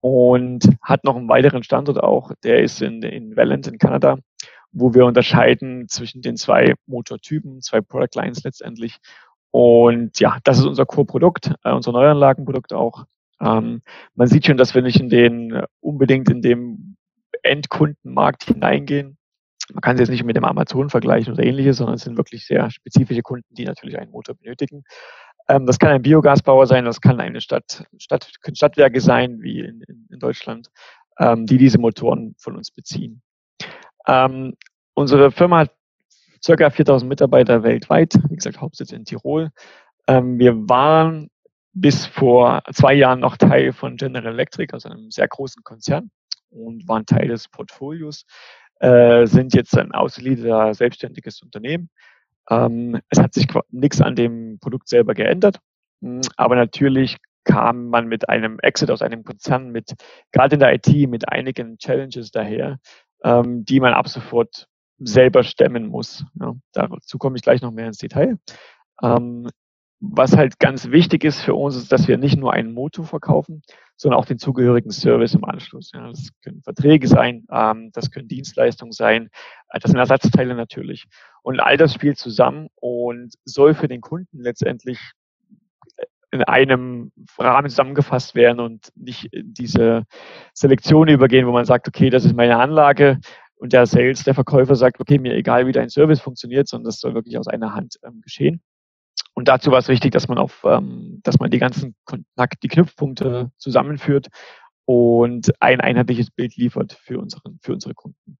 Und 0.00 0.68
hat 0.82 1.04
noch 1.04 1.14
einen 1.14 1.28
weiteren 1.28 1.62
Standort 1.62 2.02
auch, 2.02 2.32
der 2.42 2.60
ist 2.60 2.82
in, 2.82 3.02
in 3.02 3.36
Welland 3.36 3.68
in 3.68 3.78
Kanada, 3.78 4.18
wo 4.72 4.94
wir 4.94 5.06
unterscheiden 5.06 5.86
zwischen 5.88 6.22
den 6.22 6.36
zwei 6.36 6.74
Motortypen, 6.86 7.60
zwei 7.60 7.80
Product 7.80 8.08
Lines 8.16 8.42
letztendlich. 8.42 8.98
Und 9.52 10.18
ja, 10.18 10.38
das 10.42 10.58
ist 10.58 10.64
unser 10.64 10.86
Core-Produkt, 10.86 11.54
äh, 11.62 11.72
unser 11.72 11.92
Neuanlagenprodukt 11.92 12.72
auch. 12.72 13.04
Ähm, 13.42 13.82
man 14.14 14.28
sieht 14.28 14.46
schon, 14.46 14.56
dass 14.56 14.74
wir 14.74 14.82
nicht 14.82 15.00
in 15.00 15.08
den 15.08 15.52
äh, 15.52 15.66
unbedingt 15.80 16.30
in 16.30 16.42
dem 16.42 16.96
Endkundenmarkt 17.42 18.44
hineingehen. 18.44 19.18
Man 19.72 19.80
kann 19.80 19.96
sie 19.96 20.02
jetzt 20.02 20.10
nicht 20.10 20.24
mit 20.24 20.36
dem 20.36 20.44
Amazon 20.44 20.90
vergleichen 20.90 21.32
oder 21.32 21.44
ähnliches, 21.44 21.78
sondern 21.78 21.96
es 21.96 22.02
sind 22.02 22.16
wirklich 22.16 22.46
sehr 22.46 22.70
spezifische 22.70 23.22
Kunden, 23.22 23.54
die 23.54 23.64
natürlich 23.64 23.98
einen 23.98 24.10
Motor 24.10 24.34
benötigen. 24.34 24.84
Ähm, 25.48 25.66
das 25.66 25.78
kann 25.78 25.90
ein 25.90 26.02
Biogasbauer 26.02 26.66
sein, 26.66 26.84
das 26.84 27.00
kann 27.00 27.20
eine 27.20 27.40
Stadt, 27.40 27.84
Stadt 27.98 28.30
können 28.42 28.56
Stadtwerke 28.56 29.00
sein, 29.00 29.40
wie 29.40 29.60
in, 29.60 29.82
in, 29.82 30.06
in 30.10 30.18
Deutschland, 30.18 30.68
ähm, 31.18 31.46
die 31.46 31.58
diese 31.58 31.78
Motoren 31.78 32.34
von 32.38 32.56
uns 32.56 32.70
beziehen. 32.70 33.22
Ähm, 34.06 34.54
unsere 34.94 35.30
Firma 35.30 35.60
hat 35.60 35.72
circa 36.44 36.70
4000 36.70 37.08
Mitarbeiter 37.08 37.62
weltweit, 37.62 38.14
wie 38.28 38.36
gesagt, 38.36 38.60
Hauptsitz 38.60 38.92
in 38.92 39.04
Tirol. 39.04 39.50
Ähm, 40.08 40.38
wir 40.38 40.68
waren 40.68 41.28
bis 41.72 42.06
vor 42.06 42.62
zwei 42.72 42.94
Jahren 42.94 43.20
noch 43.20 43.36
Teil 43.36 43.72
von 43.72 43.96
General 43.96 44.32
Electric, 44.32 44.72
also 44.72 44.88
einem 44.88 45.10
sehr 45.10 45.28
großen 45.28 45.62
Konzern 45.62 46.10
und 46.50 46.86
waren 46.86 47.06
Teil 47.06 47.28
des 47.28 47.48
Portfolios, 47.48 48.24
äh, 48.80 49.26
sind 49.26 49.54
jetzt 49.54 49.76
ein 49.76 49.92
ausgeliefert 49.92 50.76
selbstständiges 50.76 51.42
Unternehmen. 51.42 51.88
Ähm, 52.50 53.00
es 53.08 53.20
hat 53.20 53.34
sich 53.34 53.46
nichts 53.70 54.00
an 54.00 54.16
dem 54.16 54.58
Produkt 54.60 54.88
selber 54.88 55.14
geändert, 55.14 55.58
hm, 56.02 56.20
aber 56.36 56.56
natürlich 56.56 57.16
kam 57.44 57.88
man 57.88 58.06
mit 58.06 58.28
einem 58.28 58.58
Exit 58.60 58.90
aus 58.90 59.02
einem 59.02 59.24
Konzern 59.24 59.70
mit, 59.70 59.94
gerade 60.30 60.54
in 60.54 60.60
der 60.60 60.74
IT, 60.74 61.08
mit 61.08 61.28
einigen 61.28 61.78
Challenges 61.78 62.30
daher, 62.30 62.78
ähm, 63.24 63.64
die 63.64 63.80
man 63.80 63.94
ab 63.94 64.08
sofort 64.08 64.68
selber 64.98 65.42
stemmen 65.42 65.86
muss. 65.86 66.24
Ja, 66.38 66.54
dazu 66.72 67.18
komme 67.18 67.36
ich 67.36 67.42
gleich 67.42 67.62
noch 67.62 67.72
mehr 67.72 67.86
ins 67.86 67.98
Detail. 67.98 68.38
Ähm, 69.02 69.48
was 70.04 70.36
halt 70.36 70.58
ganz 70.58 70.90
wichtig 70.90 71.22
ist 71.22 71.40
für 71.42 71.54
uns, 71.54 71.76
ist, 71.76 71.92
dass 71.92 72.08
wir 72.08 72.18
nicht 72.18 72.36
nur 72.36 72.52
einen 72.52 72.74
Motor 72.74 73.04
verkaufen, 73.04 73.62
sondern 73.96 74.18
auch 74.18 74.24
den 74.24 74.38
zugehörigen 74.38 74.90
Service 74.90 75.34
im 75.34 75.44
Anschluss. 75.44 75.92
Ja, 75.94 76.08
das 76.08 76.30
können 76.42 76.60
Verträge 76.60 77.06
sein, 77.06 77.46
ähm, 77.52 77.90
das 77.92 78.10
können 78.10 78.26
Dienstleistungen 78.26 78.90
sein, 78.90 79.30
äh, 79.68 79.78
das 79.78 79.92
sind 79.92 80.00
Ersatzteile 80.00 80.56
natürlich. 80.56 81.04
Und 81.42 81.60
all 81.60 81.76
das 81.76 81.94
spielt 81.94 82.18
zusammen 82.18 82.66
und 82.74 83.34
soll 83.44 83.74
für 83.74 83.86
den 83.86 84.00
Kunden 84.00 84.40
letztendlich 84.40 84.98
in 86.32 86.42
einem 86.42 87.12
Rahmen 87.38 87.70
zusammengefasst 87.70 88.34
werden 88.34 88.58
und 88.58 88.90
nicht 88.96 89.28
diese 89.32 90.02
Selektion 90.52 91.06
übergehen, 91.08 91.46
wo 91.46 91.52
man 91.52 91.64
sagt, 91.64 91.86
okay, 91.86 92.10
das 92.10 92.24
ist 92.24 92.34
meine 92.34 92.58
Anlage 92.58 93.20
und 93.54 93.72
der 93.72 93.86
Sales, 93.86 94.24
der 94.24 94.34
Verkäufer 94.34 94.74
sagt, 94.74 94.98
okay, 94.98 95.18
mir 95.18 95.34
egal, 95.34 95.68
wie 95.68 95.72
dein 95.72 95.90
Service 95.90 96.20
funktioniert, 96.20 96.66
sondern 96.66 96.86
das 96.86 96.98
soll 96.98 97.14
wirklich 97.14 97.38
aus 97.38 97.46
einer 97.46 97.74
Hand 97.74 98.00
ähm, 98.04 98.20
geschehen. 98.20 98.60
Und 99.34 99.48
dazu 99.48 99.70
war 99.70 99.78
es 99.78 99.88
wichtig, 99.88 100.12
dass 100.12 100.28
man 100.28 100.38
auf, 100.38 100.62
ähm, 100.64 101.20
dass 101.22 101.38
man 101.38 101.50
die 101.50 101.58
ganzen 101.58 101.94
Kontakt, 102.04 102.62
die 102.62 102.68
Knüpfpunkte 102.68 103.50
zusammenführt 103.56 104.28
und 104.84 105.52
ein 105.60 105.80
einheitliches 105.80 106.30
Bild 106.30 106.56
liefert 106.56 106.92
für, 106.92 107.18
unseren, 107.18 107.58
für 107.62 107.72
unsere 107.72 107.94
Kunden. 107.94 108.38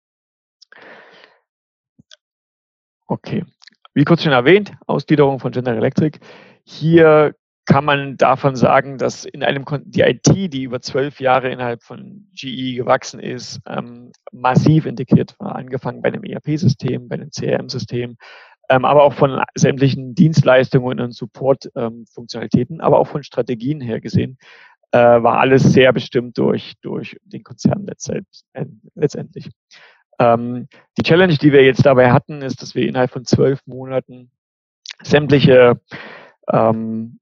Okay. 3.06 3.44
Wie 3.94 4.04
kurz 4.04 4.22
schon 4.22 4.32
erwähnt, 4.32 4.72
Ausgliederung 4.86 5.38
von 5.38 5.52
General 5.52 5.76
Electric. 5.76 6.18
Hier 6.64 7.34
kann 7.66 7.84
man 7.84 8.16
davon 8.16 8.56
sagen, 8.56 8.98
dass 8.98 9.24
in 9.24 9.42
einem 9.42 9.64
die 9.84 10.00
IT, 10.00 10.26
die 10.26 10.64
über 10.64 10.80
zwölf 10.80 11.20
Jahre 11.20 11.50
innerhalb 11.50 11.82
von 11.82 12.26
GE 12.34 12.74
gewachsen 12.74 13.20
ist, 13.20 13.60
ähm, 13.66 14.12
massiv 14.32 14.86
integriert 14.86 15.36
war. 15.38 15.54
Angefangen 15.54 16.02
bei 16.02 16.08
einem 16.08 16.24
ERP-System, 16.24 17.08
bei 17.08 17.16
einem 17.16 17.30
CRM-System, 17.30 18.16
ähm, 18.72 18.86
aber 18.86 19.02
auch 19.02 19.12
von 19.12 19.42
sämtlichen 19.54 20.14
Dienstleistungen 20.14 20.98
und 20.98 21.12
Support-Funktionalitäten, 21.12 22.76
ähm, 22.76 22.80
aber 22.80 22.98
auch 22.98 23.06
von 23.06 23.22
Strategien 23.22 23.82
her 23.82 24.00
gesehen, 24.00 24.38
äh, 24.92 24.98
war 24.98 25.40
alles 25.40 25.62
sehr 25.62 25.92
bestimmt 25.92 26.38
durch, 26.38 26.72
durch 26.80 27.18
den 27.22 27.42
Konzern 27.42 27.86
äh, 27.86 28.64
letztendlich. 28.94 29.50
Ähm, 30.18 30.68
die 30.96 31.02
Challenge, 31.02 31.34
die 31.34 31.52
wir 31.52 31.62
jetzt 31.64 31.84
dabei 31.84 32.12
hatten, 32.12 32.40
ist, 32.40 32.62
dass 32.62 32.74
wir 32.74 32.88
innerhalb 32.88 33.10
von 33.10 33.26
zwölf 33.26 33.60
Monaten 33.66 34.30
sämtliche 35.02 35.78
ähm, 36.50 37.20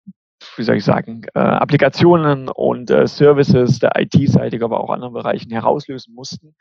wie 0.57 0.63
soll 0.63 0.77
ich 0.77 0.85
sagen, 0.85 1.23
äh, 1.35 1.39
Applikationen 1.39 2.49
und 2.49 2.91
äh, 2.91 3.07
Services 3.07 3.79
der 3.79 3.93
IT-seitig, 3.97 4.63
aber 4.63 4.81
auch 4.81 4.91
anderen 4.91 5.13
Bereichen 5.13 5.51
herauslösen 5.51 6.15
mussten 6.15 6.55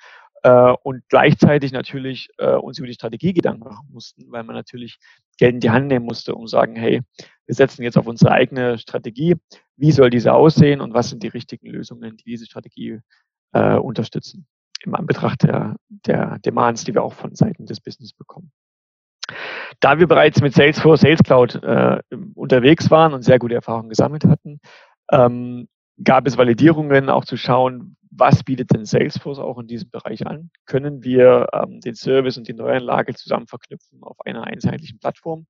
äh, 0.43 0.73
und 0.83 1.03
gleichzeitig 1.09 1.71
natürlich 1.71 2.29
äh, 2.37 2.55
uns 2.55 2.77
über 2.77 2.87
die 2.87 2.93
Strategie 2.93 3.33
Gedanken 3.33 3.63
machen 3.63 3.87
mussten, 3.91 4.31
weil 4.31 4.43
man 4.43 4.55
natürlich 4.55 4.97
Geld 5.37 5.55
in 5.55 5.59
die 5.59 5.71
Hand 5.71 5.87
nehmen 5.87 6.05
musste, 6.05 6.35
um 6.35 6.47
sagen, 6.47 6.75
hey, 6.75 7.01
wir 7.45 7.55
setzen 7.55 7.83
jetzt 7.83 7.97
auf 7.97 8.07
unsere 8.07 8.31
eigene 8.31 8.77
Strategie, 8.77 9.35
wie 9.75 9.91
soll 9.91 10.09
diese 10.09 10.33
aussehen 10.33 10.81
und 10.81 10.93
was 10.93 11.09
sind 11.09 11.23
die 11.23 11.27
richtigen 11.29 11.67
Lösungen, 11.67 12.17
die 12.17 12.25
diese 12.25 12.45
Strategie 12.45 12.99
äh, 13.53 13.75
unterstützen, 13.75 14.47
im 14.83 14.95
Anbetracht 14.95 15.43
der, 15.43 15.75
der 15.89 16.39
Demands, 16.39 16.83
die 16.83 16.93
wir 16.93 17.03
auch 17.03 17.13
von 17.13 17.35
Seiten 17.35 17.65
des 17.65 17.81
Business 17.81 18.13
bekommen. 18.13 18.51
Da 19.79 19.99
wir 19.99 20.07
bereits 20.07 20.41
mit 20.41 20.53
Salesforce 20.53 21.01
Sales 21.01 21.23
Cloud 21.23 21.55
äh, 21.63 22.01
unterwegs 22.33 22.89
waren 22.89 23.13
und 23.13 23.23
sehr 23.23 23.39
gute 23.39 23.55
Erfahrungen 23.55 23.89
gesammelt 23.89 24.25
hatten, 24.25 24.59
ähm, 25.11 25.67
gab 26.03 26.27
es 26.27 26.37
Validierungen, 26.37 27.09
auch 27.09 27.25
zu 27.25 27.37
schauen, 27.37 27.97
was 28.11 28.43
bietet 28.43 28.73
denn 28.73 28.85
Salesforce 28.85 29.39
auch 29.39 29.59
in 29.59 29.67
diesem 29.67 29.89
Bereich 29.89 30.25
an? 30.25 30.49
Können 30.65 31.03
wir 31.03 31.47
ähm, 31.53 31.79
den 31.81 31.95
Service 31.95 32.37
und 32.37 32.47
die 32.47 32.53
Neuanlage 32.53 33.13
zusammen 33.13 33.47
verknüpfen 33.47 34.03
auf 34.03 34.17
einer 34.25 34.45
einheitlichen 34.45 34.99
Plattform? 34.99 35.45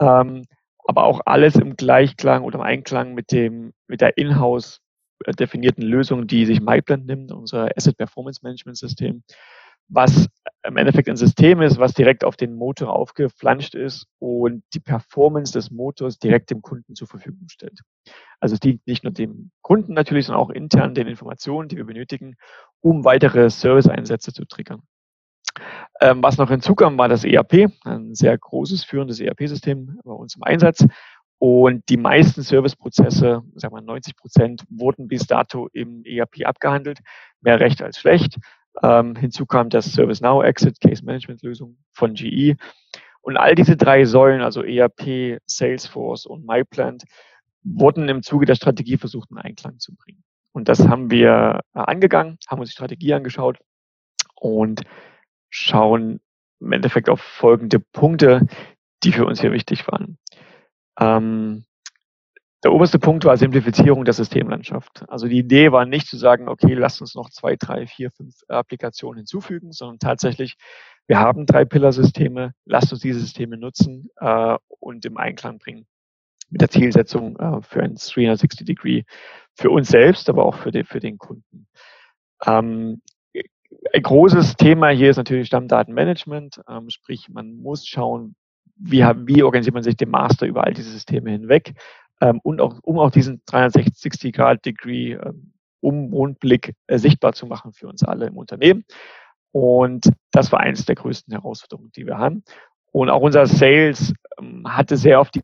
Ähm, 0.00 0.44
aber 0.86 1.04
auch 1.04 1.20
alles 1.24 1.56
im 1.56 1.76
Gleichklang 1.76 2.44
oder 2.44 2.58
im 2.58 2.64
Einklang 2.64 3.14
mit 3.14 3.32
dem, 3.32 3.72
mit 3.86 4.00
der 4.00 4.16
Inhouse 4.18 4.80
äh, 5.24 5.32
definierten 5.32 5.82
Lösung, 5.82 6.26
die 6.26 6.46
sich 6.46 6.60
MyPlan 6.60 7.04
nimmt, 7.04 7.32
unser 7.32 7.68
Asset 7.76 7.96
Performance 7.96 8.40
Management 8.42 8.78
System, 8.78 9.22
was 9.88 10.28
im 10.66 10.76
Endeffekt 10.76 11.08
ein 11.08 11.16
System 11.16 11.60
ist, 11.60 11.78
was 11.78 11.92
direkt 11.92 12.24
auf 12.24 12.36
den 12.36 12.54
Motor 12.54 12.94
aufgeflanscht 12.94 13.74
ist 13.74 14.06
und 14.18 14.64
die 14.72 14.80
Performance 14.80 15.52
des 15.52 15.70
Motors 15.70 16.18
direkt 16.18 16.50
dem 16.50 16.62
Kunden 16.62 16.94
zur 16.94 17.06
Verfügung 17.06 17.48
stellt. 17.48 17.80
Also 18.40 18.54
es 18.54 18.60
dient 18.60 18.86
nicht 18.86 19.04
nur 19.04 19.12
dem 19.12 19.50
Kunden 19.62 19.92
natürlich, 19.92 20.26
sondern 20.26 20.42
auch 20.42 20.50
intern 20.50 20.94
den 20.94 21.06
Informationen, 21.06 21.68
die 21.68 21.76
wir 21.76 21.84
benötigen, 21.84 22.36
um 22.80 23.04
weitere 23.04 23.50
Service-Einsätze 23.50 24.32
zu 24.32 24.44
triggern. 24.46 24.82
Ähm, 26.00 26.22
was 26.22 26.38
noch 26.38 26.50
hinzukam, 26.50 26.98
war 26.98 27.08
das 27.08 27.24
ERP, 27.24 27.70
ein 27.84 28.14
sehr 28.14 28.36
großes, 28.36 28.84
führendes 28.84 29.20
ERP-System 29.20 30.00
bei 30.04 30.12
uns 30.12 30.36
im 30.36 30.42
Einsatz. 30.42 30.84
Und 31.38 31.88
die 31.88 31.96
meisten 31.96 32.42
Serviceprozesse, 32.42 33.42
sagen 33.54 33.74
wir 33.74 33.82
90 33.82 34.16
Prozent, 34.16 34.64
wurden 34.70 35.08
bis 35.08 35.26
dato 35.26 35.68
im 35.72 36.02
ERP 36.04 36.46
abgehandelt. 36.46 37.00
Mehr 37.40 37.60
recht 37.60 37.82
als 37.82 37.98
schlecht. 37.98 38.38
Ähm, 38.82 39.16
hinzu 39.16 39.46
kam 39.46 39.68
das 39.68 39.92
ServiceNow 39.92 40.44
Exit 40.44 40.80
Case 40.80 41.04
Management 41.04 41.42
Lösung 41.42 41.78
von 41.92 42.14
GE. 42.14 42.56
Und 43.20 43.36
all 43.36 43.54
diese 43.54 43.76
drei 43.76 44.04
Säulen, 44.04 44.42
also 44.42 44.62
ERP, 44.62 45.40
Salesforce 45.46 46.26
und 46.26 46.46
MyPlant, 46.46 47.04
wurden 47.62 48.08
im 48.08 48.22
Zuge 48.22 48.46
der 48.46 48.54
Strategie 48.54 48.98
versucht, 48.98 49.30
in 49.30 49.38
Einklang 49.38 49.78
zu 49.78 49.94
bringen. 49.94 50.22
Und 50.52 50.68
das 50.68 50.86
haben 50.86 51.10
wir 51.10 51.60
äh, 51.74 51.78
angegangen, 51.78 52.38
haben 52.48 52.60
uns 52.60 52.70
die 52.70 52.74
Strategie 52.74 53.14
angeschaut 53.14 53.58
und 54.34 54.82
schauen 55.48 56.20
im 56.60 56.72
Endeffekt 56.72 57.08
auf 57.08 57.20
folgende 57.20 57.80
Punkte, 57.80 58.46
die 59.02 59.12
für 59.12 59.26
uns 59.26 59.40
hier 59.40 59.52
wichtig 59.52 59.86
waren. 59.88 60.18
Ähm, 60.98 61.64
der 62.64 62.72
oberste 62.72 62.98
Punkt 62.98 63.26
war 63.26 63.36
Simplifizierung 63.36 64.06
der 64.06 64.14
Systemlandschaft. 64.14 65.04
Also 65.08 65.28
die 65.28 65.38
Idee 65.38 65.70
war 65.70 65.84
nicht 65.84 66.08
zu 66.08 66.16
sagen, 66.16 66.48
okay, 66.48 66.72
lasst 66.72 67.02
uns 67.02 67.14
noch 67.14 67.28
zwei, 67.28 67.56
drei, 67.56 67.86
vier, 67.86 68.10
fünf 68.10 68.36
Applikationen 68.48 69.18
hinzufügen, 69.18 69.70
sondern 69.70 69.98
tatsächlich, 69.98 70.56
wir 71.06 71.18
haben 71.18 71.44
drei 71.44 71.66
Pillar-Systeme, 71.66 72.54
lasst 72.64 72.90
uns 72.90 73.02
diese 73.02 73.20
Systeme 73.20 73.58
nutzen 73.58 74.08
äh, 74.16 74.56
und 74.80 75.04
im 75.04 75.18
Einklang 75.18 75.58
bringen 75.58 75.86
mit 76.48 76.62
der 76.62 76.70
Zielsetzung 76.70 77.36
äh, 77.36 77.60
für 77.60 77.82
ein 77.82 77.96
360-Degree 77.96 79.02
für 79.54 79.68
uns 79.68 79.88
selbst, 79.88 80.30
aber 80.30 80.46
auch 80.46 80.56
für, 80.56 80.70
die, 80.70 80.84
für 80.84 81.00
den 81.00 81.18
Kunden. 81.18 81.66
Ähm, 82.46 83.02
ein 83.92 84.02
großes 84.02 84.56
Thema 84.56 84.88
hier 84.88 85.10
ist 85.10 85.18
natürlich 85.18 85.48
Stammdatenmanagement, 85.48 86.62
ähm, 86.66 86.88
sprich 86.88 87.28
man 87.28 87.56
muss 87.56 87.86
schauen, 87.86 88.36
wie, 88.76 89.02
wie 89.02 89.42
organisiert 89.42 89.74
man 89.74 89.82
sich 89.82 89.96
den 89.96 90.10
Master 90.10 90.46
über 90.46 90.64
all 90.64 90.72
diese 90.72 90.90
Systeme 90.90 91.30
hinweg 91.30 91.74
ähm, 92.20 92.40
und 92.42 92.60
auch, 92.60 92.78
um 92.82 92.98
auch 92.98 93.10
diesen 93.10 93.42
360-Grad-Degree 93.44 95.14
ähm, 95.14 95.52
Umrundblick 95.80 96.74
äh, 96.86 96.98
sichtbar 96.98 97.34
zu 97.34 97.46
machen 97.46 97.72
für 97.72 97.88
uns 97.88 98.02
alle 98.02 98.26
im 98.26 98.36
Unternehmen. 98.36 98.84
Und 99.52 100.10
das 100.32 100.50
war 100.50 100.60
eines 100.60 100.84
der 100.84 100.96
größten 100.96 101.32
Herausforderungen, 101.32 101.92
die 101.92 102.06
wir 102.06 102.18
haben. 102.18 102.42
Und 102.90 103.10
auch 103.10 103.20
unser 103.20 103.46
Sales 103.46 104.12
ähm, 104.38 104.64
hatte 104.66 104.96
sehr 104.96 105.20
oft 105.20 105.34
die 105.34 105.42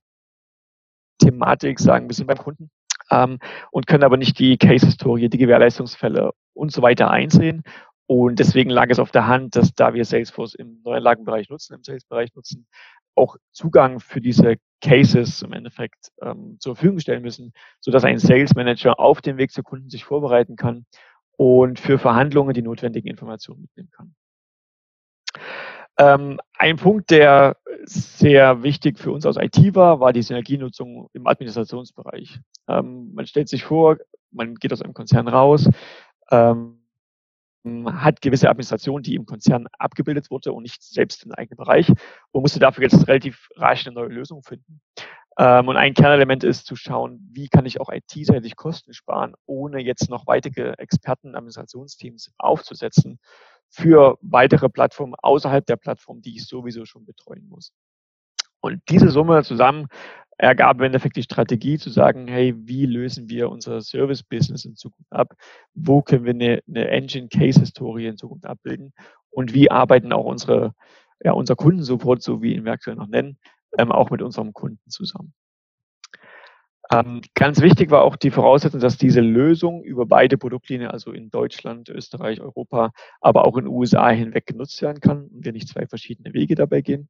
Thematik, 1.19 1.79
sagen 1.79 2.09
wir 2.09 2.15
sind 2.15 2.27
beim 2.27 2.39
Kunden 2.39 2.71
ähm, 3.11 3.39
und 3.71 3.87
können 3.87 4.05
aber 4.05 4.17
nicht 4.17 4.39
die 4.39 4.57
Case-Historie, 4.57 5.29
die 5.29 5.39
Gewährleistungsfälle 5.39 6.33
und 6.55 6.73
so 6.73 6.83
weiter 6.83 7.11
einsehen. 7.11 7.63
Und 8.07 8.39
deswegen 8.39 8.71
lag 8.71 8.89
es 8.89 8.99
auf 8.99 9.13
der 9.13 9.27
Hand, 9.27 9.55
dass 9.55 9.75
da 9.75 9.95
wir 9.95 10.05
Salesforce 10.05 10.55
im 10.55 10.81
Neuanlagenbereich 10.83 11.49
nutzen, 11.49 11.75
im 11.75 11.85
Sales-Bereich 11.85 12.35
nutzen, 12.35 12.67
auch 13.15 13.37
Zugang 13.53 14.01
für 14.01 14.21
diese 14.21 14.57
Cases 14.81 15.43
im 15.43 15.53
Endeffekt 15.53 16.11
ähm, 16.23 16.57
zur 16.59 16.77
Verfügung 16.77 16.99
stellen 16.99 17.23
müssen, 17.23 17.53
sodass 17.81 18.05
ein 18.05 18.19
Sales 18.19 18.55
Manager 18.55 18.99
auf 18.99 19.21
dem 19.21 19.37
Weg 19.37 19.53
zu 19.53 19.63
Kunden 19.63 19.91
sich 19.91 20.05
vorbereiten 20.05 20.57
kann 20.57 20.87
und 21.37 21.79
für 21.79 21.99
Verhandlungen 21.99 22.55
die 22.55 22.63
notwendigen 22.63 23.09
Informationen 23.09 23.63
mitnehmen 23.63 23.91
kann. 23.91 24.15
Ähm, 25.99 26.41
ein 26.57 26.77
Punkt, 26.77 27.11
der 27.11 27.57
sehr 27.85 28.63
wichtig 28.63 28.99
für 28.99 29.13
uns 29.13 29.27
aus 29.27 29.37
IT 29.37 29.75
war, 29.75 30.01
war 30.01 30.13
die 30.13 30.23
Synergienutzung 30.23 31.09
im 31.13 31.27
Administrationsbereich. 31.27 32.41
Ähm, 32.69 33.13
man 33.15 33.27
stellt 33.27 33.49
sich 33.49 33.65
vor, 33.65 33.99
man 34.31 34.55
geht 34.55 34.73
aus 34.73 34.83
einem 34.83 34.95
Konzern 34.95 35.29
raus, 35.29 35.69
ähm, 36.31 36.80
hat 37.65 38.23
gewisse 38.23 38.49
Administration, 38.49 39.03
die 39.03 39.15
im 39.15 39.27
Konzern 39.27 39.67
abgebildet 39.79 40.31
wurde 40.31 40.53
und 40.53 40.63
nicht 40.63 40.83
selbst 40.83 41.25
im 41.25 41.33
eigenen 41.33 41.59
Bereich 41.59 41.89
und 42.31 42.43
musste 42.43 42.59
dafür 42.59 42.85
jetzt 42.85 43.07
relativ 43.07 43.49
rasch 43.57 43.87
eine 43.87 43.95
neue 43.95 44.09
Lösung 44.09 44.43
finden. 44.43 44.81
Ähm, 45.39 45.69
und 45.69 45.77
ein 45.77 45.95
Kernelement 45.95 46.43
ist 46.43 46.67
zu 46.67 46.77
schauen, 46.77 47.21
wie 47.33 47.49
kann 47.49 47.67
ich 47.67 47.81
auch 47.81 47.91
IT-seitig 47.91 48.57
Kosten 48.57 48.95
sparen, 48.95 49.35
ohne 49.47 49.81
jetzt 49.81 50.11
noch 50.11 50.27
weitere 50.27 50.73
Experten, 50.73 51.35
Administrationsteams 51.35 52.33
aufzusetzen 52.39 53.19
für 53.69 54.19
weitere 54.21 54.69
Plattformen 54.69 55.15
außerhalb 55.17 55.65
der 55.65 55.77
Plattform, 55.77 56.23
die 56.23 56.37
ich 56.37 56.47
sowieso 56.47 56.85
schon 56.85 57.05
betreuen 57.05 57.47
muss. 57.49 57.73
Und 58.61 58.83
diese 58.89 59.09
Summe 59.09 59.43
zusammen 59.43 59.87
ergab 60.41 60.79
im 60.79 60.85
Endeffekt 60.85 61.17
die 61.17 61.23
Strategie 61.23 61.79
zu 61.79 61.91
sagen, 61.91 62.27
hey, 62.27 62.55
wie 62.57 62.87
lösen 62.87 63.29
wir 63.29 63.51
unser 63.51 63.83
Service-Business 63.83 64.65
in 64.65 64.75
Zukunft 64.75 65.13
ab? 65.13 65.35
Wo 65.75 66.01
können 66.03 66.25
wir 66.25 66.33
eine, 66.33 66.63
eine 66.67 66.89
Engine-Case-Historie 66.89 68.07
in 68.07 68.17
Zukunft 68.17 68.47
abbilden? 68.47 68.93
Und 69.31 69.53
wie 69.53 69.71
arbeiten 69.71 70.13
auch 70.13 70.25
unsere, 70.25 70.75
ja, 71.23 71.33
unser 71.33 71.57
Kundensupport, 71.57 72.23
so 72.23 72.43
wie 72.43 72.55
ihn 72.55 72.65
wir 72.65 72.73
aktuell 72.73 72.97
noch 72.97 73.07
nennen, 73.07 73.39
ähm, 73.79 73.93
auch 73.93 74.11
mit 74.11 74.23
unserem 74.23 74.55
Kunden 74.55 74.89
zusammen? 74.89 75.35
Ähm, 76.91 77.21
ganz 77.35 77.61
wichtig 77.61 77.91
war 77.91 78.03
auch 78.03 78.17
die 78.17 78.33
Voraussetzung, 78.33 78.81
dass 78.81 78.97
diese 78.97 79.21
Lösung 79.21 79.85
über 79.85 80.07
beide 80.07 80.39
Produktlinien, 80.39 80.91
also 80.91 81.13
in 81.13 81.31
Deutschland, 81.31 81.89
Österreich, 81.89 82.41
Europa, 82.41 82.93
aber 83.21 83.47
auch 83.47 83.57
in 83.59 83.67
den 83.67 83.75
USA 83.75 84.09
hinweg 84.09 84.47
genutzt 84.47 84.81
werden 84.81 85.01
kann 85.01 85.29
und 85.29 85.45
wir 85.45 85.53
nicht 85.53 85.69
zwei 85.69 85.87
verschiedene 85.87 86.33
Wege 86.33 86.57
dabei 86.57 86.81
gehen. 86.81 87.09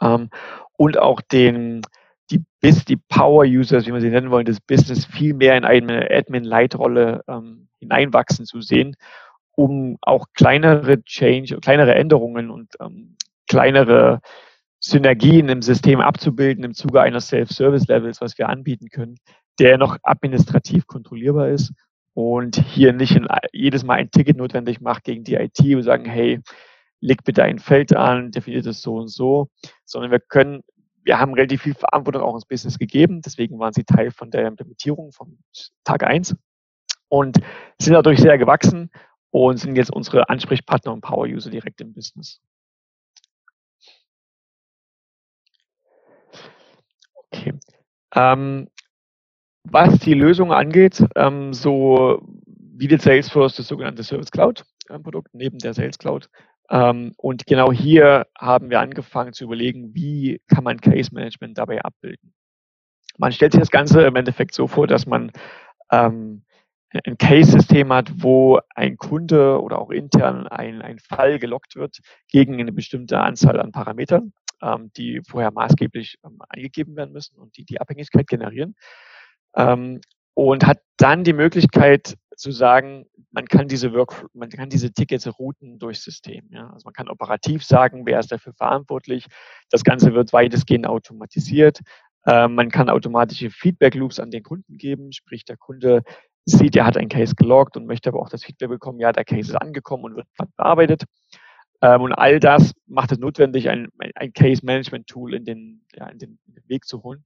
Ähm, 0.00 0.30
und 0.76 0.98
auch 0.98 1.20
den, 1.20 1.82
die, 2.30 2.44
bis 2.60 2.84
die 2.84 2.96
Power-Users, 2.96 3.86
wie 3.86 3.92
man 3.92 4.00
sie 4.00 4.10
nennen 4.10 4.30
wollen, 4.30 4.46
das 4.46 4.60
Business 4.60 5.04
viel 5.04 5.34
mehr 5.34 5.56
in 5.56 5.64
eine 5.64 6.10
Admin-Leitrolle 6.10 7.22
ähm, 7.28 7.68
hineinwachsen 7.78 8.46
zu 8.46 8.60
sehen, 8.60 8.96
um 9.56 9.98
auch 10.02 10.26
kleinere 10.34 11.02
Change, 11.04 11.58
kleinere 11.60 11.94
Änderungen 11.94 12.50
und 12.50 12.74
ähm, 12.80 13.16
kleinere 13.48 14.20
Synergien 14.78 15.48
im 15.48 15.62
System 15.62 16.00
abzubilden 16.00 16.64
im 16.64 16.74
Zuge 16.74 17.02
eines 17.02 17.28
Self-Service-Levels, 17.28 18.20
was 18.20 18.38
wir 18.38 18.48
anbieten 18.48 18.88
können, 18.88 19.16
der 19.58 19.76
noch 19.76 19.98
administrativ 20.02 20.86
kontrollierbar 20.86 21.48
ist 21.48 21.72
und 22.14 22.56
hier 22.56 22.92
nicht 22.92 23.14
in, 23.14 23.28
jedes 23.52 23.84
Mal 23.84 23.94
ein 23.94 24.10
Ticket 24.10 24.36
notwendig 24.36 24.80
macht 24.80 25.04
gegen 25.04 25.24
die 25.24 25.34
IT 25.34 25.60
und 25.60 25.82
sagen, 25.82 26.06
hey, 26.06 26.40
leg 27.00 27.24
bitte 27.24 27.42
ein 27.42 27.58
Feld 27.58 27.94
an, 27.94 28.30
definiert 28.30 28.66
es 28.66 28.82
so 28.82 28.96
und 28.96 29.08
so, 29.08 29.48
sondern 29.84 30.10
wir 30.10 30.20
können 30.20 30.62
wir 31.02 31.18
haben 31.18 31.34
relativ 31.34 31.62
viel 31.62 31.74
Verantwortung 31.74 32.22
auch 32.22 32.34
ins 32.34 32.46
Business 32.46 32.78
gegeben, 32.78 33.22
deswegen 33.22 33.58
waren 33.58 33.72
sie 33.72 33.84
Teil 33.84 34.10
von 34.10 34.30
der 34.30 34.46
Implementierung 34.46 35.12
von 35.12 35.38
Tag 35.84 36.04
eins 36.04 36.36
und 37.08 37.38
sind 37.80 37.94
dadurch 37.94 38.20
sehr 38.20 38.38
gewachsen 38.38 38.90
und 39.30 39.58
sind 39.58 39.76
jetzt 39.76 39.92
unsere 39.92 40.28
Ansprechpartner 40.28 40.92
und 40.92 41.00
Power-User 41.00 41.50
direkt 41.50 41.80
im 41.80 41.92
Business. 41.92 42.40
Okay. 47.32 47.54
Ähm, 48.14 48.68
was 49.64 49.98
die 50.00 50.14
Lösung 50.14 50.52
angeht, 50.52 51.04
ähm, 51.16 51.52
so 51.52 52.20
bietet 52.46 53.02
Salesforce 53.02 53.56
das 53.56 53.68
sogenannte 53.68 54.02
Service 54.02 54.30
Cloud 54.30 54.64
Produkt 54.98 55.32
neben 55.32 55.58
der 55.58 55.74
Sales 55.74 55.98
Cloud 55.98 56.28
ähm, 56.28 56.49
und 56.70 57.46
genau 57.46 57.72
hier 57.72 58.28
haben 58.38 58.70
wir 58.70 58.80
angefangen 58.80 59.32
zu 59.32 59.44
überlegen, 59.44 59.94
wie 59.94 60.40
kann 60.46 60.62
man 60.62 60.80
Case 60.80 61.12
Management 61.12 61.58
dabei 61.58 61.82
abbilden. 61.82 62.32
Man 63.18 63.32
stellt 63.32 63.52
sich 63.52 63.60
das 63.60 63.72
Ganze 63.72 64.02
im 64.02 64.14
Endeffekt 64.14 64.54
so 64.54 64.68
vor, 64.68 64.86
dass 64.86 65.04
man 65.04 65.32
ähm, 65.90 66.44
ein 66.92 67.18
Case-System 67.18 67.92
hat, 67.92 68.10
wo 68.16 68.60
ein 68.74 68.96
Kunde 68.96 69.60
oder 69.60 69.78
auch 69.78 69.90
intern 69.90 70.46
ein, 70.46 70.82
ein 70.82 70.98
Fall 70.98 71.38
gelockt 71.38 71.76
wird 71.76 71.98
gegen 72.28 72.60
eine 72.60 72.72
bestimmte 72.72 73.18
Anzahl 73.20 73.60
an 73.60 73.72
Parametern, 73.72 74.32
ähm, 74.62 74.90
die 74.96 75.20
vorher 75.28 75.52
maßgeblich 75.52 76.18
ähm, 76.24 76.38
eingegeben 76.48 76.96
werden 76.96 77.12
müssen 77.12 77.38
und 77.38 77.56
die 77.56 77.64
die 77.64 77.80
Abhängigkeit 77.80 78.26
generieren. 78.26 78.74
Ähm, 79.56 80.00
und 80.34 80.66
hat 80.66 80.78
dann 80.96 81.24
die 81.24 81.32
Möglichkeit 81.32 82.16
zu 82.40 82.50
sagen, 82.50 83.06
man 83.30 83.46
kann 83.46 83.68
diese 83.68 83.92
Work, 83.92 84.26
man 84.32 84.48
kann 84.48 84.70
diese 84.70 84.92
Tickets 84.92 85.26
routen 85.38 85.78
durchs 85.78 86.02
System. 86.02 86.48
Ja? 86.50 86.70
Also 86.70 86.84
man 86.84 86.94
kann 86.94 87.08
operativ 87.08 87.64
sagen, 87.64 88.06
wer 88.06 88.18
ist 88.18 88.32
dafür 88.32 88.54
verantwortlich. 88.54 89.26
Das 89.70 89.84
Ganze 89.84 90.14
wird 90.14 90.32
weitestgehend 90.32 90.86
automatisiert. 90.86 91.80
Äh, 92.26 92.48
man 92.48 92.70
kann 92.70 92.88
automatische 92.88 93.50
Feedback 93.50 93.94
Loops 93.94 94.20
an 94.20 94.30
den 94.30 94.42
Kunden 94.42 94.76
geben, 94.76 95.12
sprich 95.12 95.44
der 95.44 95.56
Kunde 95.56 96.02
sieht, 96.46 96.76
er 96.76 96.86
hat 96.86 96.96
ein 96.96 97.08
Case 97.08 97.34
geloggt 97.34 97.76
und 97.76 97.86
möchte 97.86 98.08
aber 98.08 98.20
auch 98.20 98.28
das 98.28 98.44
Feedback 98.44 98.70
bekommen, 98.70 98.98
ja, 98.98 99.12
der 99.12 99.24
Case 99.24 99.50
ist 99.50 99.56
angekommen 99.56 100.04
und 100.04 100.16
wird 100.16 100.26
bearbeitet. 100.56 101.04
Ähm, 101.82 102.02
und 102.02 102.12
all 102.12 102.40
das 102.40 102.72
macht 102.86 103.12
es 103.12 103.18
notwendig, 103.18 103.68
ein, 103.68 103.88
ein 104.14 104.32
Case 104.32 104.64
Management 104.64 105.06
Tool 105.06 105.34
in 105.34 105.44
den, 105.44 105.84
ja, 105.94 106.08
in 106.08 106.18
den 106.18 106.38
Weg 106.66 106.84
zu 106.84 107.02
holen. 107.02 107.24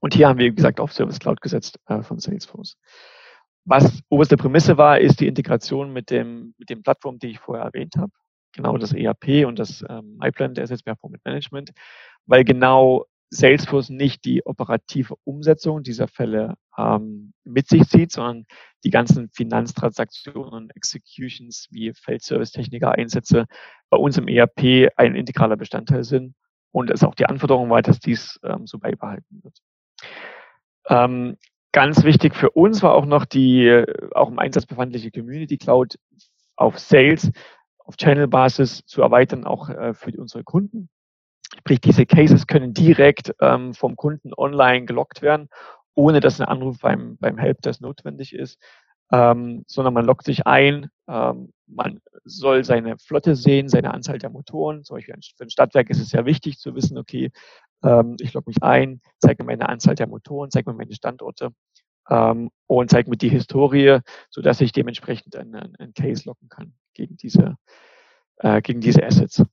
Und 0.00 0.14
hier 0.14 0.28
haben 0.28 0.38
wir, 0.38 0.46
wie 0.46 0.54
gesagt, 0.54 0.80
auf 0.80 0.92
Service 0.92 1.18
Cloud 1.18 1.40
gesetzt 1.40 1.78
äh, 1.86 2.02
von 2.02 2.18
Salesforce. 2.18 2.76
Was 3.68 4.00
oberste 4.08 4.36
Prämisse 4.36 4.78
war, 4.78 5.00
ist 5.00 5.18
die 5.18 5.26
Integration 5.26 5.92
mit 5.92 6.10
dem, 6.10 6.54
mit 6.56 6.70
dem 6.70 6.84
Plattform, 6.84 7.18
die 7.18 7.30
ich 7.30 7.40
vorher 7.40 7.64
erwähnt 7.64 7.96
habe. 7.96 8.12
Genau 8.52 8.78
das 8.78 8.92
ERP 8.92 9.44
und 9.44 9.58
das 9.58 9.84
ähm, 9.88 10.20
iPlan, 10.22 10.54
der 10.54 10.64
SSP 10.64 10.84
Performance 10.84 11.22
Management, 11.24 11.72
weil 12.26 12.44
genau 12.44 13.06
Salesforce 13.30 13.90
nicht 13.90 14.24
die 14.24 14.46
operative 14.46 15.16
Umsetzung 15.24 15.82
dieser 15.82 16.06
Fälle 16.06 16.54
ähm, 16.78 17.32
mit 17.42 17.68
sich 17.68 17.88
zieht, 17.88 18.12
sondern 18.12 18.46
die 18.84 18.90
ganzen 18.90 19.30
Finanztransaktionen 19.30 20.52
und 20.52 20.76
Executions 20.76 21.66
wie 21.72 21.92
Feldservice-Techniker 21.92 22.92
Einsätze 22.92 23.46
bei 23.90 23.96
uns 23.96 24.16
im 24.16 24.28
ERP 24.28 24.92
ein 24.96 25.16
integraler 25.16 25.56
Bestandteil 25.56 26.04
sind 26.04 26.36
und 26.70 26.88
es 26.88 27.02
auch 27.02 27.16
die 27.16 27.26
Anforderung 27.26 27.68
war, 27.68 27.82
dass 27.82 27.98
dies 27.98 28.38
ähm, 28.44 28.68
so 28.68 28.78
beibehalten 28.78 29.42
wird. 29.42 29.58
Ähm, 30.88 31.36
ganz 31.76 32.04
wichtig 32.04 32.34
für 32.34 32.48
uns 32.52 32.82
war 32.82 32.94
auch 32.94 33.04
noch 33.04 33.26
die 33.26 33.66
äh, 33.66 33.84
auch 34.14 34.30
im 34.30 34.38
Einsatz 34.38 34.64
befandliche 34.64 35.10
Community 35.10 35.58
Cloud 35.58 35.98
auf 36.56 36.78
Sales, 36.78 37.30
auf 37.76 37.98
Channel-Basis 37.98 38.86
zu 38.86 39.02
erweitern, 39.02 39.44
auch 39.44 39.68
äh, 39.68 39.92
für 39.92 40.10
unsere 40.18 40.42
Kunden. 40.42 40.88
Sprich, 41.58 41.82
diese 41.82 42.06
Cases 42.06 42.46
können 42.46 42.72
direkt 42.72 43.34
ähm, 43.42 43.74
vom 43.74 43.94
Kunden 43.94 44.32
online 44.34 44.86
gelockt 44.86 45.20
werden, 45.20 45.50
ohne 45.94 46.20
dass 46.20 46.40
ein 46.40 46.48
Anruf 46.48 46.78
beim, 46.80 47.18
beim 47.18 47.36
Helpdesk 47.36 47.82
notwendig 47.82 48.34
ist, 48.34 48.58
ähm, 49.12 49.62
sondern 49.66 49.92
man 49.92 50.06
lockt 50.06 50.24
sich 50.24 50.46
ein, 50.46 50.88
ähm, 51.08 51.52
man 51.66 52.00
soll 52.24 52.64
seine 52.64 52.96
Flotte 52.96 53.36
sehen, 53.36 53.68
seine 53.68 53.92
Anzahl 53.92 54.18
der 54.18 54.30
Motoren. 54.30 54.82
Zum 54.82 54.96
Beispiel 54.96 55.14
für 55.36 55.44
ein 55.44 55.50
Stadtwerk 55.50 55.90
ist 55.90 56.00
es 56.00 56.08
sehr 56.08 56.24
wichtig 56.24 56.56
zu 56.58 56.74
wissen, 56.74 56.96
okay, 56.96 57.30
ähm, 57.84 58.16
ich 58.20 58.32
logge 58.32 58.50
mich 58.50 58.62
ein, 58.62 59.00
zeige 59.18 59.42
mir 59.42 59.52
meine 59.52 59.68
Anzahl 59.68 59.94
der 59.94 60.08
Motoren, 60.08 60.50
zeige 60.50 60.70
mir 60.70 60.76
meine 60.76 60.94
Standorte 60.94 61.50
ähm, 62.10 62.50
und 62.66 62.90
zeige 62.90 63.10
mir 63.10 63.16
die 63.16 63.28
Historie, 63.28 63.98
so 64.30 64.42
dass 64.42 64.60
ich 64.60 64.72
dementsprechend 64.72 65.36
einen, 65.36 65.76
einen 65.76 65.94
Case 65.94 66.24
locken 66.26 66.48
kann 66.48 66.74
gegen 66.94 67.16
diese, 67.16 67.56
äh, 68.38 68.62
gegen 68.62 68.80
diese 68.80 69.04
Assets. 69.04 69.44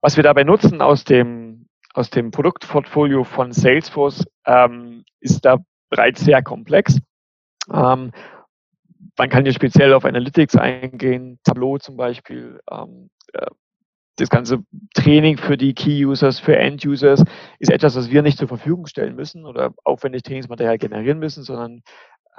Was 0.00 0.16
wir 0.16 0.22
dabei 0.22 0.44
nutzen 0.44 0.82
aus 0.82 1.04
dem, 1.04 1.68
aus 1.94 2.10
dem 2.10 2.30
Produktportfolio 2.30 3.24
von 3.24 3.52
Salesforce, 3.52 4.24
ähm, 4.46 5.04
ist 5.20 5.44
da 5.44 5.58
bereits 5.88 6.24
sehr 6.24 6.42
komplex. 6.42 7.00
Ähm, 7.72 8.12
man 9.18 9.28
kann 9.30 9.44
hier 9.44 9.52
speziell 9.52 9.94
auf 9.94 10.04
Analytics 10.04 10.56
eingehen, 10.56 11.38
Tableau 11.42 11.78
zum 11.78 11.96
Beispiel, 11.96 12.60
ähm, 12.70 13.10
äh, 13.32 13.46
das 14.16 14.30
ganze 14.30 14.64
Training 14.94 15.36
für 15.36 15.56
die 15.56 15.74
Key-Users, 15.74 16.40
für 16.40 16.56
End-Users 16.56 17.22
ist 17.58 17.70
etwas, 17.70 17.96
was 17.96 18.10
wir 18.10 18.22
nicht 18.22 18.38
zur 18.38 18.48
Verfügung 18.48 18.86
stellen 18.86 19.14
müssen 19.14 19.44
oder 19.44 19.74
aufwendig 19.84 20.22
Trainingsmaterial 20.22 20.78
generieren 20.78 21.18
müssen, 21.18 21.42
sondern 21.42 21.82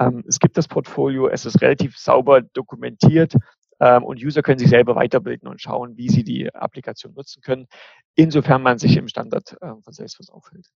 ähm, 0.00 0.24
es 0.26 0.40
gibt 0.40 0.56
das 0.56 0.68
Portfolio, 0.68 1.28
es 1.28 1.46
ist 1.46 1.62
relativ 1.62 1.96
sauber 1.96 2.42
dokumentiert 2.42 3.34
ähm, 3.80 4.04
und 4.04 4.22
User 4.22 4.42
können 4.42 4.58
sich 4.58 4.68
selber 4.68 4.96
weiterbilden 4.96 5.48
und 5.48 5.60
schauen, 5.60 5.96
wie 5.96 6.08
sie 6.08 6.24
die 6.24 6.52
Applikation 6.52 7.14
nutzen 7.14 7.42
können, 7.42 7.68
insofern 8.16 8.62
man 8.62 8.78
sich 8.78 8.96
im 8.96 9.08
Standard 9.08 9.56
äh, 9.60 9.74
von 9.82 9.92
Salesforce 9.92 10.30
aufhält. 10.30 10.68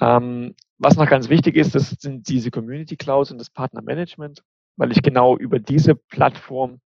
Ähm, 0.00 0.54
was 0.78 0.96
noch 0.96 1.08
ganz 1.08 1.28
wichtig 1.28 1.56
ist, 1.56 1.74
das 1.74 1.90
sind 1.90 2.28
diese 2.28 2.50
Community 2.50 2.96
Clouds 2.96 3.32
und 3.32 3.38
das 3.38 3.50
Partner 3.50 3.82
Management, 3.82 4.42
weil 4.76 4.92
ich 4.92 5.02
genau 5.02 5.36
über 5.36 5.58
diese 5.58 5.94
Plattform 5.94 6.80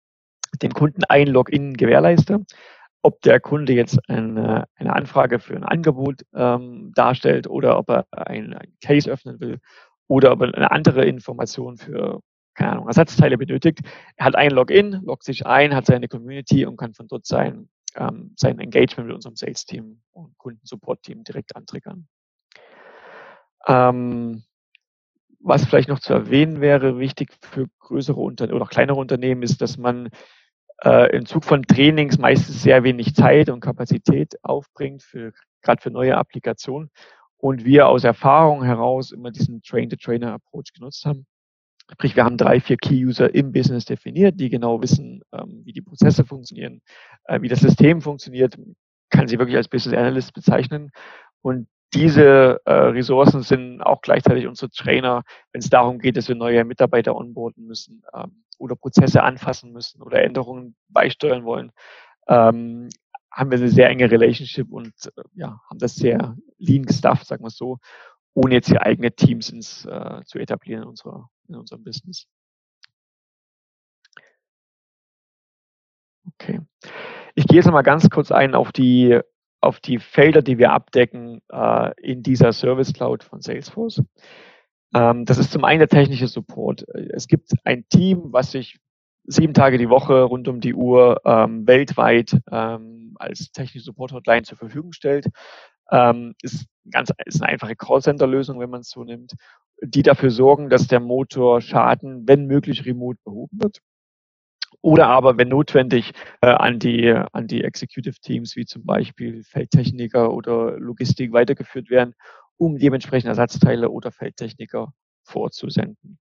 den 0.61 0.73
Kunden 0.73 1.03
ein 1.05 1.27
Login 1.27 1.75
gewährleiste 1.75 2.45
ob 3.05 3.21
der 3.21 3.39
Kunde 3.39 3.73
jetzt 3.73 3.99
eine, 4.09 4.67
eine 4.73 4.93
Anfrage 4.95 5.37
für 5.37 5.55
ein 5.55 5.63
Angebot 5.63 6.23
ähm, 6.33 6.91
darstellt 6.95 7.47
oder 7.47 7.77
ob 7.77 7.89
er 7.89 8.07
einen, 8.11 8.57
Case 8.83 9.09
öffnen 9.09 9.39
will 9.39 9.59
oder 10.07 10.31
ob 10.31 10.41
er 10.41 10.55
eine 10.55 10.71
andere 10.71 11.05
Information 11.05 11.77
für, 11.77 12.21
keine 12.55 12.71
Ahnung, 12.71 12.87
Ersatzteile 12.87 13.37
benötigt. 13.37 13.81
Er 14.15 14.25
hat 14.25 14.35
ein 14.35 14.49
Login, 14.49 15.03
loggt 15.03 15.23
sich 15.23 15.45
ein, 15.45 15.75
hat 15.75 15.85
seine 15.85 16.07
Community 16.07 16.65
und 16.65 16.77
kann 16.77 16.95
von 16.95 17.07
dort 17.07 17.27
sein, 17.27 17.69
ähm, 17.95 18.33
sein 18.37 18.57
Engagement 18.57 19.07
mit 19.07 19.15
unserem 19.15 19.35
Sales-Team 19.35 20.01
und 20.11 20.35
Kundensupport-Team 20.39 21.23
direkt 21.23 21.55
antriggern. 21.55 22.07
Ähm, 23.67 24.43
was 25.41 25.63
vielleicht 25.63 25.89
noch 25.89 25.99
zu 25.99 26.11
erwähnen 26.11 26.59
wäre, 26.59 26.97
wichtig 26.97 27.33
für 27.39 27.67
größere 27.77 28.19
Unternehmen 28.19 28.59
oder 28.59 28.65
kleinere 28.65 28.97
Unternehmen, 28.97 29.43
ist, 29.43 29.61
dass 29.61 29.77
man 29.77 30.09
äh, 30.83 31.15
im 31.15 31.25
Zug 31.25 31.45
von 31.45 31.63
Trainings 31.63 32.17
meistens 32.17 32.61
sehr 32.61 32.83
wenig 32.83 33.15
Zeit 33.15 33.49
und 33.49 33.59
Kapazität 33.59 34.35
aufbringt, 34.43 35.03
für, 35.03 35.31
gerade 35.61 35.81
für 35.81 35.91
neue 35.91 36.17
Applikationen. 36.17 36.89
und 37.37 37.65
wir 37.65 37.87
aus 37.87 38.03
Erfahrung 38.03 38.63
heraus 38.63 39.11
immer 39.11 39.31
diesen 39.31 39.61
Train-the-Trainer-Approach 39.61 40.73
genutzt 40.73 41.05
haben. 41.05 41.27
Sprich, 41.91 42.15
wir 42.15 42.23
haben 42.23 42.37
drei, 42.37 42.59
vier 42.59 42.77
Key-User 42.77 43.33
im 43.35 43.51
Business 43.51 43.85
definiert, 43.85 44.39
die 44.39 44.49
genau 44.49 44.81
wissen, 44.81 45.21
ähm, 45.31 45.61
wie 45.63 45.73
die 45.73 45.81
Prozesse 45.81 46.25
funktionieren, 46.25 46.81
äh, 47.25 47.41
wie 47.41 47.47
das 47.47 47.59
System 47.59 48.01
funktioniert, 48.01 48.57
kann 49.11 49.27
sie 49.27 49.37
wirklich 49.37 49.57
als 49.57 49.67
Business 49.67 49.95
Analyst 49.95 50.33
bezeichnen. 50.33 50.89
Und 51.41 51.67
diese 51.95 52.61
äh, 52.65 52.73
Ressourcen 52.73 53.41
sind 53.41 53.81
auch 53.81 54.01
gleichzeitig 54.01 54.47
unsere 54.47 54.69
Trainer, 54.69 55.23
wenn 55.51 55.59
es 55.59 55.69
darum 55.69 55.99
geht, 55.99 56.17
dass 56.17 56.27
wir 56.27 56.35
neue 56.35 56.65
Mitarbeiter 56.65 57.15
onboarden 57.15 57.65
müssen 57.65 58.03
ähm, 58.13 58.43
oder 58.57 58.75
Prozesse 58.75 59.23
anfassen 59.23 59.71
müssen 59.71 60.01
oder 60.01 60.21
Änderungen 60.21 60.75
beisteuern 60.89 61.45
wollen, 61.45 61.71
ähm, 62.27 62.89
haben 63.31 63.51
wir 63.51 63.57
eine 63.57 63.69
sehr 63.69 63.89
enge 63.89 64.11
Relationship 64.11 64.71
und 64.71 64.93
äh, 65.15 65.23
ja, 65.35 65.61
haben 65.69 65.79
das 65.79 65.95
sehr 65.95 66.35
lean 66.57 66.85
gestafft, 66.85 67.27
sagen 67.27 67.43
wir 67.43 67.47
es 67.47 67.57
so, 67.57 67.79
ohne 68.33 68.55
jetzt 68.55 68.67
hier 68.67 68.81
eigene 68.81 69.13
Teams 69.13 69.49
ins, 69.49 69.85
äh, 69.85 70.21
zu 70.25 70.37
etablieren 70.37 70.83
in, 70.83 70.89
unserer, 70.89 71.29
in 71.47 71.55
unserem 71.55 71.83
Business. 71.83 72.27
Okay. 76.33 76.59
Ich 77.35 77.47
gehe 77.47 77.57
jetzt 77.57 77.65
nochmal 77.65 77.83
ganz 77.83 78.09
kurz 78.09 78.31
ein 78.31 78.53
auf 78.53 78.73
die, 78.73 79.19
auf 79.65 79.79
die 79.79 79.99
Felder, 79.99 80.41
die 80.41 80.57
wir 80.57 80.71
abdecken 80.71 81.41
äh, 81.51 81.91
in 82.01 82.23
dieser 82.23 82.53
Service 82.53 82.93
Cloud 82.93 83.23
von 83.23 83.41
Salesforce. 83.41 84.03
Ähm, 84.93 85.25
das 85.25 85.37
ist 85.37 85.51
zum 85.51 85.65
einen 85.65 85.79
der 85.79 85.89
technische 85.89 86.27
Support. 86.27 86.85
Es 86.89 87.27
gibt 87.27 87.51
ein 87.63 87.87
Team, 87.89 88.31
was 88.31 88.51
sich 88.51 88.77
sieben 89.23 89.53
Tage 89.53 89.77
die 89.77 89.89
Woche 89.89 90.21
rund 90.21 90.47
um 90.47 90.61
die 90.61 90.75
Uhr 90.75 91.21
ähm, 91.25 91.67
weltweit 91.67 92.39
ähm, 92.51 93.15
als 93.19 93.51
technische 93.51 93.85
Support-Hotline 93.85 94.43
zur 94.43 94.57
Verfügung 94.57 94.93
stellt. 94.93 95.27
Ähm, 95.91 96.35
ist, 96.41 96.67
ganz, 96.91 97.11
ist 97.25 97.41
eine 97.41 97.51
einfache 97.51 97.75
Callcenter-Lösung, 97.75 98.59
wenn 98.59 98.69
man 98.69 98.81
es 98.81 98.89
so 98.89 99.03
nimmt, 99.03 99.33
die 99.81 100.03
dafür 100.03 100.29
sorgen, 100.29 100.69
dass 100.69 100.87
der 100.87 100.99
Motor 100.99 101.61
Schaden, 101.61 102.27
wenn 102.27 102.45
möglich, 102.45 102.85
remote 102.85 103.19
behoben 103.23 103.59
wird 103.61 103.81
oder 104.85 105.07
aber, 105.07 105.35
wenn 105.39 105.47
notwendig, 105.47 106.11
äh, 106.41 106.47
an, 106.47 106.77
die, 106.77 107.09
an 107.09 107.47
die 107.47 107.63
Executive 107.63 108.19
Teams 108.21 108.55
wie 108.55 108.65
zum 108.65 108.85
Beispiel 108.85 109.43
Feldtechniker 109.43 110.31
oder 110.31 110.77
Logistik 110.77 111.33
weitergeführt 111.33 111.89
werden, 111.89 112.13
um 112.57 112.77
dementsprechend 112.77 113.29
Ersatzteile 113.29 113.89
oder 113.89 114.11
Feldtechniker 114.11 114.93
vorzusenden. 115.23 116.19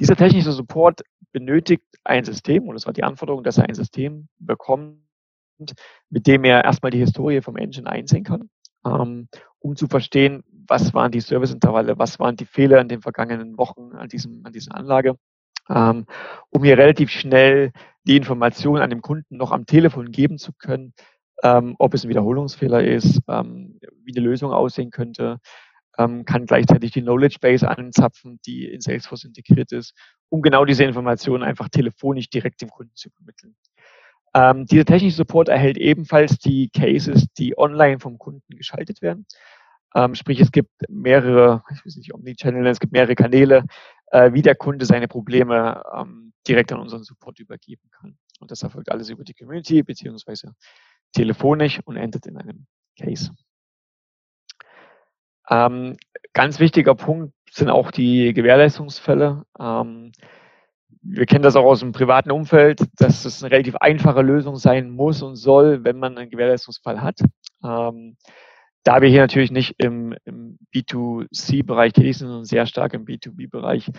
Dieser 0.00 0.16
technische 0.16 0.50
Support 0.50 1.02
benötigt 1.30 1.84
ein 2.02 2.24
System, 2.24 2.66
und 2.66 2.74
das 2.74 2.84
war 2.86 2.92
die 2.92 3.04
Anforderung, 3.04 3.44
dass 3.44 3.58
er 3.58 3.68
ein 3.68 3.76
System 3.76 4.26
bekommt, 4.40 4.98
mit 6.10 6.26
dem 6.26 6.42
er 6.42 6.64
erstmal 6.64 6.90
die 6.90 6.98
Historie 6.98 7.42
vom 7.42 7.56
Engine 7.56 7.88
einsehen 7.88 8.24
kann, 8.24 8.50
ähm, 8.84 9.28
um 9.60 9.76
zu 9.76 9.86
verstehen, 9.86 10.42
was 10.66 10.94
waren 10.94 11.12
die 11.12 11.20
Serviceintervalle, 11.20 11.96
was 11.96 12.18
waren 12.18 12.34
die 12.34 12.44
Fehler 12.44 12.80
in 12.80 12.88
den 12.88 13.02
vergangenen 13.02 13.56
Wochen 13.56 13.92
an, 13.92 14.08
diesem, 14.08 14.40
an 14.44 14.52
dieser 14.52 14.74
Anlage 14.74 15.16
ähm, 15.70 16.06
um 16.50 16.64
hier 16.64 16.78
relativ 16.78 17.10
schnell 17.10 17.72
die 18.04 18.16
Information 18.16 18.80
an 18.80 18.90
dem 18.90 19.02
Kunden 19.02 19.36
noch 19.36 19.52
am 19.52 19.66
Telefon 19.66 20.10
geben 20.10 20.38
zu 20.38 20.52
können, 20.52 20.92
ähm, 21.42 21.74
ob 21.78 21.94
es 21.94 22.04
ein 22.04 22.08
Wiederholungsfehler 22.08 22.84
ist, 22.84 23.20
ähm, 23.28 23.78
wie 24.04 24.16
eine 24.16 24.24
Lösung 24.24 24.52
aussehen 24.52 24.90
könnte, 24.90 25.38
ähm, 25.98 26.24
kann 26.24 26.46
gleichzeitig 26.46 26.92
die 26.92 27.02
Knowledge 27.02 27.38
Base 27.40 27.68
anzapfen, 27.68 28.40
die 28.46 28.66
in 28.66 28.80
Salesforce 28.80 29.24
integriert 29.24 29.72
ist, 29.72 29.94
um 30.28 30.42
genau 30.42 30.64
diese 30.64 30.84
Informationen 30.84 31.42
einfach 31.42 31.68
telefonisch 31.68 32.28
direkt 32.30 32.62
dem 32.62 32.70
Kunden 32.70 32.94
zu 32.94 33.10
vermitteln. 33.10 33.54
Ähm, 34.34 34.66
dieser 34.66 34.84
technische 34.84 35.16
Support 35.16 35.48
erhält 35.48 35.78
ebenfalls 35.78 36.38
die 36.38 36.68
Cases, 36.70 37.26
die 37.38 37.56
online 37.56 38.00
vom 38.00 38.18
Kunden 38.18 38.56
geschaltet 38.56 39.00
werden. 39.00 39.26
Ähm, 39.94 40.16
sprich, 40.16 40.40
es 40.40 40.50
gibt 40.50 40.72
mehrere, 40.88 41.62
ich 41.72 41.86
weiß 41.86 41.96
nicht, 41.96 42.12
Omnichannel, 42.12 42.66
es 42.66 42.80
gibt 42.80 42.92
mehrere 42.92 43.14
Kanäle, 43.14 43.64
äh, 44.06 44.32
wie 44.32 44.42
der 44.42 44.54
Kunde 44.54 44.84
seine 44.86 45.08
Probleme 45.08 45.82
ähm, 45.94 46.32
direkt 46.46 46.72
an 46.72 46.80
unseren 46.80 47.04
Support 47.04 47.40
übergeben 47.40 47.88
kann. 47.90 48.16
Und 48.40 48.50
das 48.50 48.62
erfolgt 48.62 48.90
alles 48.90 49.10
über 49.10 49.24
die 49.24 49.34
Community 49.34 49.82
beziehungsweise 49.82 50.54
telefonisch 51.12 51.80
und 51.84 51.96
endet 51.96 52.26
in 52.26 52.36
einem 52.36 52.66
Case. 52.98 53.30
Ähm, 55.48 55.96
ganz 56.32 56.58
wichtiger 56.58 56.94
Punkt 56.94 57.34
sind 57.50 57.70
auch 57.70 57.90
die 57.90 58.32
Gewährleistungsfälle. 58.32 59.44
Ähm, 59.58 60.12
wir 61.02 61.26
kennen 61.26 61.42
das 61.42 61.56
auch 61.56 61.64
aus 61.64 61.80
dem 61.80 61.92
privaten 61.92 62.30
Umfeld, 62.30 62.80
dass 62.96 63.24
es 63.24 63.42
eine 63.42 63.52
relativ 63.52 63.76
einfache 63.76 64.22
Lösung 64.22 64.56
sein 64.56 64.90
muss 64.90 65.22
und 65.22 65.36
soll, 65.36 65.84
wenn 65.84 65.98
man 65.98 66.16
einen 66.16 66.30
Gewährleistungsfall 66.30 67.02
hat. 67.02 67.20
Ähm, 67.62 68.16
da 68.84 69.00
wir 69.00 69.08
hier 69.08 69.22
natürlich 69.22 69.50
nicht 69.50 69.74
im, 69.78 70.14
im 70.24 70.58
B2C-Bereich 70.74 71.94
tätig 71.94 72.18
sind, 72.18 72.28
sondern 72.28 72.44
sehr 72.44 72.66
stark 72.66 72.92
im 72.92 73.06
B2B-Bereich, 73.06 73.90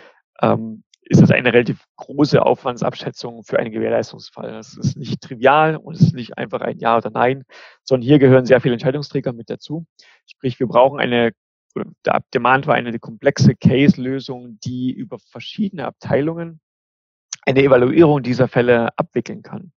ähm, 0.41 0.83
ist 1.07 1.21
das 1.21 1.31
eine 1.31 1.53
relativ 1.53 1.83
große 1.97 2.41
Aufwandsabschätzung 2.41 3.43
für 3.43 3.59
einen 3.59 3.71
Gewährleistungsfall. 3.71 4.51
Das 4.51 4.75
ist 4.75 4.95
nicht 4.97 5.21
trivial 5.21 5.75
und 5.75 5.95
es 5.95 6.01
ist 6.01 6.15
nicht 6.15 6.38
einfach 6.38 6.61
ein 6.61 6.79
Ja 6.79 6.97
oder 6.97 7.11
Nein, 7.11 7.43
sondern 7.83 8.07
hier 8.07 8.19
gehören 8.19 8.45
sehr 8.45 8.61
viele 8.61 8.73
Entscheidungsträger 8.73 9.33
mit 9.33 9.49
dazu. 9.49 9.86
Sprich, 10.25 10.59
wir 10.59 10.67
brauchen 10.67 10.99
eine, 10.99 11.31
der 12.05 12.23
Demand 12.33 12.65
war 12.65 12.75
eine 12.75 12.97
komplexe 12.99 13.55
Case-Lösung, 13.55 14.59
die 14.63 14.91
über 14.91 15.19
verschiedene 15.19 15.86
Abteilungen 15.86 16.59
eine 17.45 17.61
Evaluierung 17.61 18.23
dieser 18.23 18.47
Fälle 18.47 18.89
abwickeln 18.97 19.43
kann 19.43 19.71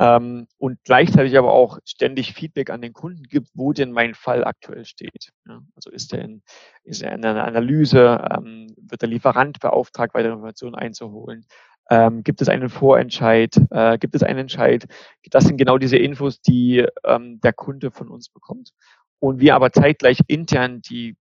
ähm, 0.00 0.46
und 0.56 0.82
gleichzeitig 0.82 1.36
aber 1.36 1.52
auch 1.52 1.78
ständig 1.84 2.32
Feedback 2.32 2.70
an 2.70 2.80
den 2.80 2.94
Kunden 2.94 3.24
gibt, 3.24 3.48
wo 3.52 3.74
denn 3.74 3.92
mein 3.92 4.14
Fall 4.14 4.44
aktuell 4.44 4.86
steht. 4.86 5.30
Ja, 5.46 5.60
also 5.76 5.90
ist 5.90 6.14
er 6.14 6.22
in, 6.22 6.42
ist 6.84 7.02
er 7.02 7.12
in 7.12 7.24
einer 7.24 7.44
Analyse, 7.44 8.26
ähm, 8.34 8.74
wird 8.80 9.02
der 9.02 9.10
Lieferant 9.10 9.60
beauftragt, 9.60 10.14
weitere 10.14 10.32
Informationen 10.32 10.74
einzuholen, 10.74 11.44
ähm, 11.90 12.22
gibt 12.22 12.40
es 12.40 12.48
einen 12.48 12.70
Vorentscheid, 12.70 13.54
äh, 13.70 13.98
gibt 13.98 14.14
es 14.14 14.22
einen 14.22 14.38
Entscheid. 14.38 14.86
Das 15.28 15.44
sind 15.44 15.58
genau 15.58 15.76
diese 15.76 15.98
Infos, 15.98 16.40
die 16.40 16.86
ähm, 17.04 17.38
der 17.42 17.52
Kunde 17.52 17.90
von 17.90 18.08
uns 18.08 18.30
bekommt. 18.30 18.70
Und 19.18 19.40
wir 19.40 19.54
aber 19.54 19.70
zeitgleich 19.70 20.20
intern 20.28 20.80
die 20.80 21.16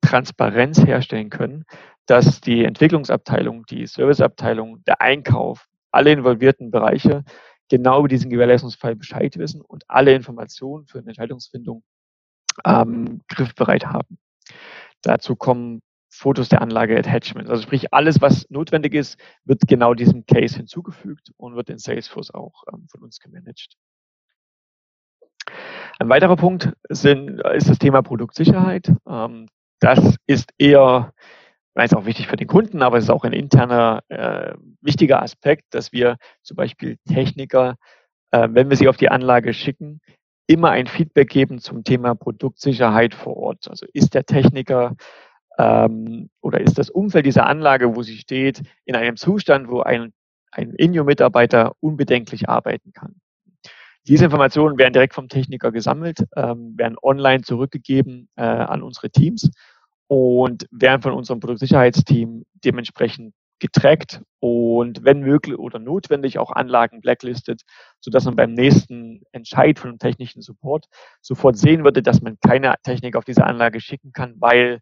Transparenz 0.00 0.82
herstellen 0.82 1.28
können, 1.28 1.64
dass 2.06 2.40
die 2.40 2.64
Entwicklungsabteilung, 2.64 3.66
die 3.66 3.86
Serviceabteilung, 3.86 4.82
der 4.84 5.02
Einkauf, 5.02 5.66
alle 5.90 6.12
involvierten 6.12 6.70
Bereiche 6.70 7.24
genau 7.68 8.00
über 8.00 8.08
diesen 8.08 8.30
Gewährleistungsfall 8.30 8.96
Bescheid 8.96 9.36
wissen 9.38 9.60
und 9.60 9.84
alle 9.88 10.14
Informationen 10.14 10.86
für 10.86 10.98
eine 10.98 11.08
Entscheidungsfindung 11.08 11.82
ähm, 12.64 13.22
griffbereit 13.28 13.86
haben. 13.86 14.18
Dazu 15.02 15.36
kommen 15.36 15.82
Fotos 16.08 16.48
der 16.48 16.62
Anlage, 16.62 16.98
Attachments. 16.98 17.50
Also 17.50 17.62
sprich, 17.62 17.92
alles, 17.92 18.20
was 18.20 18.48
notwendig 18.48 18.94
ist, 18.94 19.18
wird 19.44 19.66
genau 19.66 19.92
diesem 19.94 20.24
Case 20.24 20.56
hinzugefügt 20.56 21.32
und 21.36 21.56
wird 21.56 21.68
in 21.68 21.78
Salesforce 21.78 22.32
auch 22.32 22.64
ähm, 22.72 22.86
von 22.88 23.02
uns 23.02 23.20
gemanagt. 23.20 23.76
Ein 25.98 26.08
weiterer 26.08 26.36
Punkt 26.36 26.72
sind, 26.88 27.40
ist 27.40 27.68
das 27.68 27.78
Thema 27.78 28.02
Produktsicherheit. 28.02 28.92
Ähm, 29.06 29.48
das 29.80 30.16
ist 30.26 30.52
eher 30.58 31.12
ist 31.84 31.94
auch 31.94 32.06
wichtig 32.06 32.26
für 32.26 32.36
den 32.36 32.48
Kunden, 32.48 32.82
aber 32.82 32.96
es 32.96 33.04
ist 33.04 33.10
auch 33.10 33.24
ein 33.24 33.34
interner 33.34 34.02
äh, 34.08 34.54
wichtiger 34.86 35.22
Aspekt, 35.22 35.64
dass 35.70 35.92
wir 35.92 36.16
zum 36.42 36.56
Beispiel 36.56 36.96
Techniker, 37.06 37.76
äh, 38.30 38.48
wenn 38.50 38.70
wir 38.70 38.76
sie 38.76 38.88
auf 38.88 38.96
die 38.96 39.10
Anlage 39.10 39.52
schicken, 39.52 40.00
immer 40.46 40.70
ein 40.70 40.86
Feedback 40.86 41.28
geben 41.28 41.58
zum 41.58 41.84
Thema 41.84 42.14
Produktsicherheit 42.14 43.14
vor 43.14 43.36
Ort. 43.36 43.68
Also 43.68 43.86
ist 43.92 44.14
der 44.14 44.24
Techniker 44.24 44.94
ähm, 45.58 46.30
oder 46.40 46.60
ist 46.60 46.78
das 46.78 46.90
Umfeld 46.90 47.26
dieser 47.26 47.46
Anlage, 47.46 47.96
wo 47.96 48.02
sie 48.02 48.16
steht, 48.16 48.62
in 48.84 48.94
einem 48.94 49.16
Zustand, 49.16 49.68
wo 49.68 49.80
ein, 49.80 50.12
ein 50.52 50.72
Inio-Mitarbeiter 50.74 51.72
unbedenklich 51.80 52.48
arbeiten 52.48 52.92
kann. 52.92 53.16
Diese 54.06 54.24
Informationen 54.24 54.78
werden 54.78 54.92
direkt 54.92 55.14
vom 55.14 55.28
Techniker 55.28 55.72
gesammelt, 55.72 56.24
ähm, 56.36 56.74
werden 56.78 56.96
online 57.02 57.42
zurückgegeben 57.42 58.28
äh, 58.36 58.42
an 58.42 58.82
unsere 58.82 59.10
Teams 59.10 59.50
und 60.06 60.68
werden 60.70 61.02
von 61.02 61.12
unserem 61.12 61.40
Produktsicherheitsteam 61.40 62.44
dementsprechend 62.64 63.34
getrackt 63.58 64.22
und 64.40 65.04
wenn 65.04 65.20
möglich 65.20 65.58
oder 65.58 65.78
notwendig 65.78 66.38
auch 66.38 66.50
Anlagen 66.50 67.00
blacklistet, 67.00 67.62
sodass 68.00 68.24
man 68.24 68.36
beim 68.36 68.52
nächsten 68.52 69.22
Entscheid 69.32 69.78
von 69.78 69.90
dem 69.90 69.98
technischen 69.98 70.42
Support 70.42 70.86
sofort 71.20 71.56
sehen 71.56 71.84
würde, 71.84 72.02
dass 72.02 72.20
man 72.20 72.38
keine 72.40 72.74
Technik 72.82 73.16
auf 73.16 73.24
diese 73.24 73.44
Anlage 73.44 73.80
schicken 73.80 74.12
kann, 74.12 74.34
weil, 74.38 74.80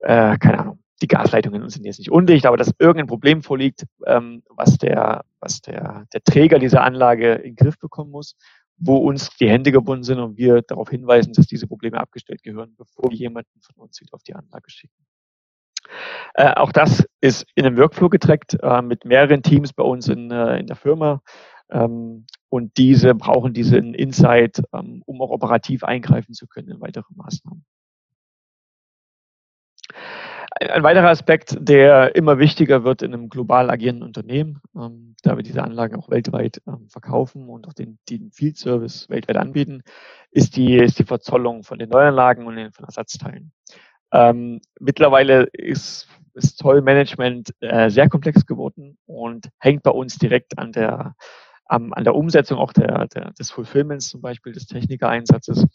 äh, 0.00 0.36
keine 0.38 0.60
Ahnung, 0.60 0.78
die 1.02 1.08
Gasleitungen 1.08 1.68
sind 1.68 1.84
jetzt 1.84 1.98
nicht 1.98 2.12
undicht, 2.12 2.46
aber 2.46 2.56
dass 2.56 2.72
irgendein 2.78 3.08
Problem 3.08 3.42
vorliegt, 3.42 3.84
ähm, 4.06 4.42
was, 4.48 4.78
der, 4.78 5.24
was 5.40 5.60
der, 5.60 6.06
der 6.12 6.22
Träger 6.22 6.60
dieser 6.60 6.84
Anlage 6.84 7.34
in 7.34 7.54
den 7.54 7.56
Griff 7.56 7.78
bekommen 7.78 8.10
muss 8.10 8.36
wo 8.84 8.96
uns 8.96 9.30
die 9.36 9.48
Hände 9.48 9.70
gebunden 9.70 10.02
sind 10.02 10.18
und 10.18 10.36
wir 10.36 10.62
darauf 10.62 10.90
hinweisen, 10.90 11.32
dass 11.34 11.46
diese 11.46 11.68
Probleme 11.68 12.00
abgestellt 12.00 12.42
gehören, 12.42 12.74
bevor 12.76 13.10
wir 13.10 13.16
jemanden 13.16 13.60
von 13.60 13.76
uns 13.76 14.00
wieder 14.00 14.14
auf 14.14 14.24
die 14.24 14.34
Anlage 14.34 14.70
schicken. 14.70 15.06
Äh, 16.34 16.54
auch 16.54 16.72
das 16.72 17.06
ist 17.20 17.46
in 17.54 17.66
einem 17.66 17.76
Workflow 17.76 18.08
getrackt 18.08 18.58
äh, 18.62 18.82
mit 18.82 19.04
mehreren 19.04 19.42
Teams 19.42 19.72
bei 19.72 19.82
uns 19.82 20.08
in, 20.08 20.30
äh, 20.30 20.58
in 20.58 20.66
der 20.66 20.76
Firma. 20.76 21.20
Ähm, 21.70 22.26
und 22.48 22.76
diese 22.76 23.14
brauchen 23.14 23.54
diesen 23.54 23.94
Insight, 23.94 24.62
ähm, 24.72 25.02
um 25.06 25.20
auch 25.22 25.30
operativ 25.30 25.84
eingreifen 25.84 26.34
zu 26.34 26.46
können 26.46 26.68
in 26.68 26.80
weitere 26.80 27.04
Maßnahmen. 27.14 27.64
Ein 30.60 30.82
weiterer 30.82 31.08
Aspekt, 31.08 31.56
der 31.58 32.14
immer 32.14 32.38
wichtiger 32.38 32.84
wird 32.84 33.02
in 33.02 33.14
einem 33.14 33.30
global 33.30 33.70
agierenden 33.70 34.06
Unternehmen, 34.06 34.60
ähm, 34.76 35.16
da 35.22 35.36
wir 35.36 35.42
diese 35.42 35.62
Anlagen 35.62 35.96
auch 35.96 36.10
weltweit 36.10 36.60
ähm, 36.66 36.88
verkaufen 36.88 37.48
und 37.48 37.66
auch 37.66 37.72
den, 37.72 37.98
den 38.10 38.30
Field 38.32 38.58
Service 38.58 39.08
weltweit 39.08 39.38
anbieten, 39.38 39.82
ist 40.30 40.56
die, 40.56 40.76
ist 40.76 40.98
die 40.98 41.04
Verzollung 41.04 41.62
von 41.62 41.78
den 41.78 41.88
Neuanlagen 41.88 42.46
und 42.46 42.56
den 42.56 42.72
von 42.72 42.84
Ersatzteilen. 42.84 43.52
Ähm, 44.12 44.60
mittlerweile 44.78 45.44
ist, 45.52 46.06
ist 46.34 46.58
Zollmanagement 46.58 47.54
äh, 47.60 47.90
sehr 47.90 48.08
komplex 48.08 48.46
geworden 48.46 48.98
und 49.06 49.48
hängt 49.58 49.82
bei 49.82 49.90
uns 49.90 50.18
direkt 50.18 50.58
an 50.58 50.72
der, 50.72 51.14
am, 51.66 51.92
an 51.92 52.04
der 52.04 52.14
Umsetzung 52.14 52.58
auch 52.58 52.72
der, 52.72 53.06
der, 53.08 53.32
des 53.32 53.50
Fulfillments, 53.50 54.08
zum 54.08 54.20
Beispiel 54.20 54.52
des 54.52 54.66
Technikereinsatzes. 54.66 55.66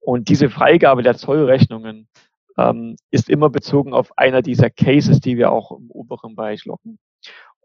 Und 0.00 0.28
diese 0.28 0.48
Freigabe 0.48 1.02
der 1.02 1.16
Zollrechnungen 1.16 2.08
ähm, 2.58 2.96
ist 3.10 3.28
immer 3.28 3.50
bezogen 3.50 3.92
auf 3.92 4.16
einer 4.18 4.42
dieser 4.42 4.70
Cases, 4.70 5.20
die 5.20 5.36
wir 5.36 5.52
auch 5.52 5.70
im 5.72 5.90
oberen 5.90 6.34
Bereich 6.34 6.64
locken. 6.64 6.98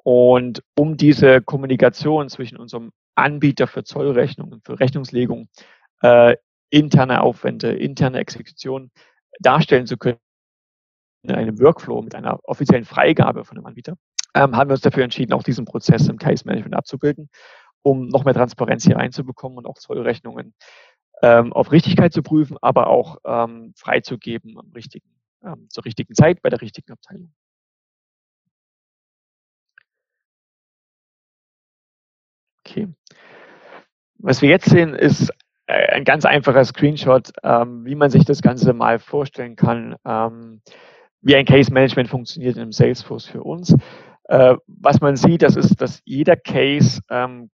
Und 0.03 0.61
um 0.77 0.97
diese 0.97 1.41
Kommunikation 1.41 2.29
zwischen 2.29 2.57
unserem 2.57 2.91
Anbieter 3.15 3.65
für 3.67 3.83
Zollrechnungen, 3.83 4.61
für 4.63 4.79
Rechnungslegung, 4.79 5.47
äh, 6.01 6.35
interne 6.69 7.21
Aufwände, 7.21 7.73
interne 7.73 8.19
Exekution 8.19 8.91
darstellen 9.39 9.87
zu 9.87 9.97
können, 9.97 10.19
einem 11.31 11.59
Workflow 11.59 12.01
mit 12.01 12.15
einer 12.15 12.39
offiziellen 12.43 12.85
Freigabe 12.85 13.45
von 13.45 13.55
dem 13.55 13.65
Anbieter, 13.65 13.97
ähm, 14.33 14.55
haben 14.55 14.69
wir 14.69 14.73
uns 14.73 14.81
dafür 14.81 15.03
entschieden, 15.03 15.33
auch 15.33 15.43
diesen 15.43 15.65
Prozess 15.65 16.07
im 16.07 16.17
Case 16.17 16.45
Management 16.45 16.75
abzubilden, 16.75 17.29
um 17.81 18.07
noch 18.07 18.25
mehr 18.25 18.33
Transparenz 18.33 18.83
hier 18.83 18.97
reinzubekommen 18.97 19.57
und 19.57 19.65
auch 19.65 19.77
Zollrechnungen 19.77 20.53
ähm, 21.21 21.53
auf 21.53 21.71
Richtigkeit 21.71 22.13
zu 22.13 22.21
prüfen, 22.21 22.57
aber 22.61 22.87
auch 22.87 23.17
ähm, 23.25 23.73
freizugeben 23.75 24.57
am 24.59 24.71
richtigen, 24.73 25.07
ähm, 25.43 25.67
zur 25.69 25.85
richtigen 25.85 26.13
Zeit 26.13 26.41
bei 26.41 26.49
der 26.49 26.61
richtigen 26.61 26.91
Abteilung. 26.91 27.33
Okay. 32.59 32.87
Was 34.17 34.41
wir 34.41 34.49
jetzt 34.49 34.69
sehen, 34.69 34.95
ist 34.95 35.29
äh, 35.67 35.93
ein 35.93 36.03
ganz 36.03 36.25
einfacher 36.25 36.65
Screenshot, 36.65 37.31
ähm, 37.43 37.85
wie 37.85 37.95
man 37.95 38.09
sich 38.09 38.25
das 38.25 38.41
Ganze 38.41 38.73
mal 38.73 38.99
vorstellen 38.99 39.55
kann, 39.55 39.95
ähm, 40.03 40.61
wie 41.25 41.35
ein 41.35 41.45
Case 41.45 41.73
Management 41.73 42.07
funktioniert 42.07 42.55
im 42.55 42.71
Salesforce 42.71 43.25
für 43.25 43.41
uns. 43.41 43.75
Äh, 44.25 44.55
was 44.67 45.01
man 45.01 45.15
sieht, 45.15 45.41
das 45.41 45.55
ist, 45.55 45.81
dass 45.81 46.01
jeder 46.05 46.35
Case 46.35 47.01
ähm, 47.09 47.49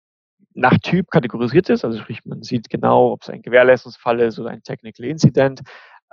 nach 0.55 0.79
Typ 0.79 1.11
kategorisiert 1.11 1.69
ist. 1.69 1.85
Also 1.85 1.99
sprich, 1.99 2.25
man 2.25 2.43
sieht 2.43 2.71
genau, 2.71 3.13
ob 3.13 3.23
es 3.23 3.29
ein 3.29 3.43
Gewährleistungsfall 3.43 4.21
ist 4.21 4.39
oder 4.39 4.51
ein 4.51 4.63
Technical 4.63 5.05
Incident. 5.05 5.63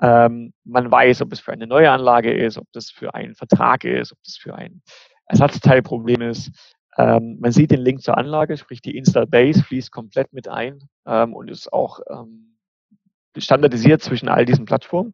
Ähm, 0.01 0.53
man 0.63 0.91
weiß, 0.91 1.21
ob 1.21 1.31
es 1.31 1.39
für 1.39 1.53
eine 1.53 1.67
neue 1.67 1.91
Anlage 1.91 2.33
ist, 2.33 2.57
ob 2.57 2.65
das 2.73 2.89
für 2.89 3.13
einen 3.13 3.35
Vertrag 3.35 3.83
ist, 3.83 4.11
ob 4.11 4.17
das 4.25 4.35
für 4.35 4.55
ein 4.55 4.81
Ersatzteilproblem 5.27 6.21
ist. 6.21 6.51
Ähm, 6.97 7.37
man 7.39 7.51
sieht 7.51 7.69
den 7.69 7.81
Link 7.81 8.01
zur 8.01 8.17
Anlage, 8.17 8.57
sprich 8.57 8.81
die 8.81 8.97
Install 8.97 9.27
Base 9.27 9.63
fließt 9.63 9.91
komplett 9.91 10.33
mit 10.33 10.47
ein 10.47 10.79
ähm, 11.05 11.35
und 11.35 11.51
ist 11.51 11.71
auch 11.71 11.99
ähm, 12.09 12.57
standardisiert 13.37 14.01
zwischen 14.01 14.27
all 14.27 14.45
diesen 14.45 14.65
Plattformen. 14.65 15.13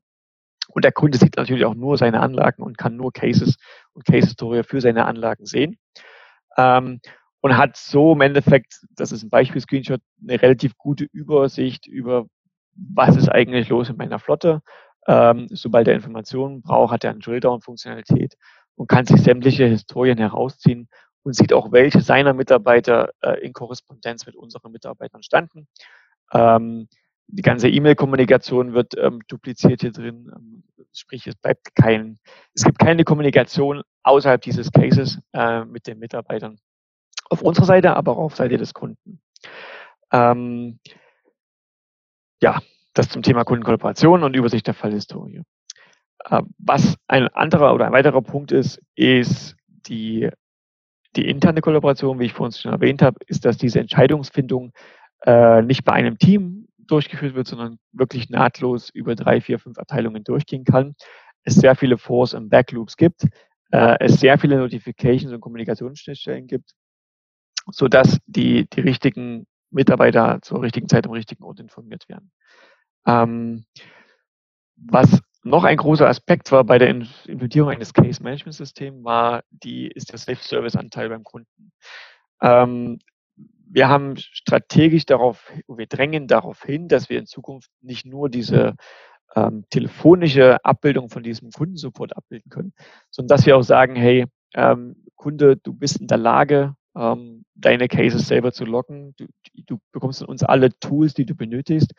Und 0.71 0.85
der 0.85 0.91
Kunde 0.91 1.17
sieht 1.17 1.37
natürlich 1.37 1.65
auch 1.65 1.73
nur 1.73 1.97
seine 1.97 2.19
Anlagen 2.21 2.63
und 2.63 2.77
kann 2.77 2.95
nur 2.95 3.11
Cases 3.11 3.57
und 3.93 4.05
Case 4.05 4.27
Historie 4.27 4.63
für 4.63 4.81
seine 4.81 5.05
Anlagen 5.05 5.45
sehen. 5.45 5.77
Ähm, 6.57 7.01
und 7.41 7.57
hat 7.57 7.77
so 7.77 8.13
im 8.13 8.21
Endeffekt, 8.21 8.81
das 8.95 9.11
ist 9.11 9.23
ein 9.23 9.29
Beispiel-Screenshot, 9.29 10.01
eine 10.21 10.41
relativ 10.41 10.77
gute 10.77 11.05
Übersicht 11.05 11.87
über, 11.87 12.27
was 12.75 13.15
ist 13.15 13.29
eigentlich 13.29 13.69
los 13.69 13.89
in 13.89 13.97
meiner 13.97 14.19
Flotte. 14.19 14.61
Ähm, 15.07 15.47
sobald 15.49 15.87
er 15.87 15.95
Informationen 15.95 16.61
braucht, 16.61 16.91
hat 16.91 17.03
er 17.03 17.11
eine 17.11 17.19
Drilldown-Funktionalität 17.19 18.35
und 18.75 18.87
kann 18.87 19.05
sich 19.05 19.21
sämtliche 19.21 19.65
Historien 19.65 20.17
herausziehen 20.17 20.89
und 21.23 21.33
sieht 21.33 21.53
auch, 21.53 21.71
welche 21.71 22.01
seiner 22.01 22.33
Mitarbeiter 22.33 23.09
äh, 23.21 23.39
in 23.39 23.53
Korrespondenz 23.53 24.25
mit 24.25 24.35
unseren 24.35 24.71
Mitarbeitern 24.71 25.23
standen. 25.23 25.67
Ähm, 26.33 26.87
die 27.31 27.41
ganze 27.41 27.69
E-Mail-Kommunikation 27.69 28.73
wird 28.73 28.97
ähm, 28.97 29.21
dupliziert 29.27 29.81
hier 29.81 29.91
drin, 29.91 30.31
ähm, 30.35 30.63
sprich 30.93 31.27
es 31.27 31.35
bleibt 31.35 31.75
kein, 31.75 32.17
es 32.53 32.63
gibt 32.63 32.79
keine 32.79 33.03
Kommunikation 33.03 33.83
außerhalb 34.03 34.41
dieses 34.41 34.71
Cases 34.71 35.19
äh, 35.33 35.63
mit 35.65 35.85
den 35.87 35.99
Mitarbeitern 35.99 36.59
auf 37.29 37.41
unserer 37.41 37.65
Seite, 37.65 37.95
aber 37.95 38.13
auch 38.13 38.25
auf 38.25 38.35
Seite 38.35 38.57
des 38.57 38.73
Kunden. 38.73 39.21
Ähm, 40.11 40.79
ja, 42.41 42.59
das 42.93 43.09
zum 43.09 43.21
Thema 43.21 43.43
Kundenkollaboration 43.43 44.23
und 44.23 44.35
Übersicht 44.35 44.65
der 44.65 44.73
Fallhistorie. 44.73 45.43
Äh, 46.25 46.41
was 46.57 46.95
ein 47.07 47.27
anderer 47.27 47.75
oder 47.75 47.85
ein 47.85 47.93
weiterer 47.93 48.23
Punkt 48.23 48.51
ist, 48.51 48.81
ist 48.95 49.55
die, 49.67 50.29
die 51.15 51.27
interne 51.29 51.61
Kollaboration, 51.61 52.19
wie 52.19 52.25
ich 52.25 52.33
vorhin 52.33 52.53
schon 52.53 52.73
erwähnt 52.73 53.03
habe, 53.03 53.19
ist, 53.27 53.45
dass 53.45 53.57
diese 53.57 53.79
Entscheidungsfindung 53.79 54.71
äh, 55.25 55.61
nicht 55.61 55.83
bei 55.83 55.93
einem 55.93 56.17
Team 56.17 56.68
durchgeführt 56.91 57.35
wird, 57.35 57.47
sondern 57.47 57.79
wirklich 57.91 58.29
nahtlos 58.29 58.89
über 58.89 59.15
drei, 59.15 59.41
vier, 59.41 59.59
fünf 59.59 59.77
Abteilungen 59.77 60.23
durchgehen 60.23 60.63
kann. 60.63 60.95
Es 61.43 61.55
sehr 61.55 61.75
viele 61.75 61.97
Force 61.97 62.33
und 62.33 62.49
Backloops 62.49 62.97
gibt, 62.97 63.23
äh, 63.71 63.97
es 63.99 64.19
sehr 64.19 64.37
viele 64.37 64.57
Notifications 64.57 65.31
und 65.31 65.41
Kommunikationsschnittstellen 65.41 66.47
gibt 66.47 66.73
so 67.71 67.87
dass 67.87 68.19
die, 68.25 68.67
die 68.69 68.81
richtigen 68.81 69.47
Mitarbeiter 69.71 70.39
zur 70.41 70.61
richtigen 70.61 70.89
Zeit 70.89 71.05
am 71.05 71.11
richtigen 71.11 71.43
Ort 71.43 71.59
informiert 71.59 72.07
werden. 72.09 72.31
Ähm, 73.05 73.65
was 74.75 75.21
noch 75.43 75.63
ein 75.63 75.77
großer 75.77 76.07
Aspekt 76.07 76.51
war 76.51 76.63
bei 76.63 76.77
der 76.77 76.89
Implementierung 76.89 77.69
eines 77.69 77.93
Case 77.93 78.21
Management 78.21 78.55
Systems 78.55 79.03
war 79.03 79.43
die, 79.49 79.87
ist 79.87 80.11
der 80.11 80.19
Self-Service 80.19 80.75
Anteil 80.75 81.09
beim 81.09 81.23
Kunden. 81.23 81.71
Ähm, 82.41 82.99
wir 83.71 83.87
haben 83.87 84.15
strategisch 84.17 85.05
darauf, 85.05 85.51
wir 85.67 85.87
drängen 85.87 86.27
darauf 86.27 86.63
hin, 86.63 86.87
dass 86.87 87.09
wir 87.09 87.19
in 87.19 87.25
Zukunft 87.25 87.69
nicht 87.81 88.05
nur 88.05 88.29
diese 88.29 88.75
ähm, 89.35 89.65
telefonische 89.69 90.63
Abbildung 90.65 91.09
von 91.09 91.23
diesem 91.23 91.51
Kundensupport 91.51 92.17
abbilden 92.17 92.49
können, 92.49 92.73
sondern 93.11 93.35
dass 93.35 93.45
wir 93.45 93.57
auch 93.57 93.63
sagen, 93.63 93.95
hey, 93.95 94.25
ähm, 94.55 95.05
Kunde, 95.15 95.57
du 95.57 95.73
bist 95.73 95.99
in 95.99 96.07
der 96.07 96.17
Lage, 96.17 96.75
ähm, 96.95 97.45
deine 97.55 97.87
Cases 97.87 98.27
selber 98.27 98.51
zu 98.51 98.65
locken. 98.65 99.13
Du, 99.17 99.25
du 99.65 99.77
bekommst 99.91 100.19
von 100.19 100.29
uns 100.29 100.43
alle 100.43 100.71
Tools, 100.79 101.13
die 101.13 101.25
du 101.25 101.35
benötigst, 101.35 101.93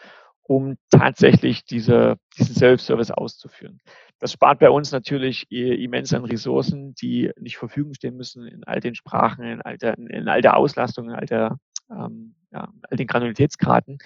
um 0.50 0.76
tatsächlich 0.90 1.64
diese, 1.64 2.16
diesen 2.36 2.56
Self-Service 2.56 3.12
auszuführen. 3.12 3.78
Das 4.18 4.32
spart 4.32 4.58
bei 4.58 4.68
uns 4.68 4.90
natürlich 4.90 5.46
immens 5.48 6.12
an 6.12 6.24
Ressourcen, 6.24 6.92
die 6.96 7.30
nicht 7.38 7.56
zur 7.56 7.68
Verfügung 7.68 7.94
stehen 7.94 8.16
müssen 8.16 8.48
in 8.48 8.64
all 8.64 8.80
den 8.80 8.96
Sprachen, 8.96 9.44
in 9.44 9.62
all 9.62 9.78
der, 9.78 9.96
in 9.96 10.26
all 10.26 10.42
der 10.42 10.56
Auslastung, 10.56 11.08
in 11.08 11.14
all, 11.14 11.26
der, 11.26 11.56
ähm, 11.88 12.34
ja, 12.50 12.68
all 12.82 12.96
den 12.96 13.06
Granularitätsgraden, 13.06 13.98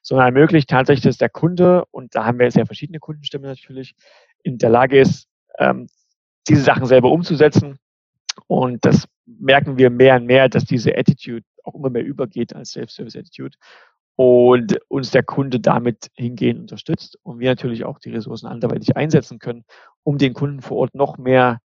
sondern 0.00 0.28
ermöglicht 0.28 0.70
tatsächlich, 0.70 1.04
dass 1.04 1.18
der 1.18 1.28
Kunde, 1.28 1.84
und 1.90 2.14
da 2.14 2.24
haben 2.24 2.38
wir 2.38 2.50
sehr 2.50 2.64
verschiedene 2.64 2.98
Kundenstimmen 2.98 3.50
natürlich, 3.50 3.94
in 4.42 4.56
der 4.56 4.70
Lage 4.70 4.98
ist, 4.98 5.28
ähm, 5.58 5.86
diese 6.48 6.62
Sachen 6.62 6.86
selber 6.86 7.12
umzusetzen. 7.12 7.78
Und 8.46 8.86
das 8.86 9.06
merken 9.26 9.76
wir 9.76 9.90
mehr 9.90 10.16
und 10.16 10.24
mehr, 10.24 10.48
dass 10.48 10.64
diese 10.64 10.96
Attitude 10.96 11.44
auch 11.62 11.74
immer 11.74 11.90
mehr 11.90 12.06
übergeht 12.06 12.56
als 12.56 12.70
Self-Service-Attitude 12.70 13.58
und 14.16 14.78
uns 14.88 15.10
der 15.10 15.22
Kunde 15.22 15.60
damit 15.60 16.10
hingehend 16.14 16.60
unterstützt 16.60 17.18
und 17.22 17.38
wir 17.38 17.50
natürlich 17.50 17.84
auch 17.84 17.98
die 17.98 18.10
Ressourcen 18.10 18.46
anderweitig 18.46 18.96
einsetzen 18.96 19.38
können, 19.38 19.64
um 20.02 20.18
den 20.18 20.34
Kunden 20.34 20.60
vor 20.60 20.78
Ort 20.78 20.94
noch 20.94 21.18
mehr 21.18 21.60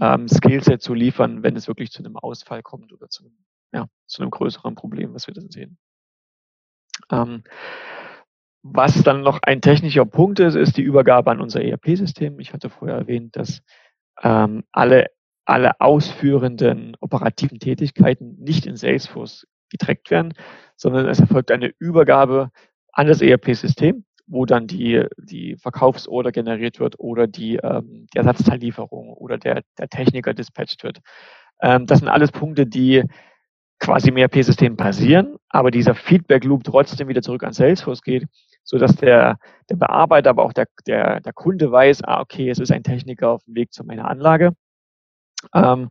ähm, 0.00 0.28
Skillset 0.28 0.80
zu 0.80 0.94
liefern, 0.94 1.42
wenn 1.42 1.56
es 1.56 1.68
wirklich 1.68 1.90
zu 1.90 2.02
einem 2.02 2.16
Ausfall 2.16 2.62
kommt 2.62 2.92
oder 2.92 3.08
zu 3.08 3.24
einem, 3.24 3.36
ja, 3.72 3.86
zu 4.06 4.22
einem 4.22 4.30
größeren 4.30 4.74
Problem, 4.74 5.14
was 5.14 5.26
wir 5.26 5.34
dann 5.34 5.50
sehen. 5.50 5.78
Ähm, 7.10 7.42
was 8.62 9.02
dann 9.02 9.22
noch 9.22 9.40
ein 9.42 9.60
technischer 9.60 10.04
Punkt 10.04 10.40
ist, 10.40 10.54
ist 10.54 10.76
die 10.76 10.82
Übergabe 10.82 11.30
an 11.30 11.40
unser 11.40 11.62
ERP-System. 11.62 12.40
Ich 12.40 12.52
hatte 12.52 12.70
vorher 12.70 12.96
erwähnt, 12.96 13.36
dass 13.36 13.62
ähm, 14.22 14.64
alle 14.72 15.06
alle 15.48 15.80
ausführenden 15.80 16.94
operativen 17.00 17.58
Tätigkeiten 17.58 18.36
nicht 18.38 18.66
in 18.66 18.76
Salesforce 18.76 19.46
getrackt 19.70 20.10
werden, 20.10 20.34
sondern 20.76 21.08
es 21.08 21.20
erfolgt 21.20 21.50
eine 21.50 21.72
Übergabe 21.78 22.50
an 22.92 23.06
das 23.06 23.20
ERP-System, 23.20 24.04
wo 24.26 24.44
dann 24.44 24.66
die, 24.66 25.04
die 25.16 25.56
Verkaufsorder 25.56 26.32
generiert 26.32 26.80
wird 26.80 26.98
oder 26.98 27.26
die, 27.26 27.56
ähm, 27.56 28.06
die 28.12 28.18
Ersatzteillieferung 28.18 29.12
oder 29.14 29.38
der, 29.38 29.62
der 29.78 29.88
Techniker 29.88 30.34
dispatcht 30.34 30.84
wird. 30.84 30.98
Ähm, 31.60 31.86
das 31.86 32.00
sind 32.00 32.08
alles 32.08 32.32
Punkte, 32.32 32.66
die 32.66 33.04
quasi 33.80 34.08
im 34.08 34.16
ERP-System 34.16 34.76
passieren, 34.76 35.36
aber 35.48 35.70
dieser 35.70 35.94
Feedback-Loop 35.94 36.64
trotzdem 36.64 37.08
wieder 37.08 37.22
zurück 37.22 37.44
an 37.44 37.52
Salesforce 37.52 38.02
geht, 38.02 38.26
so 38.64 38.76
dass 38.76 38.96
der, 38.96 39.38
der 39.70 39.76
Bearbeiter, 39.76 40.30
aber 40.30 40.44
auch 40.44 40.52
der, 40.52 40.66
der, 40.86 41.20
der 41.20 41.32
Kunde 41.32 41.70
weiß, 41.70 42.02
ah, 42.04 42.20
okay, 42.20 42.50
es 42.50 42.58
ist 42.58 42.72
ein 42.72 42.82
Techniker 42.82 43.30
auf 43.30 43.44
dem 43.44 43.54
Weg 43.54 43.72
zu 43.72 43.84
meiner 43.84 44.08
Anlage 44.08 44.52
ähm, 45.54 45.90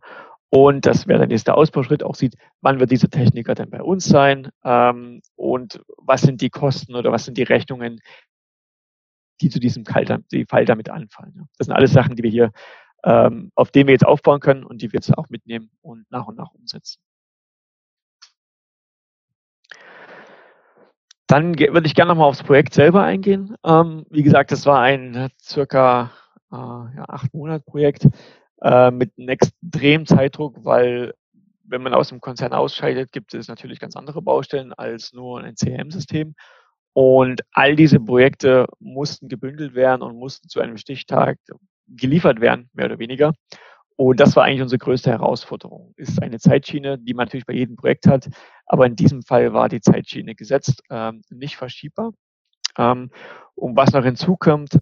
und 0.50 0.86
das 0.86 1.08
wäre 1.08 1.20
der 1.20 1.28
nächste 1.28 1.56
Ausbauschritt, 1.56 2.04
auch 2.04 2.16
sieht, 2.16 2.36
wann 2.62 2.80
wird 2.80 2.92
dieser 2.92 3.10
Techniker 3.10 3.54
denn 3.54 3.70
bei 3.70 3.82
uns 3.82 4.06
sein 4.06 4.50
ähm, 4.64 5.22
und 5.36 5.82
was 5.98 6.22
sind 6.22 6.42
die 6.42 6.50
Kosten 6.50 6.96
oder 6.96 7.12
was 7.12 7.26
sind 7.26 7.38
die 7.38 7.44
Rechnungen, 7.44 8.00
die 9.42 9.50
zu 9.50 9.60
diesem 9.60 9.86
Fall 9.86 10.06
damit 10.06 10.90
anfallen. 10.90 11.34
Ja. 11.36 11.44
Das 11.58 11.68
sind 11.68 11.76
alles 11.76 11.92
Sachen, 11.92 12.16
die 12.16 12.24
wir 12.24 12.32
hier, 12.32 12.52
ähm, 13.04 13.52
auf 13.56 13.72
denen 13.72 13.88
wir 13.88 13.94
jetzt 13.94 14.06
aufbauen 14.06 14.40
können 14.40 14.64
und 14.64 14.82
die 14.82 14.92
wir 14.92 14.98
jetzt 14.98 15.16
auch 15.18 15.30
mitnehmen 15.30 15.70
und 15.82 16.10
nach 16.10 16.28
und 16.28 16.38
nach 16.38 16.54
umsetzen. 16.54 17.02
Dann 21.28 21.60
würde 21.60 21.88
ich 21.88 21.94
gerne 21.94 22.10
nochmal 22.10 22.30
aufs 22.30 22.42
Projekt 22.42 22.74
selber 22.74 23.04
eingehen. 23.04 23.56
Ähm, 23.66 24.06
wie 24.10 24.24
gesagt, 24.24 24.52
das 24.54 24.66
war 24.66 24.80
ein 24.80 25.30
circa 25.42 26.14
äh, 26.52 26.56
ja, 26.56 27.06
acht 27.10 27.34
Monat 27.34 27.66
Projekt 27.66 28.08
äh, 28.62 28.92
mit 28.92 29.12
einem 29.18 29.30
extremen 29.30 30.06
Zeitdruck, 30.06 30.64
weil 30.64 31.14
wenn 31.64 31.82
man 31.82 31.94
aus 31.94 32.10
dem 32.10 32.22
Konzern 32.22 32.54
ausscheidet, 32.54 33.12
gibt 33.12 33.34
es 33.34 33.48
natürlich 33.48 33.80
ganz 33.80 33.96
andere 33.96 34.22
Baustellen 34.22 34.74
als 34.74 35.14
nur 35.14 35.42
ein 35.42 35.56
CRM-System. 35.56 36.34
Und 36.94 37.42
all 37.52 37.76
diese 37.76 38.00
Projekte 38.00 38.68
mussten 38.80 39.28
gebündelt 39.28 39.76
werden 39.76 40.02
und 40.02 40.18
mussten 40.18 40.50
zu 40.50 40.60
einem 40.62 40.78
Stichtag 40.78 41.38
geliefert 41.88 42.42
werden, 42.42 42.70
mehr 42.74 42.86
oder 42.86 43.00
weniger. 43.00 43.34
Und 43.98 44.20
das 44.20 44.36
war 44.36 44.46
eigentlich 44.46 44.62
unsere 44.62 44.80
größte 44.80 45.10
Herausforderung. 45.10 45.94
Ist 45.98 46.22
eine 46.22 46.40
Zeitschiene, 46.40 47.00
die 47.00 47.14
man 47.14 47.26
natürlich 47.26 47.46
bei 47.46 47.54
jedem 47.54 47.76
Projekt 47.76 48.08
hat, 48.08 48.30
aber 48.66 48.86
in 48.86 48.96
diesem 48.96 49.24
Fall 49.24 49.54
war 49.54 49.70
die 49.70 49.82
Zeitschiene 49.82 50.36
gesetzt, 50.36 50.82
ähm, 50.90 51.22
nicht 51.30 51.58
verschiebbar. 51.58 52.14
Ähm, 52.78 53.12
und 53.56 53.76
was 53.76 53.92
noch 53.94 54.04
hinzukommt, 54.04 54.80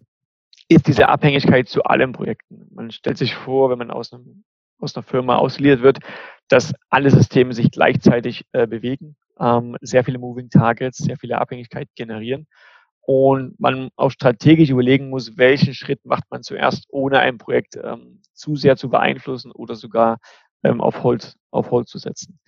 ist 0.68 0.88
diese 0.88 1.10
Abhängigkeit 1.10 1.68
zu 1.70 1.84
allen 1.84 2.12
Projekten. 2.12 2.68
Man 2.74 2.92
stellt 2.92 3.18
sich 3.18 3.36
vor, 3.36 3.70
wenn 3.70 3.78
man 3.78 3.92
aus, 3.92 4.14
einem, 4.14 4.44
aus 4.80 4.96
einer 4.96 5.04
Firma 5.04 5.38
ausgeliefert 5.38 5.82
wird, 5.82 6.00
dass 6.48 6.74
alle 6.90 7.12
Systeme 7.12 7.54
sich 7.54 7.72
gleichzeitig 7.72 8.46
äh, 8.52 8.68
bewegen, 8.68 9.16
ähm, 9.40 9.78
sehr 9.82 10.04
viele 10.04 10.20
Moving 10.20 10.50
Targets, 10.50 10.98
sehr 10.98 11.18
viele 11.18 11.38
Abhängigkeiten 11.38 11.92
generieren 11.96 12.48
und 13.02 13.60
man 13.60 13.90
auch 13.96 14.10
strategisch 14.10 14.70
überlegen 14.70 15.10
muss, 15.10 15.38
welchen 15.38 15.74
Schritt 15.76 16.04
macht 16.06 16.24
man 16.30 16.42
zuerst, 16.42 16.88
ohne 16.90 17.20
ein 17.20 17.38
Projekt 17.38 17.78
ähm, 17.82 18.22
zu 18.34 18.56
sehr 18.56 18.78
zu 18.78 18.90
beeinflussen 18.90 19.52
oder 19.52 19.76
sogar 19.76 20.18
ähm, 20.64 20.82
auf 20.82 21.04
Hold, 21.04 21.36
auf 21.52 21.70
Hold 21.70 21.88
zu 21.88 22.00
setzen. 22.00 22.40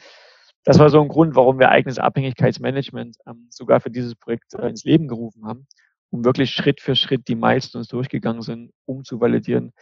Das 0.64 0.80
war 0.80 0.90
so 0.90 1.00
ein 1.00 1.08
Grund, 1.08 1.36
warum 1.36 1.60
wir 1.60 1.70
eigenes 1.70 2.00
Abhängigkeitsmanagement 2.00 3.18
ähm, 3.28 3.48
sogar 3.50 3.80
für 3.80 3.92
dieses 3.92 4.16
Projekt 4.16 4.56
äh, 4.56 4.68
ins 4.68 4.84
Leben 4.84 5.08
gerufen 5.08 5.46
haben, 5.46 5.68
um 6.10 6.24
wirklich 6.26 6.52
Schritt 6.52 6.82
für 6.82 6.96
Schritt 6.96 7.28
die 7.28 7.36
Milestones 7.36 7.88
durchgegangen 7.88 8.42
sind, 8.42 8.72
um 8.86 9.04
zu 9.04 9.20
validieren, 9.20 9.74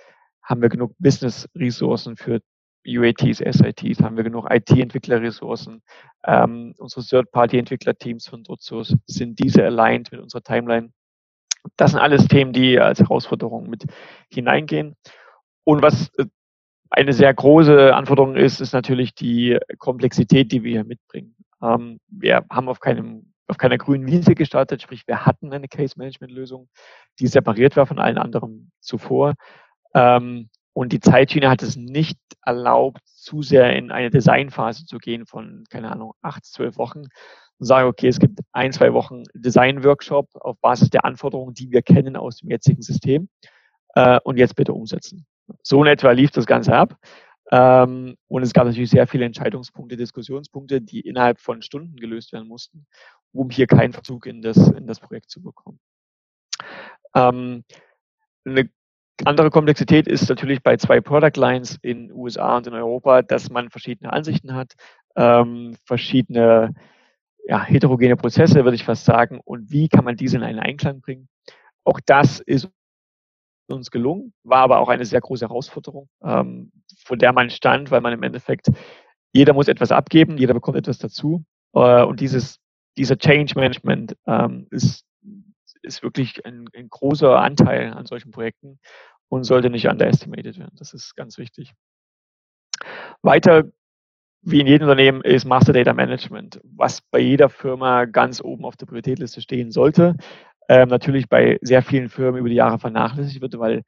haben 0.41 0.61
wir 0.61 0.69
genug 0.69 0.93
Business-Ressourcen 0.99 2.17
für 2.17 2.41
UATs, 2.88 3.39
SITs, 3.39 4.01
haben 4.01 4.15
wir 4.15 4.23
genug 4.23 4.47
IT-Entwicklerressourcen. 4.49 5.82
Ähm, 6.23 6.76
unsere 6.78 7.03
Third-Party-Entwicklerteams 7.03 8.28
von 8.28 8.43
Dotsos 8.43 8.95
sind 9.07 9.39
diese 9.39 9.63
aligned 9.63 10.11
mit 10.11 10.21
unserer 10.21 10.43
Timeline. 10.43 10.91
Das 11.78 11.91
sind 11.91 11.99
alles 11.99 12.28
Themen, 12.28 12.53
die 12.53 12.80
als 12.80 12.99
Herausforderung 12.99 13.69
mit 13.69 13.86
hineingehen. 14.32 14.95
Und 15.63 15.82
was 15.82 16.09
äh, 16.17 16.26
eine 16.91 17.13
sehr 17.13 17.34
große 17.34 17.93
Anforderung 17.93 18.36
ist, 18.36 18.61
ist 18.61 18.73
natürlich 18.73 19.15
die 19.15 19.57
Komplexität, 19.80 20.51
die 20.51 20.63
wir 20.63 20.71
hier 20.71 20.84
mitbringen. 20.84 21.36
Ähm, 21.61 21.99
wir 22.07 22.45
haben 22.51 22.69
auf 22.69 22.80
keinem 22.80 23.34
auf 23.48 23.58
keiner 23.58 23.78
grünen 23.78 24.08
Wiese 24.08 24.36
gestartet, 24.36 24.82
sprich 24.82 25.08
wir 25.08 25.26
hatten 25.26 25.54
eine 25.54 25.68
Case-Management-Lösung, 25.68 26.70
die 27.20 27.28
separiert 27.28 27.76
war 27.76 27.86
von 27.86 28.00
allen 28.00 28.18
anderen 28.18 28.72
zuvor. 28.80 29.34
Ähm, 29.93 30.50
und 30.74 30.91
die 30.91 31.00
Zeitschiene 31.00 31.50
hat 31.50 31.64
es 31.64 31.78
nicht 31.78 32.20
erlaubt, 32.46 33.02
zu 33.06 33.41
sehr 33.41 33.76
in 33.76 33.91
eine 33.91 34.10
Designphase 34.10 34.86
zu 34.86 34.98
gehen 34.98 35.26
von, 35.26 35.64
keine 35.70 35.91
Ahnung, 35.91 36.14
acht, 36.22 36.46
zwölf 36.46 36.78
Wochen 36.78 37.04
und 37.60 37.66
sagen, 37.66 37.88
okay, 37.88 38.08
es 38.08 38.20
gibt 38.20 38.39
ein, 38.52 38.74
zwei 38.74 38.93
Wochen 38.93 39.24
Design-Workshop 39.34 40.30
auf 40.36 40.60
Basis 40.60 40.89
der 40.89 41.06
Anforderungen, 41.06 41.54
die 41.54 41.72
wir 41.72 41.82
kennen 41.82 42.18
aus 42.18 42.38
dem 42.38 42.50
jetzigen 42.50 42.82
System 42.82 43.30
äh, 43.96 44.20
und 44.24 44.38
jetzt 44.38 44.56
bitte 44.56 44.74
umsetzen. 44.74 45.26
So 45.64 45.82
in 45.82 45.89
etwa 45.89 46.12
lief 46.12 46.32
das 46.32 46.46
Ganze 46.46 46.76
ab. 46.76 46.98
Ähm, 47.52 48.16
und 48.28 48.43
es 48.43 48.54
gab 48.54 48.66
natürlich 48.66 48.89
sehr 48.89 49.08
viele 49.08 49.26
Entscheidungspunkte, 49.26 49.98
Diskussionspunkte, 49.98 50.82
die 50.82 51.02
innerhalb 51.02 51.39
von 51.39 51.62
Stunden 51.62 51.96
gelöst 51.96 52.34
werden 52.34 52.48
mussten, 52.48 52.88
um 53.32 53.50
hier 53.50 53.68
keinen 53.68 53.93
Verzug 53.93 54.26
in 54.26 54.41
das, 54.41 54.58
in 54.58 54.88
das 54.88 55.00
Projekt 55.00 55.30
zu 55.30 55.41
bekommen. 55.41 55.80
Ähm, 57.16 57.64
eine 58.46 58.70
andere 59.24 59.50
Komplexität 59.50 60.08
ist 60.08 60.28
natürlich 60.30 60.62
bei 60.62 60.78
zwei 60.78 61.00
Product 61.02 61.39
Lines 61.39 61.78
in 61.82 62.12
USA 62.12 62.58
und 62.58 62.68
in 62.68 62.74
Europa, 62.74 63.22
dass 63.22 63.50
man 63.50 63.70
verschiedene 63.70 64.12
Ansichten 64.12 64.54
hat, 64.54 64.74
ähm, 65.16 65.76
verschiedene 65.86 66.74
ja, 67.48 67.64
heterogene 67.64 68.18
Prozesse, 68.18 68.64
würde 68.64 68.76
ich 68.76 68.84
fast 68.84 69.06
sagen. 69.06 69.39
Und 69.43 69.72
wie 69.72 69.88
kann 69.88 70.04
man 70.04 70.18
diese 70.18 70.38
in 70.38 70.43
einen 70.43 70.60
Einklang 70.60 71.00
bringen? 71.02 71.30
Auch 71.84 72.00
das 72.06 72.39
ist 72.39 72.70
uns 73.68 73.91
gelungen, 73.91 74.34
war 74.43 74.59
aber 74.59 74.80
auch 74.80 74.89
eine 74.89 75.05
sehr 75.05 75.22
große 75.22 75.47
Herausforderung, 75.47 76.09
ähm, 76.24 76.72
von 77.03 77.20
der 77.20 77.34
man 77.34 77.49
stand, 77.49 77.91
weil 77.91 78.01
man 78.01 78.13
im 78.13 78.24
Endeffekt, 78.24 78.68
jeder 79.34 79.53
muss 79.53 79.68
etwas 79.68 79.91
abgeben, 79.91 80.38
jeder 80.38 80.53
bekommt 80.53 80.78
etwas 80.78 80.97
dazu. 80.97 81.43
Äh, 81.74 82.03
und 82.03 82.20
dieses, 82.20 82.59
dieser 82.97 83.18
Change 83.18 83.53
Management 83.55 84.16
ähm, 84.28 84.68
ist 84.72 85.05
ist 85.86 86.03
wirklich 86.03 86.45
ein, 86.45 86.68
ein 86.76 86.89
großer 86.89 87.39
Anteil 87.39 87.93
an 87.93 88.05
solchen 88.05 88.32
Projekten 88.32 88.80
und 89.30 89.43
sollte 89.43 89.70
nicht 89.70 89.88
underestimated 89.88 90.57
werden. 90.59 90.76
Das 90.78 90.93
ist 90.93 91.16
ganz 91.16 91.38
wichtig. 91.38 91.74
Weiter, 93.22 93.66
wie 94.41 94.59
in 94.59 94.68
jedem 94.68 94.88
Unternehmen, 94.88 95.22
ist 95.22 95.45
Master 95.45 95.74
Data 95.74 95.93
Management, 95.93 96.59
was 96.63 97.01
bei 97.01 97.20
jeder 97.20 97.49
Firma 97.49 98.05
ganz 98.05 98.41
oben 98.41 98.66
auf 98.66 98.76
der 98.76 98.86
Prioritätliste 98.86 99.41
stehen 99.41 99.72
sollte. 99.72 100.16
Ähm, 100.68 100.89
natürlich 100.89 101.30
bei 101.30 101.59
sehr 101.61 101.82
vielen 101.82 102.09
Firmen 102.09 102.39
über 102.39 102.49
die 102.49 102.55
Jahre 102.55 102.80
vernachlässigt 102.80 103.41
wird, 103.41 103.57
weil 103.59 103.84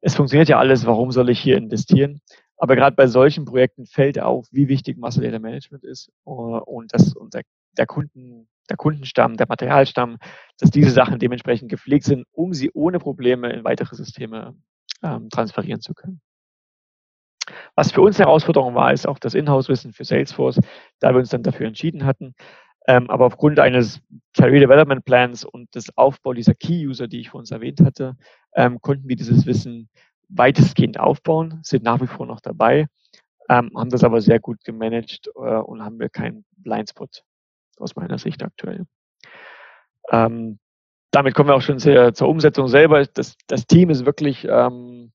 es 0.00 0.14
funktioniert 0.14 0.48
ja 0.48 0.58
alles, 0.58 0.86
warum 0.86 1.10
soll 1.12 1.30
ich 1.30 1.40
hier 1.40 1.56
investieren? 1.56 2.20
Aber 2.56 2.76
gerade 2.76 2.94
bei 2.94 3.06
solchen 3.06 3.44
Projekten 3.44 3.86
fällt 3.86 4.20
auf, 4.20 4.46
wie 4.52 4.68
wichtig 4.68 4.96
Master 4.96 5.22
Data 5.22 5.38
Management 5.38 5.84
ist 5.84 6.10
äh, 6.26 6.30
und, 6.30 6.94
das, 6.94 7.14
und 7.14 7.34
der, 7.34 7.86
Kunden 7.86 8.48
der 8.70 8.76
Kundenstamm, 8.76 9.36
der 9.36 9.48
Materialstamm, 9.48 10.18
dass 10.58 10.70
diese 10.70 10.90
Sachen 10.90 11.18
dementsprechend 11.18 11.68
gepflegt 11.70 12.04
sind, 12.04 12.24
um 12.32 12.52
sie 12.52 12.70
ohne 12.72 12.98
Probleme 12.98 13.52
in 13.52 13.64
weitere 13.64 13.94
Systeme 13.94 14.54
ähm, 15.02 15.28
transferieren 15.30 15.80
zu 15.80 15.94
können. 15.94 16.20
Was 17.74 17.90
für 17.90 18.02
uns 18.02 18.18
Herausforderung 18.18 18.74
war, 18.74 18.92
ist 18.92 19.06
auch 19.08 19.18
das 19.18 19.34
Inhouse-Wissen 19.34 19.92
für 19.92 20.04
Salesforce, 20.04 20.60
da 21.00 21.10
wir 21.12 21.18
uns 21.18 21.30
dann 21.30 21.42
dafür 21.42 21.66
entschieden 21.66 22.04
hatten. 22.04 22.34
Ähm, 22.86 23.08
aber 23.10 23.26
aufgrund 23.26 23.60
eines 23.60 24.00
Career 24.36 24.60
Development 24.60 25.04
Plans 25.04 25.44
und 25.44 25.74
des 25.74 25.96
Aufbau 25.96 26.32
dieser 26.32 26.54
Key-User, 26.54 27.06
die 27.06 27.20
ich 27.20 27.30
vor 27.30 27.40
uns 27.40 27.50
erwähnt 27.50 27.80
hatte, 27.80 28.16
ähm, 28.54 28.80
konnten 28.80 29.08
wir 29.08 29.16
dieses 29.16 29.46
Wissen 29.46 29.88
weitestgehend 30.28 30.98
aufbauen, 30.98 31.60
sind 31.62 31.84
nach 31.84 32.00
wie 32.00 32.06
vor 32.06 32.26
noch 32.26 32.40
dabei, 32.40 32.86
ähm, 33.48 33.70
haben 33.76 33.90
das 33.90 34.02
aber 34.02 34.20
sehr 34.20 34.40
gut 34.40 34.64
gemanagt 34.64 35.28
äh, 35.36 35.40
und 35.40 35.84
haben 35.84 36.00
wir 36.00 36.08
keinen 36.08 36.44
Blindspot 36.56 37.22
aus 37.78 37.94
meiner 37.94 38.18
Sicht 38.18 38.42
aktuell. 38.42 38.84
Ähm, 40.10 40.58
damit 41.12 41.34
kommen 41.34 41.50
wir 41.50 41.54
auch 41.54 41.62
schon 41.62 41.78
zur, 41.78 42.14
zur 42.14 42.28
Umsetzung 42.28 42.68
selber. 42.68 43.04
Das, 43.04 43.36
das, 43.46 43.66
Team 43.66 43.90
ist 43.90 44.06
wirklich, 44.06 44.46
ähm, 44.48 45.12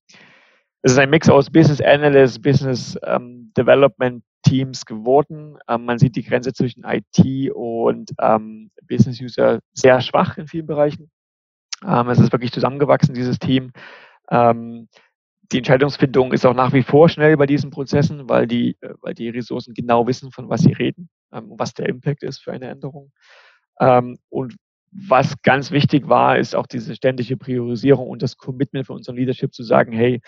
es 0.84 0.94
ist 0.94 1.00
ein 1.00 1.10
Mix 1.10 1.30
aus 1.30 1.50
Business 1.50 1.82
Analyst, 1.82 2.42
Business 2.42 2.98
ähm, 3.04 3.52
Development 3.58 4.24
Teams 4.48 4.86
geworden. 4.86 5.58
Ähm, 5.68 5.86
man 5.86 6.00
sieht 6.00 6.16
die 6.16 6.24
Grenze 6.24 6.54
zwischen 6.54 6.84
IT 6.86 7.52
und 7.54 8.12
ähm, 8.20 8.72
Business 8.88 9.22
User 9.22 9.60
sehr 9.74 10.00
schwach 10.02 10.38
in 10.38 10.48
vielen 10.48 10.66
Bereichen. 10.66 11.12
Ähm, 11.86 12.10
es 12.10 12.20
ist 12.20 12.32
wirklich 12.32 12.52
zusammengewachsen, 12.52 13.14
dieses 13.14 13.40
Team. 13.40 13.72
Ähm, 14.32 14.88
die 15.52 15.58
Entscheidungsfindung 15.58 16.34
ist 16.34 16.46
auch 16.46 16.54
nach 16.54 16.74
wie 16.74 16.84
vor 16.84 17.10
schnell 17.10 17.38
bei 17.38 17.46
diesen 17.46 17.70
Prozessen, 17.70 18.30
weil 18.30 18.48
die, 18.48 18.78
äh, 18.82 18.94
weil 19.02 19.14
die 19.14 19.30
Ressourcen 19.30 19.74
genau 19.74 20.08
wissen, 20.08 20.32
von 20.32 20.50
was 20.50 20.62
sie 20.62 20.74
reden, 20.74 21.10
ähm, 21.34 21.54
was 21.58 21.74
der 21.74 21.90
Impact 21.90 22.24
ist 22.24 22.40
für 22.40 22.54
eine 22.54 22.70
Änderung. 22.70 23.12
Ähm, 23.80 24.18
und 24.30 24.56
was 24.92 25.42
ganz 25.42 25.72
wichtig 25.72 26.08
war, 26.08 26.38
ist 26.38 26.56
auch 26.56 26.68
diese 26.68 26.96
ständige 26.96 27.36
Priorisierung 27.36 28.10
und 28.10 28.22
das 28.22 28.38
Commitment 28.38 28.88
für 28.88 28.94
unseren 28.94 29.18
Leadership 29.18 29.54
zu 29.54 29.64
sagen, 29.64 29.92
hey, 29.92 30.22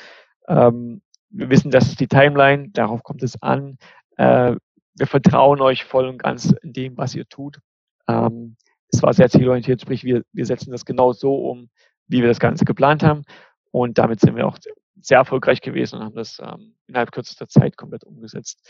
wir 1.32 1.49
wissen, 1.49 1.72
das 1.72 1.88
ist 1.88 1.99
die 1.99 2.07
Timeline, 2.07 2.70
darauf 2.70 3.03
kommt 3.03 3.24
es 3.24 3.41
an. 3.41 3.78
Äh, 4.20 4.57
wir 4.95 5.07
vertrauen 5.07 5.61
euch 5.61 5.86
voll 5.86 6.07
und 6.07 6.17
ganz 6.17 6.53
in 6.61 6.74
dem, 6.74 6.97
was 6.97 7.15
ihr 7.15 7.26
tut. 7.28 7.59
Ähm, 8.07 8.57
es 8.91 9.01
war 9.01 9.13
sehr 9.13 9.30
zielorientiert, 9.30 9.82
sprich, 9.82 10.03
wir, 10.03 10.24
wir 10.34 10.45
setzen 10.45 10.72
das 10.72 10.84
genau 10.84 11.13
so 11.13 11.36
um, 11.36 11.70
wie 12.07 12.22
wir 12.22 12.28
das 12.28 12.41
Ganze 12.41 12.65
geplant 12.65 13.01
haben. 13.01 13.24
Und 13.72 13.97
damit 13.97 14.20
sind 14.20 14.36
wir 14.36 14.45
auch 14.45 14.57
sehr 14.99 15.20
erfolgreich 15.20 15.61
gewesen 15.61 15.95
und 15.95 16.03
haben 16.03 16.15
das 16.15 16.39
ähm, 16.43 16.76
innerhalb 16.88 17.13
kürzester 17.13 17.47
Zeit 17.47 17.78
komplett 17.78 18.03
umgesetzt. 18.03 18.67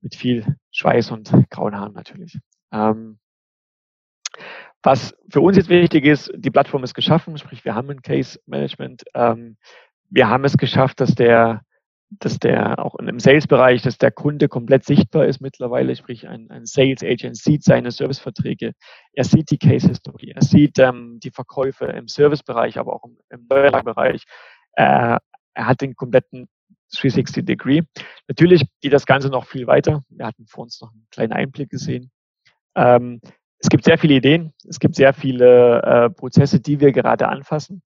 Mit 0.00 0.16
viel 0.16 0.56
Schweiß 0.72 1.12
und 1.12 1.32
grauen 1.50 1.76
Haaren 1.76 1.92
natürlich. 1.92 2.38
Ähm, 2.72 3.20
was 4.82 5.14
für 5.30 5.40
uns 5.40 5.56
jetzt 5.56 5.68
wichtig 5.68 6.06
ist, 6.06 6.32
die 6.34 6.50
Plattform 6.50 6.82
ist 6.82 6.94
geschaffen, 6.94 7.38
sprich 7.38 7.64
wir 7.64 7.76
haben 7.76 7.90
ein 7.90 8.02
Case 8.02 8.40
Management. 8.46 9.04
Ähm, 9.14 9.58
wir 10.10 10.28
haben 10.28 10.44
es 10.44 10.56
geschafft, 10.56 11.00
dass 11.00 11.14
der, 11.14 11.62
dass 12.10 12.38
der 12.38 12.84
auch 12.84 12.94
im 12.96 13.20
Sales-Bereich, 13.20 13.82
dass 13.82 13.98
der 13.98 14.10
Kunde 14.10 14.48
komplett 14.48 14.84
sichtbar 14.84 15.26
ist 15.26 15.40
mittlerweile, 15.40 15.94
sprich 15.94 16.26
ein, 16.26 16.50
ein 16.50 16.64
Sales 16.64 17.02
Agent 17.02 17.36
sieht 17.36 17.62
seine 17.64 17.90
Serviceverträge, 17.90 18.72
er 19.12 19.24
sieht 19.24 19.50
die 19.50 19.58
Case 19.58 19.86
History, 19.86 20.30
er 20.34 20.42
sieht 20.42 20.78
ähm, 20.78 21.20
die 21.22 21.30
Verkäufe 21.30 21.86
im 21.86 22.08
Servicebereich, 22.08 22.78
aber 22.78 22.94
auch 22.94 23.04
im, 23.04 23.18
im 23.28 23.44
Steuerbereich. 23.44 24.24
Äh, 24.72 25.18
er 25.54 25.66
hat 25.66 25.80
den 25.80 25.96
kompletten 25.96 26.48
360 26.96 27.44
Degree. 27.44 27.82
Natürlich 28.28 28.64
geht 28.80 28.92
das 28.92 29.04
Ganze 29.04 29.28
noch 29.28 29.46
viel 29.46 29.66
weiter. 29.66 30.02
Wir 30.08 30.26
hatten 30.26 30.46
vor 30.46 30.64
uns 30.64 30.80
noch 30.80 30.92
einen 30.92 31.06
kleinen 31.10 31.32
Einblick 31.32 31.68
gesehen. 31.68 32.10
Ähm, 32.74 33.20
es 33.58 33.68
gibt 33.68 33.84
sehr 33.84 33.98
viele 33.98 34.14
Ideen, 34.14 34.54
es 34.68 34.78
gibt 34.78 34.94
sehr 34.94 35.12
viele 35.12 35.82
äh, 35.82 36.10
Prozesse, 36.10 36.60
die 36.60 36.80
wir 36.80 36.92
gerade 36.92 37.28
anfassen. 37.28 37.82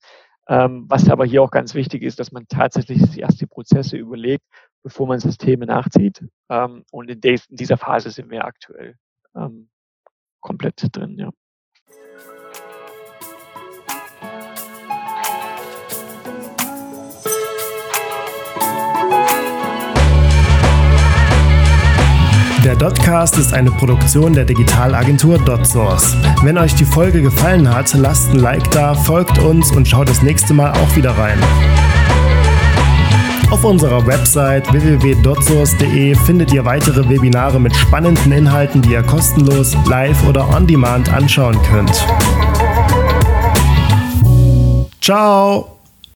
Ähm, 0.48 0.86
was 0.88 1.08
aber 1.08 1.24
hier 1.24 1.42
auch 1.42 1.50
ganz 1.50 1.74
wichtig 1.74 2.02
ist, 2.02 2.18
dass 2.18 2.32
man 2.32 2.46
tatsächlich 2.48 3.16
erst 3.16 3.40
die 3.40 3.46
Prozesse 3.46 3.96
überlegt, 3.96 4.44
bevor 4.82 5.06
man 5.06 5.20
Systeme 5.20 5.66
nachzieht. 5.66 6.24
Ähm, 6.50 6.84
und 6.90 7.10
in, 7.10 7.20
dieser 7.48 7.76
Phase 7.76 8.10
sind 8.10 8.30
wir 8.30 8.44
aktuell 8.44 8.96
ähm, 9.36 9.68
komplett 10.40 10.84
drin, 10.92 11.18
ja. 11.18 11.30
Der 22.64 22.76
Dotcast 22.76 23.38
ist 23.38 23.52
eine 23.52 23.72
Produktion 23.72 24.34
der 24.34 24.44
Digitalagentur 24.44 25.36
DotSource. 25.36 26.16
Wenn 26.42 26.56
euch 26.56 26.76
die 26.76 26.84
Folge 26.84 27.20
gefallen 27.20 27.68
hat, 27.68 27.92
lasst 27.94 28.30
ein 28.30 28.38
Like 28.38 28.70
da, 28.70 28.94
folgt 28.94 29.36
uns 29.40 29.72
und 29.72 29.88
schaut 29.88 30.08
das 30.08 30.22
nächste 30.22 30.54
Mal 30.54 30.70
auch 30.70 30.94
wieder 30.94 31.10
rein. 31.10 31.40
Auf 33.50 33.64
unserer 33.64 34.06
Website 34.06 34.72
www.dotsource.de 34.72 36.14
findet 36.14 36.52
ihr 36.52 36.64
weitere 36.64 37.08
Webinare 37.08 37.60
mit 37.60 37.74
spannenden 37.74 38.30
Inhalten, 38.30 38.80
die 38.80 38.92
ihr 38.92 39.02
kostenlos, 39.02 39.76
live 39.88 40.24
oder 40.28 40.48
on 40.48 40.64
demand 40.64 41.12
anschauen 41.12 41.58
könnt. 41.62 42.06
Ciao! 45.00 45.81